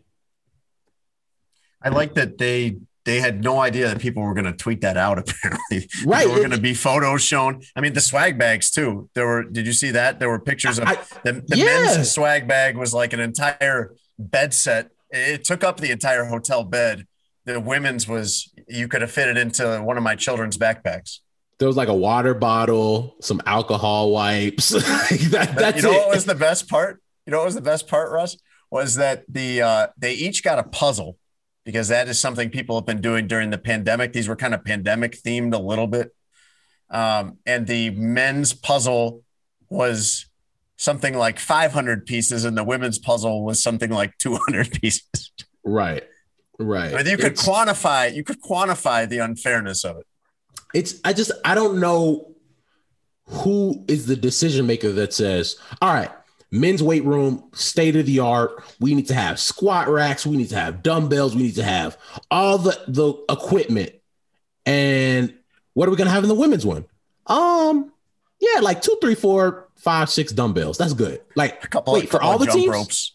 I 1.81 1.87
like 1.87 2.15
that 2.15 2.37
they 2.37 2.79
they 3.05 3.19
had 3.19 3.43
no 3.43 3.59
idea 3.59 3.87
that 3.89 3.99
people 3.99 4.23
were 4.23 4.33
going 4.33 4.45
to 4.45 4.53
tweet 4.53 4.81
that 4.81 4.95
out. 4.97 5.17
Apparently, 5.29 5.89
Right. 6.05 6.25
There 6.25 6.29
were 6.29 6.37
going 6.39 6.51
to 6.51 6.61
be 6.61 6.73
photos 6.73 7.21
shown. 7.23 7.61
I 7.75 7.81
mean, 7.81 7.93
the 7.93 8.01
swag 8.01 8.37
bags 8.37 8.71
too. 8.71 9.09
There 9.13 9.25
were. 9.27 9.43
Did 9.43 9.65
you 9.67 9.73
see 9.73 9.91
that? 9.91 10.19
There 10.19 10.29
were 10.29 10.39
pictures 10.39 10.79
of 10.79 10.87
I- 10.87 10.99
the, 11.23 11.43
the 11.47 11.57
Yeah. 11.57 11.65
men's 11.65 12.11
swag 12.11 12.47
bag 12.47 12.77
was 12.77 12.93
like 12.93 13.13
an 13.13 13.19
entire 13.19 13.93
bed 14.17 14.53
set. 14.53 14.89
It 15.11 15.43
took 15.43 15.63
up 15.63 15.79
the 15.79 15.91
entire 15.91 16.25
hotel 16.25 16.63
bed. 16.63 17.05
The 17.45 17.59
women's 17.59 18.07
was 18.07 18.51
you 18.69 18.87
could 18.87 19.01
have 19.01 19.11
fit 19.11 19.27
it 19.27 19.37
into 19.37 19.79
one 19.81 19.97
of 19.97 20.03
my 20.03 20.15
children's 20.15 20.57
backpacks. 20.57 21.19
There 21.59 21.67
was 21.67 21.77
like 21.77 21.89
a 21.89 21.93
water 21.93 22.33
bottle, 22.33 23.15
some 23.21 23.41
alcohol 23.45 24.11
wipes. 24.11 24.69
That- 25.29 25.55
that's 25.57 25.77
you 25.77 25.83
know 25.83 25.91
it. 25.91 25.97
what 26.07 26.09
was 26.15 26.25
the 26.25 26.35
best 26.35 26.69
part? 26.69 27.01
You 27.25 27.31
know 27.31 27.39
what 27.39 27.45
was 27.45 27.55
the 27.55 27.61
best 27.61 27.87
part, 27.87 28.11
Russ? 28.11 28.37
Was 28.71 28.95
that 28.95 29.23
the 29.29 29.61
uh, 29.61 29.87
they 29.97 30.13
each 30.13 30.43
got 30.43 30.57
a 30.57 30.63
puzzle 30.63 31.17
because 31.65 31.87
that 31.89 32.07
is 32.07 32.19
something 32.19 32.49
people 32.49 32.75
have 32.75 32.85
been 32.85 33.01
doing 33.01 33.27
during 33.27 33.49
the 33.49 33.57
pandemic. 33.57 34.13
These 34.13 34.27
were 34.27 34.35
kind 34.35 34.53
of 34.53 34.63
pandemic 34.63 35.13
themed 35.21 35.53
a 35.53 35.57
little 35.59 35.87
bit. 35.87 36.13
Um, 36.89 37.37
and 37.45 37.65
the 37.67 37.89
men's 37.91 38.53
puzzle 38.53 39.23
was 39.69 40.25
something 40.77 41.15
like 41.17 41.39
500 41.39 42.05
pieces, 42.05 42.43
and 42.45 42.57
the 42.57 42.63
women's 42.63 42.99
puzzle 42.99 43.43
was 43.45 43.61
something 43.63 43.89
like 43.89 44.17
200 44.19 44.71
pieces. 44.81 45.31
right, 45.63 46.03
right. 46.59 46.93
Mean, 46.93 47.05
you 47.07 47.17
could 47.17 47.33
It's- 47.33 47.47
quantify 47.47 48.13
you 48.13 48.23
could 48.23 48.41
quantify 48.41 49.07
the 49.07 49.19
unfairness 49.19 49.83
of 49.85 49.97
it. 49.97 50.05
it's 50.73 50.95
I 51.05 51.13
just 51.13 51.31
I 51.45 51.55
don't 51.55 51.79
know 51.79 52.35
who 53.27 53.85
is 53.87 54.05
the 54.05 54.15
decision 54.17 54.67
maker 54.67 54.91
that 54.91 55.13
says, 55.13 55.55
all 55.81 55.93
right, 55.93 56.11
men's 56.53 56.83
weight 56.83 57.03
room, 57.03 57.43
state 57.53 57.95
of 57.95 58.05
the 58.05 58.19
art. 58.19 58.63
We 58.79 58.93
need 58.93 59.07
to 59.07 59.13
have 59.15 59.39
squat 59.39 59.89
racks, 59.89 60.25
we 60.25 60.37
need 60.37 60.49
to 60.49 60.55
have 60.55 60.83
dumbbells, 60.83 61.35
we 61.35 61.43
need 61.43 61.55
to 61.55 61.63
have 61.63 61.97
all 62.31 62.57
the 62.57 62.79
the 62.87 63.13
equipment. 63.29 63.91
And 64.65 65.33
what 65.73 65.87
are 65.87 65.91
we 65.91 65.97
gonna 65.97 66.09
have 66.11 66.23
in 66.23 66.29
the 66.29 66.35
women's 66.35 66.65
one? 66.65 66.85
Um, 67.27 67.91
yeah, 68.39 68.59
like 68.61 68.81
two, 68.81 68.97
three, 69.01 69.15
four, 69.15 69.67
five, 69.75 70.09
six 70.09 70.31
dumbbells. 70.31 70.77
That's 70.77 70.93
good. 70.93 71.21
Like 71.35 71.63
A 71.63 71.67
couple, 71.67 71.93
wait 71.93 72.09
for 72.09 72.21
all 72.21 72.37
the 72.37 72.45
teams. 72.47 72.69
ropes. 72.69 73.11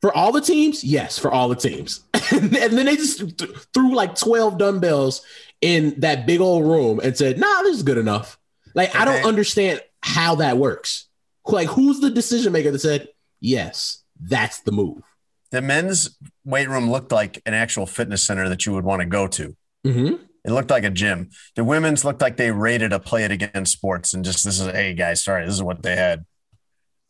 For 0.00 0.12
all 0.16 0.32
the 0.32 0.40
teams, 0.40 0.82
yes, 0.82 1.16
for 1.16 1.30
all 1.30 1.48
the 1.48 1.54
teams. 1.54 2.00
and 2.32 2.50
then 2.50 2.86
they 2.86 2.96
just 2.96 3.38
th- 3.38 3.50
threw 3.72 3.94
like 3.94 4.16
12 4.16 4.58
dumbbells 4.58 5.24
in 5.60 5.94
that 6.00 6.26
big 6.26 6.40
old 6.40 6.66
room 6.66 6.98
and 7.00 7.16
said, 7.16 7.38
nah, 7.38 7.62
this 7.62 7.76
is 7.76 7.84
good 7.84 7.98
enough. 7.98 8.36
Like, 8.74 8.96
I 8.96 9.04
don't 9.04 9.18
Okay. 9.18 9.28
understand 9.28 9.80
how 10.02 10.34
that 10.36 10.58
works. 10.58 11.06
Like, 11.46 11.68
who's 11.68 12.00
the 12.00 12.10
decision 12.10 12.52
maker 12.52 12.70
that 12.70 12.78
said, 12.78 13.08
yes, 13.40 14.02
that's 14.20 14.60
the 14.60 14.72
move? 14.72 15.02
The 15.50 15.60
men's 15.60 16.18
weight 16.44 16.68
room 16.68 16.90
looked 16.90 17.12
like 17.12 17.42
an 17.44 17.54
actual 17.54 17.86
fitness 17.86 18.22
center 18.22 18.48
that 18.48 18.64
you 18.64 18.72
would 18.72 18.84
want 18.84 19.00
to 19.00 19.06
go 19.06 19.26
to. 19.28 19.56
Mm-hmm. 19.86 20.24
It 20.44 20.50
looked 20.50 20.70
like 20.70 20.84
a 20.84 20.90
gym. 20.90 21.30
The 21.54 21.64
women's 21.64 22.04
looked 22.04 22.20
like 22.20 22.36
they 22.36 22.50
rated 22.50 22.92
a 22.92 22.98
Play 22.98 23.24
It 23.24 23.30
Again 23.30 23.66
Sports 23.66 24.14
and 24.14 24.24
just 24.24 24.44
this 24.44 24.60
is 24.60 24.66
hey 24.66 24.94
guys, 24.94 25.22
sorry, 25.22 25.44
this 25.44 25.54
is 25.54 25.62
what 25.62 25.82
they 25.82 25.94
had. 25.94 26.24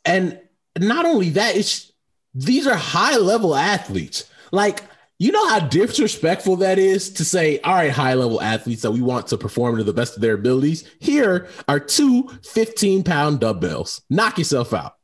And 0.04 0.40
not 0.78 1.06
only 1.06 1.30
that, 1.30 1.56
it's 1.56 1.92
these 2.34 2.66
are 2.66 2.74
high 2.74 3.16
level 3.16 3.54
athletes. 3.54 4.28
Like, 4.50 4.82
you 5.22 5.30
know 5.30 5.48
how 5.48 5.60
disrespectful 5.60 6.56
that 6.56 6.80
is 6.80 7.08
to 7.12 7.24
say, 7.24 7.60
all 7.60 7.74
right, 7.74 7.92
high 7.92 8.14
level 8.14 8.42
athletes 8.42 8.82
that 8.82 8.90
we 8.90 9.00
want 9.00 9.28
to 9.28 9.38
perform 9.38 9.76
to 9.76 9.84
the 9.84 9.92
best 9.92 10.16
of 10.16 10.20
their 10.20 10.34
abilities. 10.34 10.82
Here 10.98 11.46
are 11.68 11.78
two 11.78 12.28
15 12.42 13.04
pound 13.04 13.38
dumbbells. 13.38 14.02
Knock 14.10 14.38
yourself 14.38 14.74
out. 14.74 14.94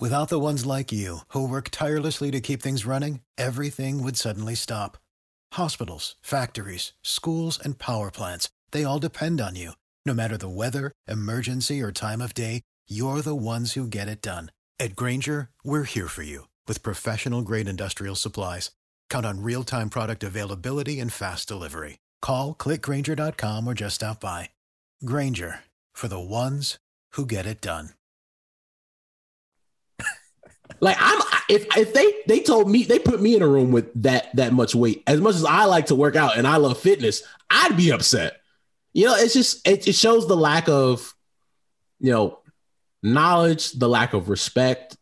Without 0.00 0.28
the 0.28 0.40
ones 0.40 0.66
like 0.66 0.90
you, 0.90 1.18
who 1.28 1.46
work 1.46 1.68
tirelessly 1.70 2.32
to 2.32 2.40
keep 2.40 2.62
things 2.62 2.84
running, 2.84 3.20
everything 3.38 4.02
would 4.02 4.16
suddenly 4.16 4.56
stop. 4.56 4.98
Hospitals, 5.52 6.16
factories, 6.20 6.92
schools, 7.02 7.60
and 7.64 7.78
power 7.78 8.10
plants, 8.10 8.48
they 8.72 8.82
all 8.82 8.98
depend 8.98 9.40
on 9.40 9.54
you. 9.54 9.70
No 10.04 10.14
matter 10.14 10.36
the 10.36 10.48
weather, 10.48 10.90
emergency, 11.06 11.80
or 11.80 11.92
time 11.92 12.20
of 12.20 12.34
day, 12.34 12.62
you're 12.88 13.22
the 13.22 13.36
ones 13.36 13.74
who 13.74 13.86
get 13.86 14.08
it 14.08 14.20
done. 14.20 14.50
At 14.80 14.96
Grainger, 14.96 15.50
we're 15.62 15.84
here 15.84 16.08
for 16.08 16.24
you 16.24 16.48
with 16.66 16.82
professional 16.82 17.42
grade 17.42 17.68
industrial 17.68 18.16
supplies. 18.16 18.72
Count 19.12 19.26
on 19.26 19.42
real 19.42 19.62
time 19.62 19.90
product 19.90 20.24
availability 20.24 20.98
and 20.98 21.12
fast 21.12 21.46
delivery. 21.46 21.98
Call 22.22 22.54
clickgrainger.com 22.54 23.68
or 23.68 23.74
just 23.74 23.96
stop 23.96 24.20
by. 24.20 24.48
Grainger 25.04 25.60
for 25.92 26.08
the 26.08 26.18
ones 26.18 26.78
who 27.12 27.26
get 27.26 27.44
it 27.44 27.60
done. 27.60 27.90
Like 30.80 30.96
I'm 30.98 31.20
if 31.50 31.66
if 31.76 31.92
they 31.92 32.12
they 32.26 32.40
told 32.40 32.70
me 32.70 32.84
they 32.84 32.98
put 32.98 33.20
me 33.20 33.36
in 33.36 33.42
a 33.42 33.46
room 33.46 33.70
with 33.70 33.92
that 34.02 34.34
that 34.34 34.54
much 34.54 34.74
weight, 34.74 35.02
as 35.06 35.20
much 35.20 35.34
as 35.34 35.44
I 35.44 35.66
like 35.66 35.86
to 35.86 35.94
work 35.94 36.16
out 36.16 36.38
and 36.38 36.46
I 36.46 36.56
love 36.56 36.78
fitness, 36.78 37.22
I'd 37.50 37.76
be 37.76 37.92
upset. 37.92 38.40
You 38.94 39.06
know, 39.06 39.14
it's 39.14 39.34
just 39.34 39.68
it, 39.68 39.86
it 39.86 39.94
shows 39.94 40.26
the 40.26 40.36
lack 40.36 40.68
of 40.70 41.14
you 42.00 42.10
know 42.10 42.38
knowledge, 43.02 43.72
the 43.72 43.88
lack 43.88 44.14
of 44.14 44.30
respect. 44.30 44.96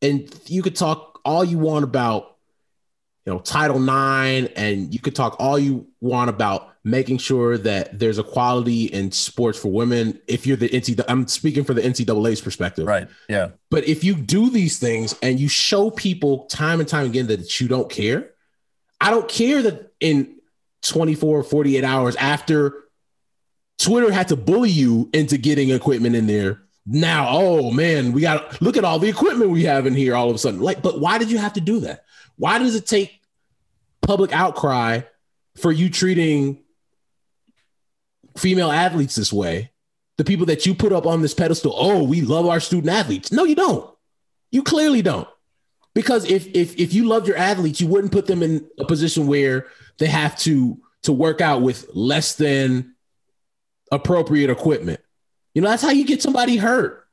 And 0.00 0.34
you 0.46 0.62
could 0.62 0.74
talk 0.74 1.20
all 1.24 1.44
you 1.44 1.58
want 1.58 1.84
about 1.84 2.33
you 3.26 3.32
know 3.32 3.38
Title 3.38 3.78
nine 3.78 4.48
and 4.56 4.92
you 4.92 5.00
could 5.00 5.14
talk 5.14 5.36
all 5.38 5.58
you 5.58 5.86
want 6.00 6.30
about 6.30 6.74
making 6.84 7.16
sure 7.16 7.56
that 7.56 7.98
there's 7.98 8.18
equality 8.18 8.84
in 8.84 9.10
sports 9.10 9.58
for 9.58 9.72
women. 9.72 10.20
If 10.28 10.46
you're 10.46 10.58
the 10.58 10.68
NCAA, 10.68 11.04
I'm 11.08 11.26
speaking 11.26 11.64
for 11.64 11.72
the 11.72 11.80
NCAA's 11.80 12.42
perspective. 12.42 12.86
Right. 12.86 13.08
Yeah. 13.28 13.50
But 13.70 13.88
if 13.88 14.04
you 14.04 14.14
do 14.14 14.50
these 14.50 14.78
things 14.78 15.16
and 15.22 15.40
you 15.40 15.48
show 15.48 15.90
people 15.90 16.44
time 16.46 16.80
and 16.80 16.88
time 16.88 17.06
again 17.06 17.26
that 17.28 17.58
you 17.58 17.68
don't 17.68 17.90
care, 17.90 18.32
I 19.00 19.10
don't 19.10 19.28
care 19.28 19.62
that 19.62 19.92
in 20.00 20.36
24, 20.82 21.42
48 21.44 21.84
hours 21.84 22.16
after 22.16 22.84
Twitter 23.78 24.12
had 24.12 24.28
to 24.28 24.36
bully 24.36 24.70
you 24.70 25.08
into 25.14 25.38
getting 25.38 25.70
equipment 25.70 26.14
in 26.14 26.26
there. 26.26 26.60
Now, 26.86 27.28
oh 27.30 27.70
man, 27.70 28.12
we 28.12 28.20
got 28.20 28.60
look 28.60 28.76
at 28.76 28.84
all 28.84 28.98
the 28.98 29.08
equipment 29.08 29.50
we 29.50 29.64
have 29.64 29.86
in 29.86 29.94
here 29.94 30.14
all 30.14 30.28
of 30.28 30.36
a 30.36 30.38
sudden. 30.38 30.60
Like, 30.60 30.82
but 30.82 31.00
why 31.00 31.16
did 31.16 31.30
you 31.30 31.38
have 31.38 31.54
to 31.54 31.60
do 31.62 31.80
that? 31.80 32.03
Why 32.36 32.58
does 32.58 32.74
it 32.74 32.86
take 32.86 33.20
public 34.02 34.32
outcry 34.32 35.02
for 35.56 35.72
you 35.72 35.88
treating 35.88 36.62
female 38.36 38.70
athletes 38.70 39.14
this 39.14 39.32
way? 39.32 39.70
The 40.16 40.24
people 40.24 40.46
that 40.46 40.64
you 40.64 40.74
put 40.74 40.92
up 40.92 41.06
on 41.06 41.22
this 41.22 41.34
pedestal, 41.34 41.74
oh, 41.76 42.04
we 42.04 42.20
love 42.20 42.46
our 42.46 42.60
student 42.60 42.92
athletes. 42.92 43.32
No, 43.32 43.44
you 43.44 43.56
don't. 43.56 43.88
You 44.52 44.62
clearly 44.62 45.02
don't. 45.02 45.28
Because 45.94 46.24
if 46.24 46.46
if 46.54 46.78
if 46.78 46.92
you 46.92 47.06
loved 47.06 47.28
your 47.28 47.36
athletes, 47.36 47.80
you 47.80 47.86
wouldn't 47.86 48.12
put 48.12 48.26
them 48.26 48.42
in 48.42 48.66
a 48.78 48.84
position 48.84 49.26
where 49.26 49.66
they 49.98 50.06
have 50.06 50.36
to 50.40 50.78
to 51.02 51.12
work 51.12 51.40
out 51.40 51.62
with 51.62 51.88
less 51.94 52.34
than 52.34 52.94
appropriate 53.92 54.50
equipment. 54.50 55.00
You 55.54 55.62
know, 55.62 55.68
that's 55.68 55.82
how 55.82 55.90
you 55.90 56.04
get 56.04 56.22
somebody 56.22 56.56
hurt. 56.56 57.03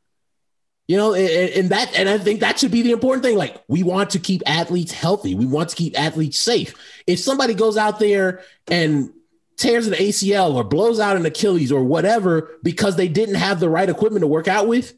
You 0.92 0.98
know, 0.98 1.14
and, 1.14 1.50
and, 1.52 1.70
that, 1.70 1.98
and 1.98 2.10
I 2.10 2.18
think 2.18 2.42
that 2.42 2.60
should 2.60 2.72
be 2.72 2.82
the 2.82 2.92
important 2.92 3.24
thing. 3.24 3.38
Like, 3.38 3.64
we 3.70 3.82
want 3.82 4.10
to 4.10 4.20
keep 4.20 4.42
athletes 4.46 4.92
healthy. 4.92 5.36
We 5.36 5.46
want 5.46 5.70
to 5.70 5.76
keep 5.78 5.98
athletes 5.98 6.38
safe. 6.38 6.74
If 7.08 7.20
somebody 7.20 7.54
goes 7.54 7.78
out 7.78 7.98
there 7.98 8.42
and 8.68 9.14
tears 9.56 9.88
an 9.88 9.94
ACL 9.94 10.54
or 10.54 10.66
blows 10.66 11.00
out 11.00 11.16
an 11.16 11.26
Achilles 11.26 11.72
or 11.72 11.82
whatever 11.82 12.60
because 12.62 12.98
they 12.98 13.08
didn't 13.08 13.36
have 13.36 13.62
the 13.62 13.70
right 13.70 13.88
equipment 13.88 14.24
to 14.24 14.28
work 14.28 14.50
out 14.50 14.68
with, 14.68 14.94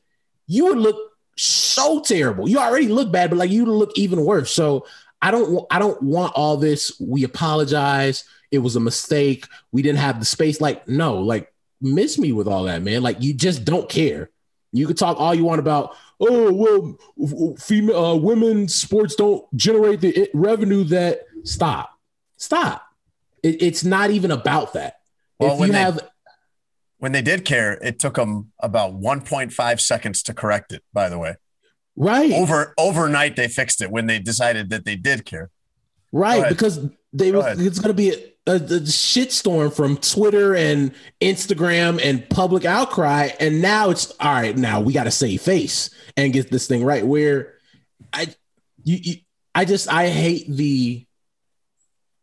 you 0.48 0.66
would 0.66 0.80
look 0.80 0.96
so 1.38 2.02
terrible. 2.02 2.50
You 2.50 2.58
already 2.58 2.88
look 2.88 3.12
bad, 3.12 3.30
but 3.30 3.38
like 3.38 3.52
you 3.52 3.64
look 3.68 3.92
even 3.96 4.26
worse. 4.26 4.50
So 4.50 4.88
I 5.22 5.30
don't, 5.30 5.64
I 5.70 5.78
don't 5.78 6.02
want 6.02 6.34
all 6.36 6.58
this. 6.58 7.00
We 7.00 7.24
apologize. 7.24 8.24
It 8.50 8.58
was 8.58 8.76
a 8.76 8.80
mistake. 8.80 9.46
We 9.72 9.84
didn't 9.84 10.00
have 10.00 10.20
the 10.20 10.26
space. 10.26 10.60
Like, 10.60 10.88
no, 10.88 11.20
like 11.20 11.54
miss 11.80 12.18
me 12.18 12.32
with 12.32 12.48
all 12.48 12.64
that, 12.64 12.82
man. 12.82 13.04
Like 13.04 13.22
you 13.22 13.36
just 13.36 13.64
don't 13.64 13.88
care. 13.88 14.32
You 14.74 14.88
can 14.88 14.96
talk 14.96 15.20
all 15.20 15.34
you 15.36 15.46
want 15.46 15.60
about, 15.60 15.96
oh 16.20 16.98
well, 17.18 17.56
female 17.58 17.98
uh, 17.98 18.16
women 18.16 18.68
sports 18.68 19.16
don't 19.16 19.46
generate 19.56 20.02
the 20.02 20.30
revenue 20.34 20.84
that. 20.86 21.22
Stop, 21.44 22.00
stop. 22.38 22.84
It, 23.44 23.62
it's 23.62 23.84
not 23.84 24.10
even 24.10 24.32
about 24.32 24.74
that. 24.74 25.02
Well, 25.38 25.54
if 25.54 25.60
when 25.60 25.68
you 25.68 25.74
they, 25.74 25.80
have, 25.80 26.10
when 26.98 27.12
they 27.12 27.22
did 27.22 27.46
care, 27.46 27.74
it 27.74 28.00
took 28.00 28.16
them 28.16 28.52
about 28.60 28.94
1.5 28.94 29.80
seconds 29.80 30.24
to 30.24 30.34
correct 30.34 30.72
it. 30.72 30.84
By 30.92 31.10
the 31.10 31.20
way, 31.20 31.36
right 31.96 32.32
over 32.32 32.74
overnight 32.78 33.36
they 33.36 33.48
fixed 33.48 33.82
it 33.82 33.92
when 33.92 34.08
they 34.08 34.20
decided 34.20 34.70
that 34.72 34.86
they 34.86 34.96
did 34.96 35.26
care. 35.26 35.52
Right, 36.12 36.48
because 36.50 36.88
they 37.12 37.32
Go 37.32 37.42
it's 37.42 37.80
going 37.80 37.90
to 37.90 37.94
be 37.94 38.12
a, 38.12 38.33
Uh, 38.46 38.52
a, 38.52 38.56
a 38.56 38.80
shitstorm 38.82 39.74
from 39.74 39.96
Twitter 39.98 40.54
and 40.54 40.94
Instagram 41.22 42.04
and 42.04 42.30
public 42.30 42.66
outcry, 42.66 43.30
and 43.40 43.62
now 43.62 43.90
it's 43.90 44.12
all 44.20 44.34
right. 44.34 44.58
Now 44.58 44.82
we 44.82 44.92
got 44.92 45.06
to 45.06 45.12
save 45.12 45.42
face 45.42 45.90
and 46.18 46.34
get 46.34 46.52
this 46.52 46.68
thing 46.68 46.84
right. 46.84 47.06
Where 47.06 47.54
I, 48.12 48.28
you, 48.84 48.98
you 49.02 49.16
I 49.56 49.66
just 49.66 49.92
I 49.92 50.10
hate 50.10 50.48
the 50.50 51.06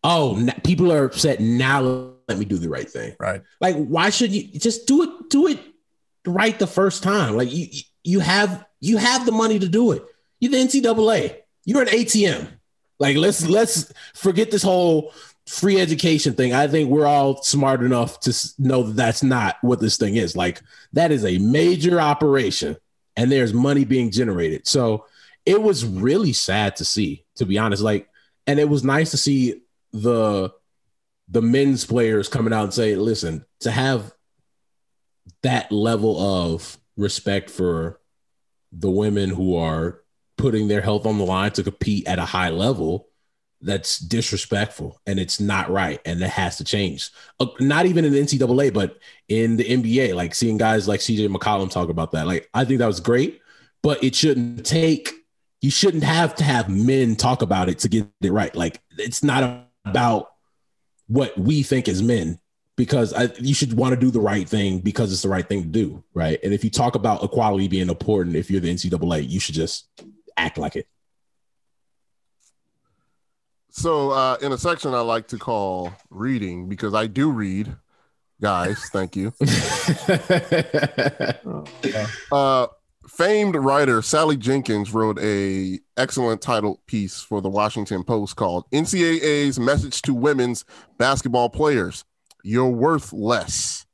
oh 0.04 0.46
people 0.62 0.92
are 0.92 1.04
upset 1.04 1.40
now. 1.40 2.12
Let 2.28 2.38
me 2.38 2.44
do 2.44 2.58
the 2.58 2.68
right 2.68 2.88
thing. 2.88 3.16
Right. 3.18 3.42
Like 3.60 3.76
why 3.76 4.10
should 4.10 4.32
you 4.32 4.58
just 4.58 4.86
do 4.86 5.02
it? 5.02 5.30
Do 5.30 5.46
it 5.46 5.58
right 6.26 6.58
the 6.58 6.66
first 6.66 7.02
time. 7.02 7.36
Like 7.36 7.52
you 7.52 7.66
you 8.04 8.20
have 8.20 8.64
you 8.80 8.98
have 8.98 9.26
the 9.26 9.32
money 9.32 9.58
to 9.58 9.68
do 9.68 9.92
it. 9.92 10.04
You're 10.38 10.52
the 10.52 10.58
NCAA. 10.58 11.36
You're 11.64 11.82
an 11.82 11.88
ATM. 11.88 12.48
Like 12.98 13.16
let's 13.16 13.48
let's 13.48 13.92
forget 14.14 14.50
this 14.50 14.62
whole 14.62 15.14
free 15.50 15.80
education 15.80 16.32
thing. 16.34 16.52
I 16.52 16.68
think 16.68 16.88
we're 16.88 17.06
all 17.06 17.42
smart 17.42 17.82
enough 17.82 18.20
to 18.20 18.32
know 18.58 18.84
that 18.84 18.94
that's 18.94 19.24
not 19.24 19.56
what 19.62 19.80
this 19.80 19.96
thing 19.96 20.14
is. 20.14 20.36
Like 20.36 20.62
that 20.92 21.10
is 21.10 21.24
a 21.24 21.38
major 21.38 22.00
operation 22.00 22.76
and 23.16 23.32
there's 23.32 23.52
money 23.52 23.84
being 23.84 24.12
generated. 24.12 24.68
So 24.68 25.06
it 25.44 25.60
was 25.60 25.84
really 25.84 26.32
sad 26.32 26.76
to 26.76 26.84
see, 26.84 27.24
to 27.34 27.46
be 27.46 27.58
honest. 27.58 27.82
Like, 27.82 28.08
and 28.46 28.60
it 28.60 28.68
was 28.68 28.84
nice 28.84 29.10
to 29.10 29.16
see 29.16 29.62
the 29.92 30.52
the 31.28 31.42
men's 31.42 31.84
players 31.84 32.28
coming 32.28 32.52
out 32.52 32.64
and 32.64 32.74
say, 32.74 32.94
listen, 32.94 33.44
to 33.60 33.72
have 33.72 34.12
that 35.42 35.70
level 35.72 36.20
of 36.20 36.78
respect 36.96 37.50
for 37.50 38.00
the 38.72 38.90
women 38.90 39.30
who 39.30 39.56
are 39.56 40.00
putting 40.36 40.68
their 40.68 40.80
health 40.80 41.06
on 41.06 41.18
the 41.18 41.24
line 41.24 41.50
to 41.52 41.62
compete 41.64 42.06
at 42.06 42.18
a 42.20 42.24
high 42.24 42.50
level 42.50 43.09
that's 43.62 43.98
disrespectful 43.98 45.00
and 45.06 45.18
it's 45.18 45.40
not 45.40 45.70
right 45.70 46.00
and 46.04 46.22
it 46.22 46.30
has 46.30 46.56
to 46.56 46.64
change. 46.64 47.10
Uh, 47.38 47.46
not 47.60 47.86
even 47.86 48.04
in 48.04 48.12
the 48.12 48.20
NCAA, 48.20 48.72
but 48.72 48.98
in 49.28 49.56
the 49.56 49.64
NBA, 49.64 50.14
like 50.14 50.34
seeing 50.34 50.56
guys 50.56 50.88
like 50.88 51.00
CJ 51.00 51.34
McCollum 51.34 51.70
talk 51.70 51.88
about 51.88 52.12
that. 52.12 52.26
Like, 52.26 52.48
I 52.54 52.64
think 52.64 52.78
that 52.78 52.86
was 52.86 53.00
great, 53.00 53.40
but 53.82 54.02
it 54.02 54.14
shouldn't 54.14 54.64
take, 54.64 55.10
you 55.60 55.70
shouldn't 55.70 56.04
have 56.04 56.34
to 56.36 56.44
have 56.44 56.68
men 56.68 57.16
talk 57.16 57.42
about 57.42 57.68
it 57.68 57.80
to 57.80 57.88
get 57.88 58.06
it 58.22 58.32
right. 58.32 58.54
Like, 58.54 58.80
it's 58.96 59.22
not 59.22 59.66
about 59.84 60.30
what 61.06 61.36
we 61.36 61.62
think 61.62 61.88
as 61.88 62.02
men 62.02 62.38
because 62.76 63.12
I, 63.12 63.28
you 63.38 63.52
should 63.52 63.74
want 63.74 63.94
to 63.94 64.00
do 64.00 64.10
the 64.10 64.20
right 64.20 64.48
thing 64.48 64.78
because 64.78 65.12
it's 65.12 65.20
the 65.20 65.28
right 65.28 65.46
thing 65.46 65.62
to 65.62 65.68
do. 65.68 66.02
Right. 66.14 66.38
And 66.42 66.54
if 66.54 66.64
you 66.64 66.70
talk 66.70 66.94
about 66.94 67.22
equality 67.22 67.68
being 67.68 67.90
important, 67.90 68.36
if 68.36 68.50
you're 68.50 68.60
the 68.60 68.72
NCAA, 68.72 69.28
you 69.28 69.38
should 69.38 69.54
just 69.54 69.88
act 70.36 70.56
like 70.56 70.76
it. 70.76 70.86
So, 73.72 74.10
uh, 74.10 74.36
in 74.42 74.52
a 74.52 74.58
section 74.58 74.94
I 74.94 75.00
like 75.00 75.28
to 75.28 75.38
call 75.38 75.92
reading 76.10 76.68
because 76.68 76.92
I 76.92 77.06
do 77.06 77.30
read, 77.30 77.76
guys. 78.40 78.80
Thank 78.92 79.14
you. 79.14 79.32
uh, 82.32 82.66
famed 83.08 83.54
writer 83.54 84.02
Sally 84.02 84.36
Jenkins 84.36 84.92
wrote 84.92 85.20
a 85.20 85.78
excellent 85.96 86.42
titled 86.42 86.84
piece 86.86 87.20
for 87.20 87.40
the 87.40 87.48
Washington 87.48 88.02
Post 88.02 88.34
called 88.34 88.68
"NCAA's 88.72 89.60
Message 89.60 90.02
to 90.02 90.14
Women's 90.14 90.64
Basketball 90.98 91.48
Players: 91.48 92.04
You're 92.42 92.70
Worth 92.70 93.12
Less." 93.12 93.86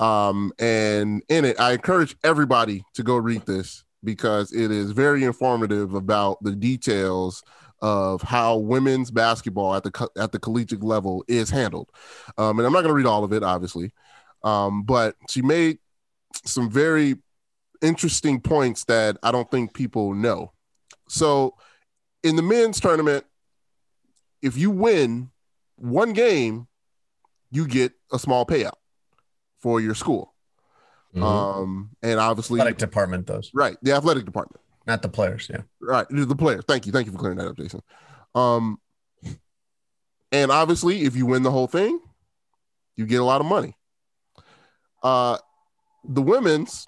Um, 0.00 0.52
and 0.58 1.22
in 1.28 1.44
it, 1.44 1.60
I 1.60 1.74
encourage 1.74 2.16
everybody 2.24 2.84
to 2.94 3.04
go 3.04 3.16
read 3.16 3.46
this 3.46 3.84
because 4.02 4.52
it 4.52 4.72
is 4.72 4.90
very 4.90 5.22
informative 5.22 5.94
about 5.94 6.42
the 6.42 6.56
details 6.56 7.44
of 7.84 8.22
how 8.22 8.56
women's 8.56 9.10
basketball 9.10 9.74
at 9.74 9.82
the 9.82 10.08
at 10.16 10.32
the 10.32 10.38
collegiate 10.38 10.82
level 10.82 11.22
is 11.28 11.50
handled. 11.50 11.90
Um, 12.38 12.58
and 12.58 12.66
I'm 12.66 12.72
not 12.72 12.80
going 12.80 12.88
to 12.88 12.94
read 12.94 13.04
all 13.04 13.24
of 13.24 13.32
it, 13.34 13.42
obviously, 13.42 13.92
um, 14.42 14.84
but 14.84 15.16
she 15.28 15.42
made 15.42 15.80
some 16.46 16.70
very 16.70 17.16
interesting 17.82 18.40
points 18.40 18.84
that 18.84 19.18
I 19.22 19.30
don't 19.32 19.50
think 19.50 19.74
people 19.74 20.14
know. 20.14 20.52
So, 21.10 21.56
in 22.22 22.36
the 22.36 22.42
men's 22.42 22.80
tournament, 22.80 23.26
if 24.40 24.56
you 24.56 24.70
win 24.70 25.30
one 25.76 26.14
game, 26.14 26.66
you 27.50 27.66
get 27.66 27.92
a 28.10 28.18
small 28.18 28.46
payout 28.46 28.78
for 29.60 29.78
your 29.78 29.94
school. 29.94 30.32
Mm-hmm. 31.14 31.22
Um, 31.22 31.90
and 32.02 32.18
obviously, 32.18 32.60
athletic 32.60 32.78
department 32.78 33.26
does 33.26 33.50
right. 33.52 33.76
The 33.82 33.92
athletic 33.92 34.24
department. 34.24 34.63
Not 34.86 35.02
the 35.02 35.08
players, 35.08 35.48
yeah. 35.50 35.62
Right, 35.80 36.06
the 36.10 36.36
players. 36.36 36.64
Thank 36.66 36.86
you, 36.86 36.92
thank 36.92 37.06
you 37.06 37.12
for 37.12 37.18
clearing 37.18 37.38
that 37.38 37.48
up, 37.48 37.56
Jason. 37.56 37.80
Um, 38.34 38.78
and 40.32 40.50
obviously, 40.50 41.02
if 41.02 41.16
you 41.16 41.26
win 41.26 41.42
the 41.42 41.50
whole 41.50 41.66
thing, 41.66 42.00
you 42.96 43.06
get 43.06 43.20
a 43.20 43.24
lot 43.24 43.40
of 43.40 43.46
money. 43.46 43.76
Uh, 45.02 45.38
the 46.04 46.22
women's, 46.22 46.86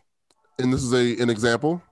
and 0.59 0.73
this 0.73 0.83
is 0.83 0.93
a 0.93 1.23
an 1.23 1.31
example. 1.31 1.83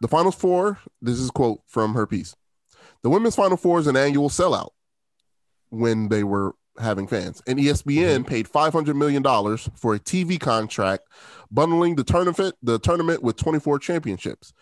The 0.00 0.08
finals 0.08 0.34
four. 0.34 0.78
This 1.00 1.18
is 1.18 1.30
quote 1.30 1.60
from 1.66 1.94
her 1.94 2.06
piece. 2.06 2.36
The 3.02 3.10
women's 3.10 3.36
final 3.36 3.56
four 3.56 3.78
is 3.78 3.86
an 3.86 3.96
annual 3.96 4.28
sellout 4.28 4.70
when 5.70 6.08
they 6.08 6.22
were 6.24 6.54
having 6.78 7.06
fans. 7.06 7.42
And 7.46 7.58
ESPN 7.58 8.18
mm-hmm. 8.18 8.22
paid 8.24 8.48
five 8.48 8.72
hundred 8.72 8.96
million 8.96 9.22
dollars 9.22 9.68
for 9.74 9.94
a 9.94 9.98
TV 9.98 10.38
contract 10.38 11.08
bundling 11.50 11.96
the 11.96 12.04
tournament 12.04 12.54
the 12.62 12.78
tournament 12.78 13.22
with 13.22 13.36
24 13.36 13.78
championships. 13.78 14.52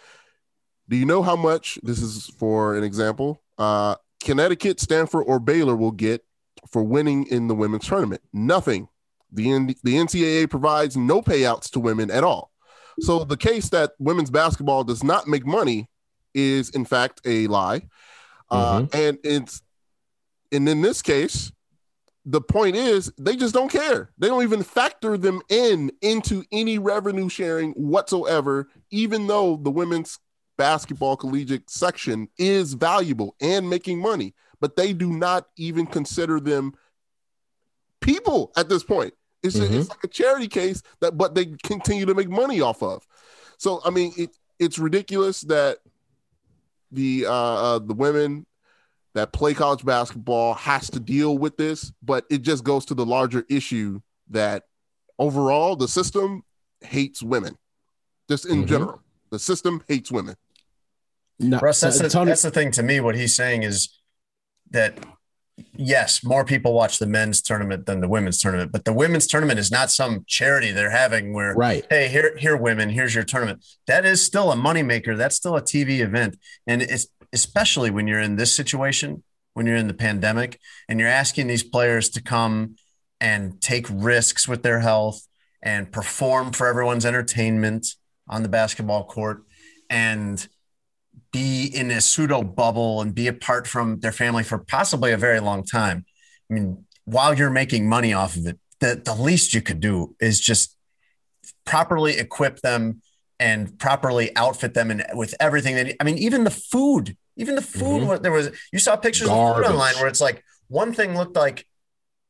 Do 0.88 0.96
you 0.96 1.06
know 1.06 1.22
how 1.22 1.36
much 1.36 1.78
this 1.82 2.00
is 2.02 2.26
for 2.38 2.76
an 2.76 2.84
example? 2.84 3.42
Uh, 3.56 3.96
Connecticut, 4.22 4.80
Stanford, 4.80 5.24
or 5.26 5.38
Baylor 5.38 5.76
will 5.76 5.92
get 5.92 6.24
for 6.70 6.82
winning 6.82 7.26
in 7.26 7.48
the 7.48 7.54
women's 7.54 7.86
tournament? 7.86 8.22
Nothing. 8.32 8.88
The, 9.32 9.50
N- 9.50 9.74
the 9.82 9.94
NCAA 9.94 10.48
provides 10.50 10.96
no 10.96 11.20
payouts 11.22 11.70
to 11.70 11.80
women 11.80 12.10
at 12.10 12.22
all. 12.22 12.50
So 13.00 13.24
the 13.24 13.36
case 13.36 13.70
that 13.70 13.92
women's 13.98 14.30
basketball 14.30 14.84
does 14.84 15.02
not 15.02 15.26
make 15.26 15.44
money 15.46 15.88
is 16.32 16.70
in 16.70 16.84
fact 16.84 17.20
a 17.24 17.46
lie. 17.48 17.88
Uh, 18.50 18.82
mm-hmm. 18.82 18.96
and 18.96 19.18
it's 19.24 19.62
and 20.52 20.68
in 20.68 20.82
this 20.82 21.02
case, 21.02 21.50
the 22.24 22.40
point 22.40 22.74
is 22.76 23.12
they 23.18 23.36
just 23.36 23.54
don't 23.54 23.70
care. 23.70 24.10
They 24.18 24.28
don't 24.28 24.42
even 24.42 24.62
factor 24.62 25.18
them 25.18 25.42
in 25.48 25.92
into 26.00 26.44
any 26.50 26.78
revenue 26.78 27.28
sharing 27.28 27.72
whatsoever, 27.72 28.68
even 28.90 29.26
though 29.26 29.56
the 29.56 29.70
women's 29.70 30.18
basketball 30.56 31.16
collegiate 31.16 31.68
section 31.68 32.28
is 32.38 32.74
valuable 32.74 33.34
and 33.40 33.68
making 33.68 34.00
money, 34.00 34.34
but 34.60 34.76
they 34.76 34.92
do 34.92 35.10
not 35.12 35.48
even 35.56 35.84
consider 35.86 36.40
them 36.40 36.72
people 38.00 38.52
at 38.56 38.68
this 38.68 38.84
point. 38.84 39.12
It's, 39.42 39.56
Mhm. 39.56 39.70
it's 39.74 39.90
like 39.90 40.04
a 40.04 40.08
charity 40.08 40.48
case 40.48 40.82
that, 41.00 41.18
but 41.18 41.34
they 41.34 41.46
continue 41.64 42.06
to 42.06 42.14
make 42.14 42.30
money 42.30 42.60
off 42.60 42.82
of. 42.82 43.06
So 43.58 43.80
I 43.84 43.90
mean, 43.90 44.12
it, 44.16 44.30
it's 44.58 44.78
ridiculous 44.78 45.42
that 45.42 45.78
the 46.90 47.26
uh, 47.26 47.32
uh, 47.32 47.78
the 47.80 47.94
women 47.94 48.46
that 49.14 49.32
play 49.32 49.54
college 49.54 49.84
basketball 49.84 50.54
has 50.54 50.90
to 50.90 51.00
deal 51.00 51.38
with 51.38 51.56
this, 51.56 51.92
but 52.02 52.24
it 52.30 52.42
just 52.42 52.64
goes 52.64 52.84
to 52.86 52.94
the 52.94 53.06
larger 53.06 53.44
issue 53.48 54.00
that 54.30 54.64
overall 55.18 55.76
the 55.76 55.88
system 55.88 56.42
hates 56.80 57.22
women, 57.22 57.56
just 58.28 58.44
in 58.46 58.64
Mhm. 58.64 58.68
general. 58.68 59.00
The 59.30 59.38
system 59.38 59.82
hates 59.88 60.10
women. 60.10 60.34
No, 61.38 61.58
Russ, 61.58 61.80
that's, 61.80 62.00
uh, 62.00 62.04
the, 62.04 62.08
Tony- 62.10 62.28
that's 62.30 62.42
the 62.42 62.50
thing 62.50 62.70
to 62.72 62.82
me. 62.82 63.00
What 63.00 63.14
he's 63.16 63.34
saying 63.36 63.62
is 63.62 63.88
that 64.70 64.98
yes, 65.76 66.24
more 66.24 66.44
people 66.44 66.72
watch 66.72 66.98
the 66.98 67.06
men's 67.06 67.40
tournament 67.40 67.86
than 67.86 68.00
the 68.00 68.08
women's 68.08 68.38
tournament, 68.40 68.72
but 68.72 68.84
the 68.84 68.92
women's 68.92 69.26
tournament 69.28 69.58
is 69.58 69.70
not 69.70 69.88
some 69.90 70.24
charity 70.26 70.72
they're 70.72 70.90
having 70.90 71.32
where, 71.32 71.54
right. 71.54 71.86
hey, 71.90 72.08
here, 72.08 72.36
here, 72.36 72.56
women, 72.56 72.88
here's 72.88 73.14
your 73.14 73.22
tournament. 73.22 73.64
That 73.86 74.04
is 74.04 74.20
still 74.20 74.50
a 74.50 74.56
moneymaker. 74.56 75.16
That's 75.16 75.36
still 75.36 75.54
a 75.56 75.62
TV 75.62 76.00
event, 76.00 76.36
and 76.66 76.82
it's 76.82 77.06
especially 77.34 77.90
when 77.90 78.06
you're 78.06 78.20
in 78.20 78.36
this 78.36 78.54
situation, 78.54 79.22
when 79.52 79.66
you're 79.66 79.76
in 79.76 79.88
the 79.88 79.94
pandemic, 79.94 80.58
and 80.88 80.98
you're 80.98 81.08
asking 81.08 81.46
these 81.46 81.62
players 81.62 82.08
to 82.10 82.22
come 82.22 82.76
and 83.20 83.60
take 83.60 83.86
risks 83.90 84.48
with 84.48 84.62
their 84.62 84.80
health 84.80 85.26
and 85.62 85.92
perform 85.92 86.52
for 86.52 86.66
everyone's 86.66 87.04
entertainment 87.04 87.86
on 88.28 88.42
the 88.42 88.48
basketball 88.48 89.04
court 89.04 89.42
and 89.90 90.48
be 91.32 91.66
in 91.66 91.90
a 91.90 92.00
pseudo 92.00 92.42
bubble 92.42 93.00
and 93.00 93.14
be 93.14 93.26
apart 93.26 93.66
from 93.66 94.00
their 94.00 94.12
family 94.12 94.44
for 94.44 94.58
possibly 94.58 95.12
a 95.12 95.16
very 95.16 95.40
long 95.40 95.64
time. 95.64 96.04
I 96.50 96.54
mean, 96.54 96.84
while 97.04 97.34
you're 97.34 97.50
making 97.50 97.88
money 97.88 98.12
off 98.12 98.36
of 98.36 98.46
it, 98.46 98.58
the, 98.80 99.00
the 99.04 99.14
least 99.14 99.54
you 99.54 99.60
could 99.60 99.80
do 99.80 100.14
is 100.20 100.40
just 100.40 100.76
properly 101.64 102.18
equip 102.18 102.60
them 102.60 103.02
and 103.40 103.78
properly 103.78 104.34
outfit 104.36 104.74
them 104.74 104.90
and 104.90 105.04
with 105.14 105.34
everything 105.40 105.74
that 105.74 105.94
I 106.00 106.04
mean, 106.04 106.18
even 106.18 106.44
the 106.44 106.50
food, 106.50 107.16
even 107.36 107.54
the 107.54 107.62
food, 107.62 108.02
Mhm. 108.02 108.06
what 108.06 108.22
there 108.22 108.32
was, 108.32 108.50
you 108.72 108.78
saw 108.78 108.96
pictures 108.96 109.28
of 109.28 109.34
food 109.56 109.64
online 109.64 109.94
where 109.96 110.06
it's 110.06 110.20
like 110.20 110.42
one 110.68 110.92
thing 110.92 111.16
looked 111.16 111.36
like 111.36 111.66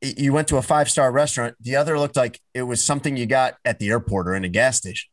you 0.00 0.32
went 0.32 0.48
to 0.48 0.56
a 0.56 0.62
five 0.62 0.90
star 0.90 1.10
restaurant, 1.12 1.54
the 1.60 1.76
other 1.76 1.98
looked 1.98 2.16
like 2.16 2.40
it 2.52 2.62
was 2.62 2.82
something 2.82 3.16
you 3.16 3.26
got 3.26 3.56
at 3.64 3.78
the 3.78 3.88
airport 3.90 4.28
or 4.28 4.34
in 4.34 4.44
a 4.44 4.48
gas 4.48 4.76
station. 4.76 5.08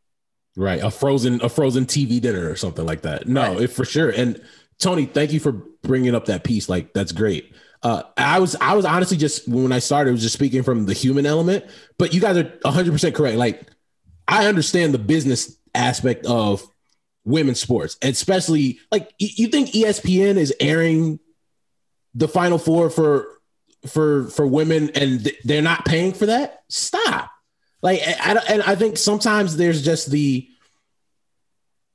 Right, 0.58 0.84
a 0.84 0.92
frozen 0.92 1.42
a 1.42 1.48
frozen 1.50 1.86
TV 1.86 2.20
dinner 2.20 2.50
or 2.50 2.56
something 2.58 2.86
like 2.86 3.02
that. 3.04 3.28
No, 3.28 3.54
Right. 3.54 3.62
it 3.64 3.68
for 3.70 3.86
sure. 3.86 4.10
And 4.10 4.42
Tony, 4.80 5.06
thank 5.06 5.32
you 5.32 5.40
for 5.40 5.54
bringing 5.84 6.14
up 6.14 6.26
that 6.26 6.44
piece. 6.44 6.68
Like 6.68 6.94
that's 6.94 7.12
great. 7.14 7.54
Uh, 7.84 8.04
I 8.18 8.40
was 8.40 8.56
I 8.60 8.74
was 8.74 8.84
honestly 8.86 9.16
just 9.18 9.48
when 9.48 9.72
I 9.72 9.80
started, 9.80 10.10
I 10.10 10.14
was 10.14 10.22
just 10.22 10.34
speaking 10.36 10.62
from 10.64 10.86
the 10.86 10.94
human 10.94 11.26
element. 11.26 11.66
But 11.98 12.14
you 12.14 12.20
guys 12.20 12.36
are 12.38 12.52
100 12.64 12.92
percent 12.92 13.16
correct. 13.16 13.38
Like 13.38 13.62
I 14.28 14.48
understand 14.48 14.94
the 14.94 15.00
business 15.00 15.56
aspect 15.74 16.26
of 16.26 16.68
women's 17.24 17.60
sports, 17.60 17.98
especially 18.02 18.80
like 18.92 19.12
you 19.20 19.48
think 19.48 19.70
ESPN 19.70 20.38
is 20.38 20.54
airing 20.60 21.20
the 22.16 22.28
Final 22.28 22.58
Four 22.58 22.90
for 22.90 23.28
for 23.88 24.26
for 24.26 24.46
women 24.46 24.90
and 24.96 25.24
th- 25.24 25.38
they're 25.44 25.62
not 25.62 25.86
paying 25.86 26.14
for 26.14 26.28
that. 26.28 26.64
Stop. 26.70 27.32
Like, 27.82 28.00
I, 28.06 28.34
I- 28.36 28.54
and 28.54 28.62
I 28.64 28.76
think 28.76 28.98
sometimes 28.98 29.58
there's 29.58 29.84
just 29.84 30.12
the 30.12 30.48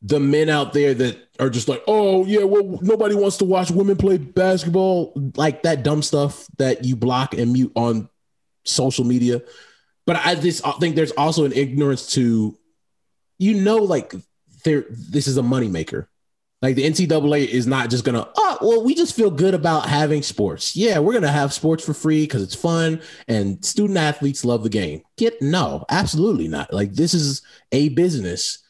the 0.03 0.21
men 0.21 0.49
out 0.49 0.73
there 0.73 0.95
that 0.95 1.17
are 1.41 1.51
just 1.51 1.69
like, 1.69 1.83
oh 1.89 2.25
yeah, 2.27 2.45
well 2.45 2.79
nobody 2.83 3.15
wants 3.15 3.39
to 3.39 3.45
watch 3.45 3.71
women 3.71 3.97
play 3.97 4.19
basketball, 4.19 5.13
like 5.37 5.63
that 5.63 5.83
dumb 5.83 6.03
stuff 6.03 6.47
that 6.59 6.85
you 6.85 6.97
block 6.97 7.35
and 7.35 7.53
mute 7.53 7.73
on 7.75 8.09
social 8.65 9.05
media. 9.05 9.43
But 10.07 10.17
I 10.25 10.35
just 10.37 10.65
think 10.79 10.95
there's 10.95 11.11
also 11.13 11.45
an 11.45 11.53
ignorance 11.53 12.13
to, 12.15 12.57
you 13.39 13.55
know, 13.55 13.79
like 13.79 14.15
this 14.67 15.27
is 15.27 15.39
a 15.39 15.43
moneymaker. 15.43 16.07
Like 16.63 16.75
the 16.75 16.85
NCAA 16.85 17.47
is 17.47 17.67
not 17.67 17.91
just 17.91 18.05
gonna, 18.05 18.27
oh, 18.35 18.59
well, 18.63 18.83
we 18.83 18.95
just 18.95 19.15
feel 19.15 19.31
good 19.31 19.55
about 19.55 19.89
having 19.89 20.23
sports. 20.23 20.75
Yeah, 20.75 20.99
we're 20.99 21.13
gonna 21.13 21.31
have 21.31 21.53
sports 21.53 21.85
for 21.85 21.93
free 21.93 22.23
because 22.25 22.43
it's 22.43 22.55
fun 22.55 23.03
and 23.29 23.63
student 23.65 23.99
athletes 23.99 24.45
love 24.45 24.63
the 24.63 24.71
game. 24.71 25.03
Get 25.19 25.41
no, 25.43 25.85
absolutely 25.91 26.49
not. 26.49 26.73
Like 26.73 26.95
this 26.95 27.13
is 27.13 27.43
a 27.73 27.91
business. 27.91 28.65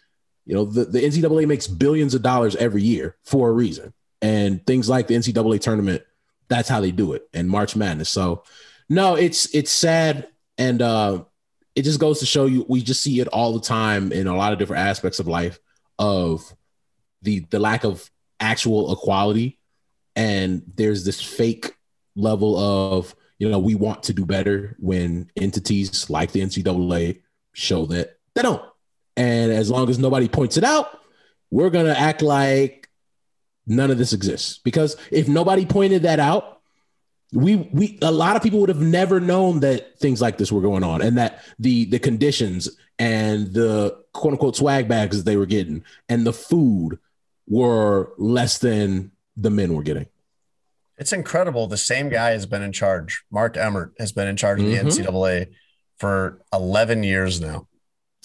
You 0.47 0.55
know, 0.55 0.65
the, 0.65 0.85
the 0.85 1.01
NCAA 1.01 1.47
makes 1.47 1.67
billions 1.67 2.15
of 2.15 2.23
dollars 2.23 2.57
every 2.57 2.83
year 2.83 3.17
for 3.25 3.49
a 3.49 3.53
reason. 3.53 3.93
And 4.21 4.67
things 4.67 4.89
like 4.89 5.07
the 5.07 5.15
NCAA 5.15 5.61
tournament, 5.61 6.03
that's 6.49 6.69
how 6.69 6.81
they 6.81 6.91
do 6.91 7.13
it. 7.13 7.29
And 7.33 7.49
March 7.49 7.77
Madness. 7.77 8.09
So 8.09 8.43
no, 8.89 9.15
it's 9.15 9.55
it's 9.55 9.71
sad. 9.71 10.29
And 10.59 10.83
uh 10.83 11.25
it 11.77 11.83
just 11.83 12.01
goes 12.01 12.19
to 12.21 12.27
show 12.27 12.47
you 12.47 12.67
we 12.69 12.83
just 12.83 13.03
see 13.03 13.21
it 13.21 13.29
all 13.29 13.53
the 13.53 13.61
time 13.61 14.11
in 14.11 14.27
a 14.27 14.37
lot 14.37 14.53
of 14.53 14.59
different 14.59 14.83
aspects 14.83 15.21
of 15.21 15.29
life 15.29 15.61
of 15.99 16.55
the 17.23 17.41
the 17.51 17.59
lack 17.59 17.85
of 17.85 18.11
actual 18.41 18.93
equality. 18.93 19.59
And 20.15 20.63
there's 20.77 21.05
this 21.05 21.21
fake 21.21 21.75
level 22.15 22.57
of 22.57 23.15
you 23.39 23.49
know 23.49 23.59
we 23.59 23.75
want 23.75 24.05
to 24.05 24.13
do 24.13 24.25
better 24.25 24.77
when 24.79 25.31
entities 25.37 26.09
like 26.09 26.33
the 26.33 26.41
ncaa 26.41 27.21
show 27.53 27.87
that 27.87 28.19
they 28.35 28.43
don't. 28.43 28.63
And 29.17 29.53
as 29.53 29.71
long 29.71 29.89
as 29.89 29.99
nobody 29.99 30.29
points 30.29 30.57
it 30.57 30.65
out 30.65 31.01
we're 31.51 31.71
going 31.71 31.87
to 31.87 31.99
act 31.99 32.23
like 32.23 32.89
none 33.67 33.91
of 33.91 33.99
this 33.99 34.13
exists. 34.13 34.59
Because 34.59 34.97
if 35.11 35.29
nobody 35.29 35.67
pointed 35.67 36.03
that 36.03 36.21
out 36.21 36.61
we 37.33 37.57
we 37.57 37.99
a 38.03 38.11
lot 38.11 38.37
of 38.37 38.43
people 38.43 38.61
would 38.61 38.69
have 38.69 38.81
never 38.81 39.19
known 39.19 39.59
that 39.59 39.99
things 39.99 40.23
like 40.23 40.39
this 40.39 40.53
were 40.53 40.61
going 40.61 40.85
on 40.85 41.03
and 41.03 41.19
that 41.19 41.43
the 41.59 41.85
the 41.87 41.99
conditions 41.99 42.71
and 42.99 43.53
the 43.53 43.97
quote 44.13 44.33
unquote 44.33 44.57
swag 44.57 44.89
bags 44.89 45.17
that 45.19 45.25
they 45.25 45.37
were 45.37 45.47
getting 45.47 45.85
and 46.09 46.27
the 46.27 46.33
food 46.33 46.99
were 47.49 48.13
less 48.19 48.59
than 48.59 49.13
the 49.37 49.51
men 49.51 49.75
were 49.75 49.83
getting. 49.83 50.07
It's 50.99 51.13
incredible. 51.13 51.67
The 51.67 51.77
same 51.77 52.09
guy 52.09 52.31
has 52.31 52.47
been 52.47 52.63
in 52.63 52.73
charge. 52.73 53.23
Mark 53.31 53.57
Emmert 53.57 53.93
has 53.99 54.13
been 54.13 54.27
in 54.29 54.37
charge 54.37 54.61
of 54.61 54.67
the 54.67 54.77
Mhm. 54.77 54.87
NCAA 54.87 55.47
for 55.99 56.41
11 56.53 57.03
years 57.03 57.41
now, 57.41 57.69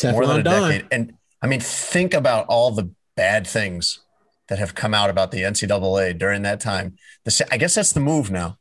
more 0.04 0.26
than 0.26 0.40
a 0.40 0.44
Don. 0.44 0.70
decade. 0.70 0.88
And 0.92 1.14
I 1.42 1.48
mean, 1.48 1.60
think 1.60 2.14
about 2.14 2.46
all 2.48 2.72
the 2.72 2.90
bad 3.18 3.46
things 3.46 4.00
that 4.48 4.58
have 4.60 4.74
come 4.76 4.94
out 4.94 5.10
about 5.10 5.32
the 5.32 5.44
NCAA 5.44 6.14
during 6.14 6.44
that 6.44 6.60
time. 6.60 6.96
The, 7.26 7.48
I 7.52 7.58
guess 7.58 7.76
that's 7.76 7.92
the 7.94 8.00
move 8.00 8.32
now 8.32 8.58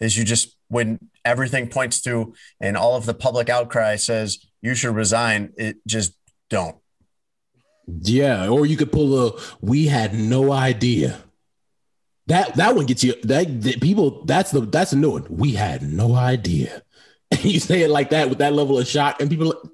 is 0.00 0.16
you 0.16 0.24
just, 0.24 0.56
when 0.68 0.98
everything 1.24 1.68
points 1.68 2.00
to 2.02 2.34
and 2.60 2.76
all 2.76 2.96
of 2.96 3.06
the 3.06 3.14
public 3.14 3.48
outcry 3.48 3.96
says 3.96 4.38
you 4.62 4.74
should 4.74 4.94
resign, 4.94 5.52
it 5.56 5.76
just 5.86 6.14
don't. 6.48 6.76
Yeah, 7.86 8.48
or 8.48 8.64
you 8.64 8.76
could 8.76 8.92
pull 8.92 9.28
a 9.28 9.40
we 9.60 9.86
had 9.86 10.14
no 10.14 10.52
idea. 10.52 11.18
That 12.28 12.54
that 12.54 12.76
one 12.76 12.86
gets 12.86 13.02
you 13.02 13.14
that, 13.24 13.62
that 13.62 13.80
people 13.80 14.24
that's 14.24 14.52
the 14.52 14.60
that's 14.60 14.92
a 14.92 14.96
new 14.96 15.10
one. 15.10 15.26
We 15.28 15.52
had 15.52 15.82
no 15.82 16.14
idea. 16.14 16.82
And 17.32 17.44
you 17.44 17.58
say 17.58 17.82
it 17.82 17.90
like 17.90 18.10
that 18.10 18.28
with 18.28 18.38
that 18.38 18.52
level 18.52 18.78
of 18.78 18.86
shock, 18.86 19.20
and 19.20 19.28
people 19.28 19.46
like, 19.46 19.72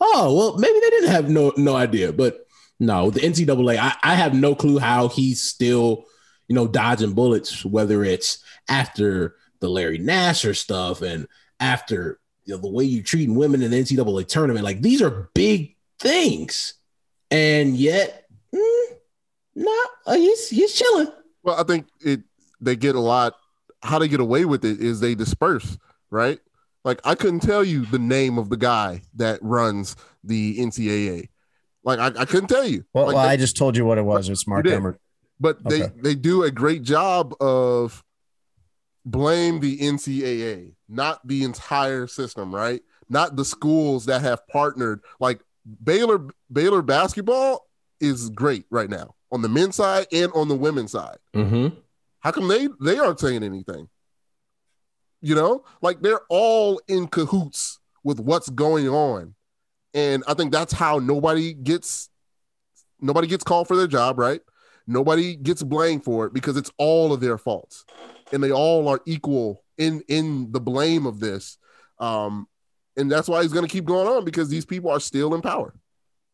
oh 0.00 0.34
well, 0.34 0.58
maybe 0.58 0.78
they 0.80 0.90
didn't 0.90 1.10
have 1.10 1.28
no 1.28 1.52
no 1.56 1.74
idea. 1.74 2.12
But 2.12 2.46
no, 2.80 3.10
the 3.10 3.20
NCAA, 3.20 3.76
I, 3.76 3.96
I 4.02 4.14
have 4.14 4.34
no 4.34 4.54
clue 4.54 4.78
how 4.78 5.08
he's 5.08 5.42
still, 5.42 6.04
you 6.46 6.54
know, 6.54 6.68
dodging 6.68 7.12
bullets, 7.12 7.64
whether 7.64 8.04
it's 8.04 8.38
after 8.68 9.34
the 9.58 9.68
Larry 9.68 9.98
Nassar 9.98 10.56
stuff 10.56 11.02
and 11.02 11.26
after 11.58 12.20
you 12.48 12.54
know, 12.54 12.60
the 12.62 12.70
way 12.70 12.82
you're 12.82 13.04
treating 13.04 13.34
women 13.34 13.62
in 13.62 13.70
the 13.70 13.76
NCAA 13.76 14.26
tournament. 14.26 14.64
Like 14.64 14.80
these 14.80 15.02
are 15.02 15.28
big 15.34 15.76
things. 15.98 16.72
And 17.30 17.76
yet, 17.76 18.24
mm, 18.54 18.86
no, 19.54 19.76
uh, 20.06 20.14
he's 20.14 20.48
he's 20.48 20.72
chilling. 20.72 21.08
Well, 21.42 21.60
I 21.60 21.62
think 21.64 21.86
it 22.00 22.22
they 22.58 22.74
get 22.74 22.94
a 22.94 23.00
lot. 23.00 23.34
How 23.82 23.98
they 23.98 24.08
get 24.08 24.20
away 24.20 24.46
with 24.46 24.64
it 24.64 24.80
is 24.80 25.00
they 25.00 25.14
disperse, 25.14 25.76
right? 26.10 26.40
Like 26.84 27.00
I 27.04 27.14
couldn't 27.14 27.40
tell 27.40 27.62
you 27.62 27.84
the 27.84 27.98
name 27.98 28.38
of 28.38 28.48
the 28.48 28.56
guy 28.56 29.02
that 29.16 29.40
runs 29.42 29.94
the 30.24 30.56
NCAA. 30.58 31.28
Like 31.84 31.98
I, 31.98 32.22
I 32.22 32.24
couldn't 32.24 32.48
tell 32.48 32.66
you. 32.66 32.84
Well, 32.94 33.04
like 33.06 33.14
well, 33.14 33.24
they- 33.24 33.30
I 33.32 33.36
just 33.36 33.58
told 33.58 33.76
you 33.76 33.84
what 33.84 33.98
it 33.98 34.02
was. 34.06 34.30
It's 34.30 34.46
Mark. 34.46 34.66
Emmert. 34.66 34.98
but 35.38 35.58
Okay. 35.66 35.80
they 35.80 35.88
they 36.00 36.14
do 36.14 36.44
a 36.44 36.50
great 36.50 36.82
job 36.82 37.34
of 37.42 38.02
blame 39.04 39.60
the 39.60 39.78
NCAA, 39.80 40.72
not 40.88 41.26
the 41.26 41.44
entire 41.44 42.06
system, 42.06 42.54
right? 42.54 42.82
Not 43.08 43.36
the 43.36 43.44
schools 43.44 44.06
that 44.06 44.22
have 44.22 44.46
partnered. 44.48 45.00
Like 45.20 45.40
Baylor, 45.82 46.26
Baylor 46.52 46.82
basketball 46.82 47.66
is 48.00 48.30
great 48.30 48.64
right 48.70 48.88
now 48.88 49.14
on 49.30 49.42
the 49.42 49.48
men's 49.48 49.76
side 49.76 50.06
and 50.12 50.32
on 50.32 50.48
the 50.48 50.54
women's 50.54 50.92
side. 50.92 51.18
Mm-hmm. 51.34 51.76
How 52.20 52.32
come 52.32 52.48
they 52.48 52.68
they 52.80 52.98
aren't 52.98 53.20
saying 53.20 53.42
anything? 53.42 53.88
You 55.20 55.34
know, 55.34 55.64
like 55.82 56.00
they're 56.00 56.20
all 56.28 56.80
in 56.88 57.08
cahoots 57.08 57.80
with 58.04 58.20
what's 58.20 58.48
going 58.48 58.88
on. 58.88 59.34
And 59.94 60.22
I 60.26 60.34
think 60.34 60.52
that's 60.52 60.72
how 60.72 60.98
nobody 60.98 61.54
gets 61.54 62.08
nobody 63.00 63.26
gets 63.26 63.44
called 63.44 63.68
for 63.68 63.76
their 63.76 63.86
job, 63.86 64.18
right? 64.18 64.40
Nobody 64.86 65.36
gets 65.36 65.62
blamed 65.62 66.04
for 66.04 66.26
it 66.26 66.32
because 66.32 66.56
it's 66.56 66.70
all 66.78 67.12
of 67.12 67.20
their 67.20 67.38
faults. 67.38 67.84
And 68.32 68.42
they 68.42 68.52
all 68.52 68.88
are 68.88 69.00
equal 69.06 69.62
in 69.78 70.02
in 70.08 70.52
the 70.52 70.60
blame 70.60 71.06
of 71.06 71.20
this. 71.20 71.58
Um 71.98 72.46
and 72.96 73.10
that's 73.10 73.28
why 73.28 73.42
he's 73.42 73.52
going 73.52 73.64
to 73.64 73.72
keep 73.72 73.84
going 73.84 74.08
on 74.08 74.24
because 74.24 74.48
these 74.48 74.64
people 74.64 74.90
are 74.90 74.98
still 74.98 75.34
in 75.34 75.40
power. 75.40 75.72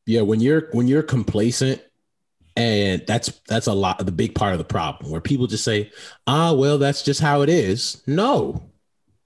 Yeah, 0.07 0.23
when 0.23 0.41
you're 0.41 0.69
when 0.73 0.89
you're 0.89 1.03
complacent 1.03 1.83
and 2.57 3.05
that's 3.07 3.41
that's 3.49 3.67
a 3.67 3.73
lot 3.73 4.05
the 4.05 4.13
big 4.13 4.35
part 4.35 4.53
of 4.53 4.59
the 4.59 4.65
problem 4.65 5.11
where 5.11 5.21
people 5.21 5.47
just 5.47 5.65
say, 5.65 5.91
"Ah, 6.27 6.53
well, 6.53 6.79
that's 6.79 7.03
just 7.03 7.21
how 7.21 7.43
it 7.43 7.49
is." 7.49 8.03
No. 8.07 8.63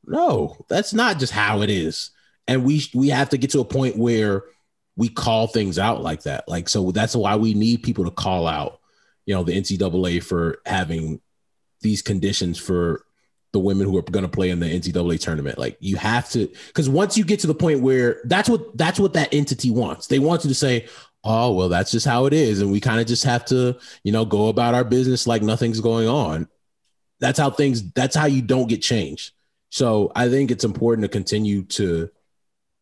No, 0.07 0.57
that's 0.69 0.95
not 0.95 1.19
just 1.19 1.33
how 1.33 1.61
it 1.61 1.71
is. 1.71 2.11
And 2.47 2.65
we 2.65 2.83
we 2.95 3.09
have 3.11 3.29
to 3.31 3.39
get 3.39 3.51
to 3.51 3.61
a 3.61 3.65
point 3.65 3.99
where 3.99 4.45
we 4.97 5.09
call 5.09 5.47
things 5.47 5.79
out 5.79 6.03
like 6.03 6.23
that. 6.23 6.49
Like 6.49 6.69
so 6.69 6.91
that's 6.91 7.15
why 7.15 7.37
we 7.37 7.55
need 7.55 7.83
people 7.83 8.05
to 8.05 8.11
call 8.11 8.47
out, 8.47 8.81
you 9.27 9.35
know, 9.35 9.45
the 9.45 9.53
NCAA 9.53 10.23
for 10.23 10.61
having 10.65 11.21
these 11.83 12.01
conditions 12.01 12.59
for 12.59 13.05
the 13.53 13.59
women 13.59 13.87
who 13.87 13.97
are 13.97 14.03
going 14.03 14.25
to 14.25 14.29
play 14.29 14.51
in 14.51 14.61
the 14.61 14.67
NCAA 14.67 15.21
tournament. 15.21 15.59
Like 15.59 15.77
you 15.81 15.97
have 15.97 16.29
to, 16.31 16.49
because 16.69 16.89
once 16.89 17.17
you 17.17 17.25
get 17.25 17.41
to 17.41 17.47
the 17.47 17.55
point 17.55 17.81
where 17.81 18.21
that's 18.25 18.49
what 18.49 18.77
that's 18.77 19.01
what 19.01 19.15
that 19.15 19.33
entity 19.33 19.71
wants. 19.71 20.07
They 20.07 20.19
want 20.19 20.45
you 20.45 20.49
to 20.49 20.55
say, 20.55 20.87
"Oh, 21.25 21.53
well, 21.55 21.69
that's 21.69 21.91
just 21.91 22.07
how 22.07 22.27
it 22.27 22.33
is," 22.33 22.61
and 22.61 22.71
we 22.71 22.81
kind 22.81 23.01
of 23.01 23.07
just 23.07 23.25
have 23.25 23.45
to, 23.47 23.79
you 24.03 24.13
know, 24.13 24.25
go 24.25 24.49
about 24.49 24.75
our 24.75 24.85
business 24.85 25.27
like 25.27 25.43
nothing's 25.43 25.81
going 25.81 26.09
on. 26.09 26.49
That's 27.21 27.39
how 27.39 27.51
things. 27.51 27.91
That's 27.93 28.17
how 28.17 28.27
you 28.27 28.43
don't 28.43 28.69
get 28.69 28.83
changed. 28.83 29.33
So 29.71 30.13
I 30.15 30.29
think 30.29 30.51
it's 30.51 30.65
important 30.65 31.05
to 31.05 31.09
continue 31.09 31.65
to 31.65 32.11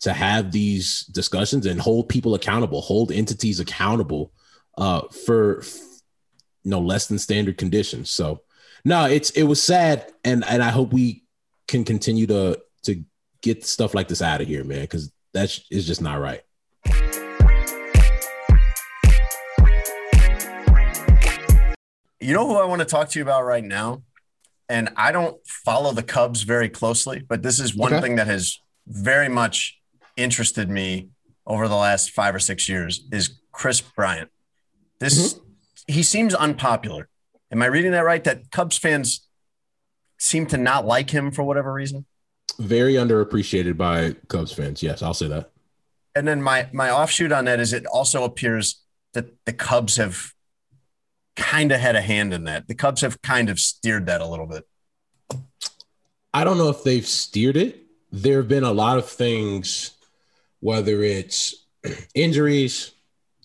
to 0.00 0.12
have 0.12 0.52
these 0.52 1.02
discussions 1.06 1.66
and 1.66 1.80
hold 1.80 2.08
people 2.08 2.34
accountable, 2.34 2.80
hold 2.80 3.10
entities 3.10 3.60
accountable 3.60 4.32
uh, 4.76 5.02
for 5.24 5.62
you 6.64 6.70
know 6.70 6.80
less 6.80 7.06
than 7.06 7.18
standard 7.18 7.56
conditions. 7.56 8.10
So 8.10 8.42
no, 8.86 9.06
it's 9.06 9.30
it 9.30 9.42
was 9.42 9.60
sad, 9.60 10.12
and 10.22 10.44
and 10.44 10.62
I 10.62 10.70
hope 10.70 10.92
we 10.92 11.24
can 11.66 11.84
continue 11.84 12.24
to 12.28 12.60
to 12.84 13.02
get 13.42 13.66
stuff 13.66 13.94
like 13.94 14.06
this 14.06 14.22
out 14.22 14.40
of 14.40 14.46
here, 14.46 14.62
man, 14.62 14.82
because 14.82 15.12
that 15.34 15.58
is 15.72 15.88
just 15.88 16.00
not 16.00 16.20
right. 16.20 16.40
You 22.20 22.32
know 22.32 22.46
who 22.46 22.54
I 22.54 22.64
want 22.64 22.78
to 22.78 22.84
talk 22.84 23.08
to 23.08 23.18
you 23.18 23.24
about 23.24 23.44
right 23.44 23.64
now? 23.64 24.04
And 24.68 24.90
I 24.96 25.10
don't 25.10 25.36
follow 25.44 25.92
the 25.92 26.04
Cubs 26.04 26.42
very 26.42 26.68
closely, 26.68 27.24
but 27.28 27.42
this 27.42 27.58
is 27.58 27.74
one 27.74 27.92
Okay. 27.92 28.02
thing 28.02 28.16
that 28.16 28.28
has 28.28 28.60
very 28.86 29.28
much 29.28 29.80
interested 30.16 30.70
me 30.70 31.08
over 31.44 31.66
the 31.66 31.74
last 31.74 32.10
five 32.10 32.36
or 32.36 32.40
six 32.40 32.68
years 32.68 33.08
is 33.10 33.40
Kris 33.50 33.80
Bryant. 33.80 34.30
This 35.00 35.34
mm-hmm. 35.34 35.42
he 35.92 36.04
seems 36.04 36.36
unpopular. 36.36 37.08
Am 37.52 37.62
I 37.62 37.66
reading 37.66 37.92
that 37.92 38.04
right? 38.04 38.22
That 38.24 38.50
Cubs 38.50 38.76
fans 38.76 39.26
seem 40.18 40.46
to 40.46 40.56
not 40.56 40.86
like 40.86 41.10
him 41.10 41.30
for 41.30 41.42
whatever 41.42 41.72
reason. 41.72 42.06
Very 42.58 42.94
underappreciated 42.94 43.76
by 43.76 44.16
Cubs 44.28 44.52
fans. 44.52 44.82
Yes, 44.82 45.02
I'll 45.02 45.14
say 45.14 45.28
that. 45.28 45.50
And 46.14 46.26
then 46.26 46.40
my 46.40 46.68
my 46.72 46.90
offshoot 46.90 47.30
on 47.30 47.44
that 47.44 47.60
is 47.60 47.72
it 47.72 47.86
also 47.86 48.24
appears 48.24 48.82
that 49.12 49.26
the 49.44 49.52
Cubs 49.52 49.96
have 49.96 50.32
kind 51.36 51.70
of 51.70 51.80
had 51.80 51.94
a 51.94 52.00
hand 52.00 52.32
in 52.32 52.44
that. 52.44 52.66
The 52.66 52.74
Cubs 52.74 53.02
have 53.02 53.20
kind 53.20 53.50
of 53.50 53.60
steered 53.60 54.06
that 54.06 54.20
a 54.22 54.26
little 54.26 54.46
bit. 54.46 54.64
I 56.32 56.44
don't 56.44 56.58
know 56.58 56.70
if 56.70 56.82
they've 56.82 57.06
steered 57.06 57.56
it. 57.56 57.82
There 58.10 58.38
have 58.38 58.48
been 58.48 58.64
a 58.64 58.72
lot 58.72 58.98
of 58.98 59.08
things, 59.08 59.92
whether 60.60 61.02
it's 61.02 61.66
injuries, 62.14 62.92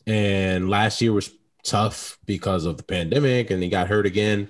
and 0.08 0.70
last 0.70 1.02
year 1.02 1.12
was 1.12 1.30
tough 1.64 2.18
because 2.26 2.66
of 2.66 2.78
the 2.78 2.84
pandemic 2.84 3.51
and 3.51 3.62
he 3.62 3.70
got 3.70 3.88
hurt 3.88 4.05
again. 4.05 4.49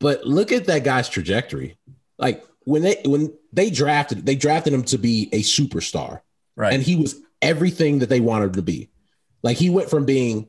But 0.00 0.26
look 0.26 0.52
at 0.52 0.66
that 0.66 0.84
guy's 0.84 1.08
trajectory. 1.08 1.78
Like 2.18 2.44
when 2.64 2.82
they 2.82 3.00
when 3.04 3.32
they 3.52 3.70
drafted, 3.70 4.26
they 4.26 4.36
drafted 4.36 4.72
him 4.72 4.84
to 4.84 4.98
be 4.98 5.28
a 5.32 5.42
superstar. 5.42 6.20
Right. 6.56 6.72
And 6.72 6.82
he 6.82 6.96
was 6.96 7.20
everything 7.40 8.00
that 8.00 8.08
they 8.08 8.20
wanted 8.20 8.46
him 8.46 8.52
to 8.54 8.62
be. 8.62 8.90
Like 9.42 9.56
he 9.56 9.70
went 9.70 9.90
from 9.90 10.04
being 10.04 10.48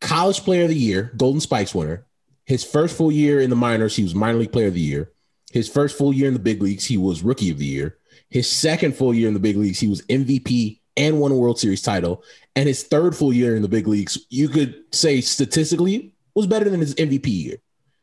college 0.00 0.40
player 0.40 0.64
of 0.64 0.68
the 0.68 0.76
year, 0.76 1.12
Golden 1.16 1.40
Spikes 1.40 1.74
winner. 1.74 2.06
His 2.44 2.64
first 2.64 2.96
full 2.96 3.12
year 3.12 3.40
in 3.40 3.50
the 3.50 3.56
minors, 3.56 3.96
he 3.96 4.02
was 4.02 4.14
minor 4.14 4.38
league 4.38 4.52
player 4.52 4.66
of 4.66 4.74
the 4.74 4.80
year. 4.80 5.12
His 5.52 5.68
first 5.68 5.96
full 5.96 6.12
year 6.12 6.28
in 6.28 6.34
the 6.34 6.40
big 6.40 6.62
leagues, 6.62 6.86
he 6.86 6.96
was 6.96 7.22
rookie 7.22 7.50
of 7.50 7.58
the 7.58 7.66
year. 7.66 7.98
His 8.28 8.50
second 8.50 8.96
full 8.96 9.14
year 9.14 9.28
in 9.28 9.34
the 9.34 9.40
big 9.40 9.56
leagues, 9.56 9.78
he 9.78 9.86
was 9.86 10.02
MVP 10.06 10.80
and 10.96 11.20
won 11.20 11.32
a 11.32 11.36
World 11.36 11.58
Series 11.58 11.82
title. 11.82 12.22
And 12.54 12.68
his 12.68 12.82
third 12.82 13.16
full 13.16 13.32
year 13.32 13.56
in 13.56 13.62
the 13.62 13.68
big 13.68 13.86
leagues, 13.86 14.18
you 14.28 14.48
could 14.48 14.82
say 14.92 15.20
statistically, 15.20 16.14
was 16.34 16.46
better 16.46 16.68
than 16.68 16.80
his 16.80 16.94
MVP 16.94 17.26
year. 17.26 17.56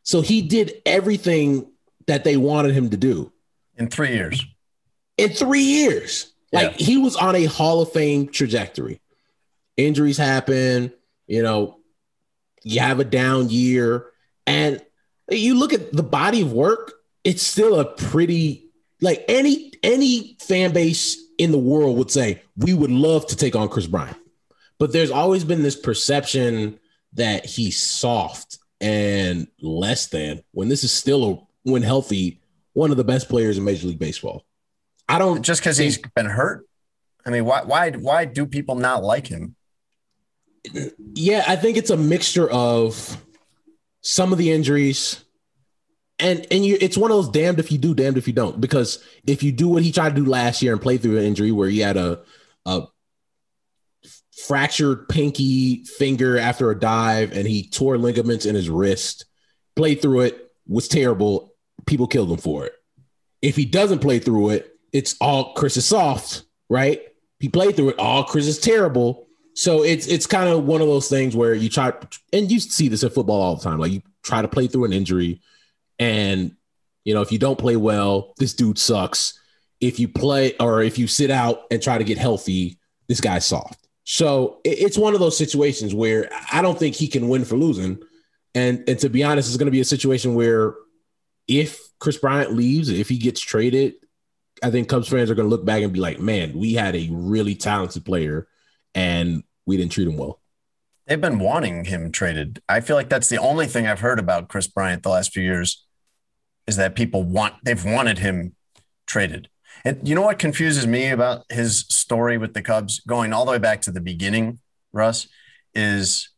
So 0.04 0.22
he 0.22 0.42
did 0.42 0.82
everything 0.86 1.72
that 2.08 2.24
they 2.24 2.38
wanted 2.38 2.74
him 2.74 2.90
to 2.90 2.98
do 2.98 3.32
in 3.78 3.90
three 3.90 4.14
years. 4.14 4.44
In 5.18 5.30
three 5.30 5.62
years. 5.62 6.34
Like 6.52 6.80
he 6.80 6.98
was 6.98 7.16
on 7.16 7.36
a 7.36 7.46
Hall 7.46 7.82
of 7.82 7.92
Fame 7.92 8.28
trajectory. 8.28 9.02
Injuries 9.78 10.18
happen, 10.18 10.92
you 11.28 11.44
know, 11.44 11.80
you 12.64 12.80
have 12.80 13.00
a 13.00 13.04
down 13.04 13.50
year. 13.50 14.08
And 14.48 14.82
you 15.30 15.56
look 15.56 15.74
at 15.74 15.94
the 15.94 16.04
body 16.04 16.42
of 16.42 16.52
work, 16.52 16.94
it's 17.24 17.44
still 17.44 17.80
a 17.80 17.86
pretty 17.86 18.70
like 19.02 19.24
any 19.28 19.72
any 19.84 20.38
fan 20.42 20.74
base 20.74 21.24
in 21.40 21.52
the 21.52 21.58
world 21.58 21.98
would 21.98 22.12
say 22.12 22.44
we 22.58 22.74
would 22.76 22.92
love 22.92 23.26
to 23.28 23.36
take 23.36 23.56
on 23.56 23.70
Kris 23.70 23.88
Bryant. 23.88 24.18
But 24.78 24.94
there's 24.94 25.10
always 25.10 25.44
been 25.44 25.64
this 25.64 25.76
perception 25.76 26.80
that 27.14 27.46
he's 27.46 27.82
soft 27.82 28.60
and 28.80 29.48
less 29.60 30.08
than 30.08 30.44
when 30.52 30.70
this 30.70 30.84
is 30.84 30.92
still 30.92 31.32
a 31.32 31.70
when 31.70 31.82
healthy 31.82 32.40
one 32.74 32.92
of 32.92 32.98
the 32.98 33.04
best 33.04 33.28
players 33.28 33.58
in 33.58 33.64
Major 33.64 33.88
League 33.88 34.00
Baseball. 34.00 34.46
I 35.08 35.18
don't 35.18 35.42
just 35.42 35.62
because 35.62 35.78
he's 35.78 35.98
been 35.98 36.28
hurt. 36.28 36.68
I 37.26 37.32
mean, 37.32 37.46
why 37.46 37.64
why 37.64 37.92
why 37.92 38.26
do 38.26 38.46
people 38.46 38.76
not 38.76 39.04
like 39.04 39.28
him? 39.28 39.56
Yeah, 41.14 41.44
I 41.48 41.56
think 41.56 41.78
it's 41.78 41.90
a 41.90 41.98
mixture 41.98 42.50
of 42.50 43.18
some 44.02 44.32
of 44.32 44.38
the 44.38 44.52
injuries, 44.52 45.24
and 46.20 46.46
and 46.52 46.66
you, 46.66 46.78
it's 46.80 46.98
one 46.98 47.12
of 47.12 47.18
those 47.18 47.30
damned 47.30 47.60
if 47.60 47.72
you 47.72 47.78
do, 47.78 47.94
damned 47.94 48.18
if 48.18 48.28
you 48.28 48.34
don't. 48.34 48.60
Because 48.60 49.04
if 49.26 49.44
you 49.44 49.52
do 49.52 49.68
what 49.68 49.84
he 49.84 49.92
tried 49.92 50.16
to 50.16 50.24
do 50.24 50.30
last 50.30 50.62
year 50.62 50.74
and 50.74 50.82
play 50.82 50.98
through 50.98 51.18
an 51.18 51.26
injury 51.26 51.52
where 51.52 51.70
he 51.70 51.80
had 51.80 51.98
a 51.98 52.22
a 52.66 52.84
fractured 54.48 55.10
pinky 55.10 55.84
finger 55.84 56.38
after 56.38 56.72
a 56.72 56.80
dive 56.80 57.32
and 57.32 57.48
he 57.48 57.68
tore 57.70 57.98
ligaments 57.98 58.46
in 58.46 58.56
his 58.56 58.70
wrist, 58.70 59.26
played 59.76 60.02
through 60.02 60.22
it, 60.22 60.50
was 60.68 60.88
terrible. 60.88 61.54
People 61.86 62.08
killed 62.08 62.32
him 62.32 62.38
for 62.38 62.66
it. 62.66 62.74
If 63.42 63.56
he 63.56 63.66
doesn't 63.66 64.00
play 64.00 64.20
through 64.20 64.50
it, 64.50 64.74
it's 64.92 65.16
all 65.22 65.54
Kris 65.54 65.78
is 65.78 65.86
soft, 65.86 66.44
right? 66.70 67.02
He 67.40 67.50
played 67.50 67.76
through 67.76 67.90
it. 67.90 68.00
All 68.00 68.24
Kris 68.24 68.48
is 68.48 68.60
terrible. 68.60 69.28
So 69.56 69.84
it's 69.84 70.08
it's 70.08 70.26
kind 70.26 70.50
of 70.50 70.66
one 70.66 70.82
of 70.82 70.88
those 70.88 71.10
things 71.10 71.36
where 71.36 71.54
you 71.54 71.70
try, 71.70 71.92
and 72.32 72.52
you 72.52 72.60
see 72.60 72.88
this 72.88 73.04
in 73.04 73.10
football 73.10 73.42
all 73.42 73.56
the 73.56 73.64
time. 73.64 73.80
Like 73.80 73.92
you 73.92 74.02
try 74.24 74.42
to 74.42 74.48
play 74.48 74.68
through 74.68 74.86
an 74.86 74.94
injury, 74.94 75.42
and 76.00 76.56
you 77.04 77.14
know 77.14 77.22
if 77.22 77.32
you 77.32 77.40
don't 77.40 77.60
play 77.60 77.76
well, 77.76 78.34
this 78.38 78.54
dude 78.54 78.80
sucks. 78.80 79.40
If 79.80 80.00
you 80.00 80.08
play 80.08 80.58
or 80.60 80.82
if 80.82 80.98
you 80.98 81.08
sit 81.08 81.32
out 81.32 81.62
and 81.72 81.82
try 81.82 81.98
to 81.98 82.04
get 82.04 82.18
healthy, 82.18 82.80
this 83.08 83.22
guy's 83.22 83.46
soft. 83.46 83.88
So 84.04 84.60
it's 84.64 84.98
one 84.98 85.14
of 85.14 85.20
those 85.20 85.38
situations 85.38 85.94
where 85.94 86.30
I 86.52 86.62
don't 86.62 86.80
think 86.80 86.96
he 86.96 87.08
can 87.08 87.30
win 87.30 87.46
for 87.46 87.56
losing. 87.56 88.00
And 88.56 88.84
and 88.90 88.98
to 89.00 89.10
be 89.10 89.24
honest, 89.24 89.50
it's 89.50 89.58
going 89.58 89.68
to 89.68 89.72
be 89.72 89.82
a 89.82 89.86
situation 89.86 90.34
where 90.34 90.74
if 91.48 91.80
Kris 92.00 92.18
Bryant 92.18 92.54
leaves, 92.54 92.90
if 92.90 93.08
he 93.08 93.18
gets 93.18 93.40
traded, 93.40 93.94
I 94.64 94.72
think 94.72 94.90
Cubs 94.90 95.08
fans 95.08 95.30
are 95.30 95.36
going 95.36 95.48
to 95.48 95.56
look 95.56 95.66
back 95.66 95.84
and 95.84 95.94
be 95.94 96.00
like, 96.00 96.20
"Man, 96.20 96.58
we 96.58 96.74
had 96.74 96.96
a 96.96 97.08
really 97.12 97.56
talented 97.56 98.04
player, 98.04 98.48
and 98.96 99.44
we 99.66 99.78
didn't 99.78 99.92
treat 99.92 100.08
him 100.08 100.18
well." 100.18 100.42
They've 101.06 101.22
been 101.22 101.40
wanting 101.40 101.86
him 101.86 102.12
traded. 102.12 102.62
I 102.68 102.82
feel 102.82 102.96
like 102.96 103.10
that's 103.10 103.30
the 103.30 103.38
only 103.38 103.68
thing 103.68 103.88
I've 103.88 104.00
heard 104.00 104.20
about 104.20 104.48
Kris 104.48 104.68
Bryant 104.68 105.04
the 105.04 105.10
last 105.10 105.34
few 105.34 105.44
years 105.44 105.86
is 106.70 106.76
that 106.78 106.96
people 106.96 107.24
want 107.24 107.56
they've 107.64 107.84
wanted 107.84 108.20
him 108.20 108.56
traded. 109.08 109.50
And 109.84 110.08
you 110.08 110.14
know 110.14 110.22
what 110.22 110.40
confuses 110.40 110.86
me 110.86 111.10
about 111.10 111.46
his 111.50 111.86
story 111.90 112.38
with 112.38 112.54
the 112.54 112.62
Cubs 112.62 113.00
going 113.02 113.34
all 113.34 113.44
the 113.44 113.52
way 113.52 113.58
back 113.58 113.82
to 113.82 113.92
the 113.92 114.02
beginning, 114.02 114.60
Russ, 114.94 115.28
is 115.74 116.30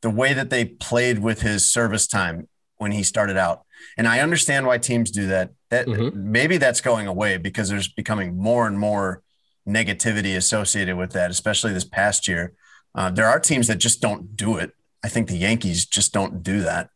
the 0.00 0.10
way 0.10 0.32
that 0.34 0.50
they 0.50 0.64
played 0.64 1.20
with 1.20 1.42
his 1.42 1.64
service 1.64 2.06
time 2.06 2.48
when 2.78 2.92
he 2.92 3.02
started 3.02 3.36
out. 3.36 3.62
And 3.96 4.08
I 4.08 4.20
understand 4.20 4.66
why 4.66 4.78
teams 4.78 5.10
do 5.10 5.28
that. 5.28 5.50
That 5.70 5.86
maybe 6.14 6.56
that's 6.56 6.80
going 6.80 7.06
away 7.06 7.36
because 7.36 7.68
there's 7.68 7.88
becoming 7.88 8.36
more 8.36 8.66
and 8.66 8.78
more 8.78 9.22
negativity 9.66 10.36
associated 10.36 10.96
with 10.96 11.12
that, 11.12 11.30
especially 11.30 11.72
this 11.72 11.84
past 11.84 12.26
year. 12.26 12.52
Uh, 12.94 13.10
there 13.10 13.26
are 13.26 13.38
teams 13.38 13.68
that 13.68 13.76
just 13.76 14.00
don't 14.00 14.36
do 14.36 14.56
it. 14.56 14.72
I 15.04 15.08
think 15.08 15.28
the 15.28 15.36
Yankees 15.36 15.86
just 15.86 16.12
don't 16.12 16.42
do 16.42 16.62
that. 16.62 16.90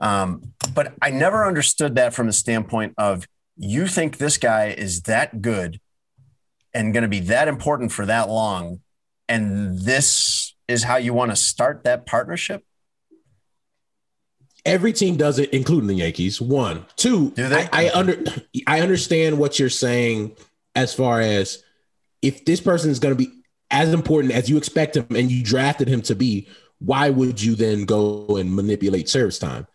Um, 0.00 0.54
but 0.74 0.94
I 1.02 1.10
never 1.10 1.46
understood 1.46 1.96
that 1.96 2.14
from 2.14 2.26
the 2.26 2.32
standpoint 2.32 2.94
of 2.96 3.26
you 3.56 3.86
think 3.86 4.16
this 4.16 4.38
guy 4.38 4.68
is 4.68 5.02
that 5.02 5.42
good 5.42 5.80
and 6.72 6.94
going 6.94 7.02
to 7.02 7.08
be 7.08 7.20
that 7.20 7.48
important 7.48 7.92
for 7.92 8.06
that 8.06 8.28
long, 8.28 8.80
and 9.28 9.78
this 9.78 10.54
is 10.68 10.84
how 10.84 10.96
you 10.96 11.12
want 11.12 11.30
to 11.30 11.36
start 11.36 11.84
that 11.84 12.06
partnership? 12.06 12.64
Every 14.64 14.92
team 14.92 15.16
does 15.16 15.38
it, 15.38 15.50
including 15.50 15.88
the 15.88 15.94
Yankees. 15.94 16.40
One, 16.40 16.86
two. 16.96 17.32
I, 17.38 17.68
I 17.72 17.90
under 17.90 18.22
I 18.66 18.80
understand 18.80 19.38
what 19.38 19.58
you're 19.58 19.70
saying 19.70 20.36
as 20.74 20.94
far 20.94 21.20
as 21.20 21.62
if 22.22 22.44
this 22.44 22.60
person 22.60 22.90
is 22.90 22.98
going 22.98 23.16
to 23.16 23.18
be 23.18 23.32
as 23.70 23.92
important 23.92 24.34
as 24.34 24.50
you 24.50 24.58
expect 24.58 24.96
him 24.96 25.06
and 25.10 25.30
you 25.30 25.42
drafted 25.42 25.88
him 25.88 26.02
to 26.02 26.14
be, 26.14 26.46
why 26.78 27.08
would 27.08 27.42
you 27.42 27.54
then 27.54 27.84
go 27.84 28.36
and 28.36 28.54
manipulate 28.54 29.08
service 29.08 29.38
time? 29.38 29.66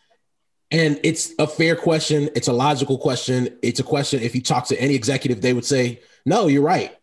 And 0.72 1.00
it's 1.04 1.34
a 1.38 1.48
fair 1.48 1.76
question. 1.76 2.30
It's 2.36 2.48
a 2.48 2.54
logical 2.54 2.98
question. 2.98 3.58
It's 3.62 3.80
a 3.80 3.84
question. 3.84 4.22
If 4.22 4.36
you 4.36 4.42
talk 4.42 4.66
to 4.68 4.82
any 4.82 4.96
executive, 4.96 5.42
they 5.42 5.54
would 5.54 5.66
say, 5.66 6.02
no, 6.26 6.48
you're 6.48 6.64
right. 6.64 6.96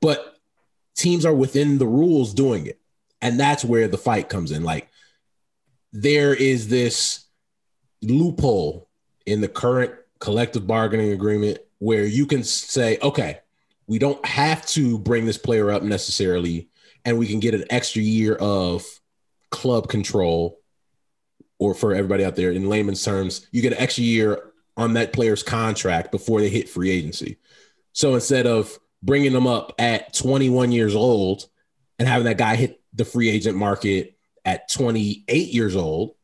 But 0.00 0.38
teams 0.94 1.24
are 1.24 1.34
within 1.34 1.78
the 1.78 1.86
rules 1.86 2.34
doing 2.34 2.66
it. 2.66 2.78
And 3.22 3.40
that's 3.40 3.64
where 3.64 3.88
the 3.88 3.98
fight 3.98 4.28
comes 4.28 4.52
in. 4.52 4.62
Like, 4.62 4.90
there 5.92 6.34
is 6.34 6.68
this 6.68 7.24
loophole 8.02 8.88
in 9.24 9.40
the 9.40 9.48
current 9.48 9.94
collective 10.18 10.66
bargaining 10.66 11.12
agreement 11.12 11.58
where 11.78 12.04
you 12.04 12.26
can 12.26 12.44
say, 12.44 12.98
okay, 13.02 13.40
we 13.86 13.98
don't 13.98 14.24
have 14.26 14.66
to 14.66 14.98
bring 14.98 15.24
this 15.24 15.38
player 15.38 15.70
up 15.70 15.82
necessarily, 15.82 16.68
and 17.04 17.18
we 17.18 17.26
can 17.26 17.40
get 17.40 17.54
an 17.54 17.64
extra 17.70 18.02
year 18.02 18.34
of 18.34 18.84
club 19.50 19.88
control. 19.88 20.60
Or 21.58 21.74
for 21.74 21.94
everybody 21.94 22.24
out 22.24 22.36
there, 22.36 22.50
in 22.50 22.68
layman's 22.68 23.02
terms, 23.02 23.46
you 23.50 23.62
get 23.62 23.72
an 23.72 23.78
extra 23.78 24.04
year 24.04 24.52
on 24.76 24.92
that 24.92 25.12
player's 25.12 25.42
contract 25.42 26.10
before 26.10 26.40
they 26.40 26.50
hit 26.50 26.68
free 26.68 26.90
agency. 26.90 27.38
So 27.92 28.14
instead 28.14 28.46
of 28.46 28.78
bringing 29.02 29.32
them 29.32 29.46
up 29.46 29.72
at 29.78 30.12
21 30.12 30.72
years 30.72 30.94
old 30.94 31.46
and 31.98 32.06
having 32.06 32.26
that 32.26 32.36
guy 32.36 32.56
hit 32.56 32.82
the 32.92 33.04
free 33.04 33.30
agent 33.30 33.56
market 33.56 34.18
at 34.44 34.70
28 34.70 35.48
years 35.48 35.76
old, 35.76 36.14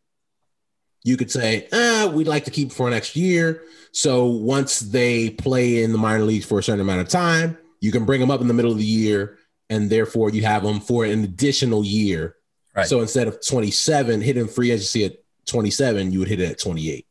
you 1.04 1.16
could 1.16 1.30
say, 1.30 1.66
ah, 1.72 2.10
we'd 2.12 2.28
like 2.28 2.44
to 2.44 2.50
keep 2.50 2.70
for 2.70 2.86
an 2.86 2.94
extra 2.94 3.20
year. 3.20 3.62
So 3.92 4.26
once 4.26 4.80
they 4.80 5.30
play 5.30 5.82
in 5.82 5.92
the 5.92 5.98
minor 5.98 6.24
leagues 6.24 6.46
for 6.46 6.58
a 6.58 6.62
certain 6.62 6.80
amount 6.80 7.00
of 7.00 7.08
time, 7.08 7.58
you 7.80 7.90
can 7.90 8.04
bring 8.04 8.20
them 8.20 8.30
up 8.30 8.40
in 8.40 8.48
the 8.48 8.54
middle 8.54 8.70
of 8.70 8.78
the 8.78 8.84
year, 8.84 9.38
and 9.68 9.90
therefore 9.90 10.30
you 10.30 10.42
have 10.42 10.62
them 10.62 10.80
for 10.80 11.04
an 11.04 11.24
additional 11.24 11.84
year. 11.84 12.36
Right. 12.74 12.86
So 12.86 13.00
instead 13.00 13.28
of 13.28 13.44
27, 13.44 14.20
hitting 14.20 14.46
free 14.46 14.70
agency 14.70 15.04
at 15.04 15.16
27, 15.46 16.12
you 16.12 16.18
would 16.20 16.28
hit 16.28 16.40
it 16.40 16.50
at 16.50 16.58
28. 16.58 17.06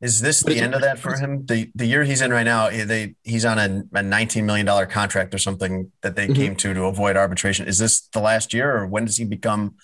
Is 0.00 0.20
this 0.20 0.42
But 0.42 0.52
the 0.54 0.60
end 0.60 0.74
of 0.74 0.82
that 0.82 0.98
for 0.98 1.16
him? 1.16 1.46
The 1.46 1.70
the 1.74 1.86
year 1.86 2.04
he's 2.04 2.20
in 2.20 2.30
right 2.30 2.42
now, 2.44 2.66
eh, 2.66 2.84
they 2.84 3.14
he's 3.22 3.44
on 3.46 3.58
a, 3.58 3.84
a 3.98 4.02
nineteen 4.02 4.44
million 4.44 4.66
dollar 4.66 4.84
contract 4.84 5.32
or 5.34 5.38
something 5.38 5.92
that 6.02 6.14
they 6.14 6.26
Mhm. 6.28 6.34
came 6.36 6.56
to 6.56 6.74
to 6.74 6.84
avoid 6.84 7.16
arbitration. 7.16 7.66
Is 7.66 7.78
this 7.78 8.02
the 8.12 8.20
last 8.20 8.52
year, 8.52 8.76
or 8.76 8.86
when 8.86 9.06
does 9.06 9.16
he 9.16 9.24
become 9.24 9.76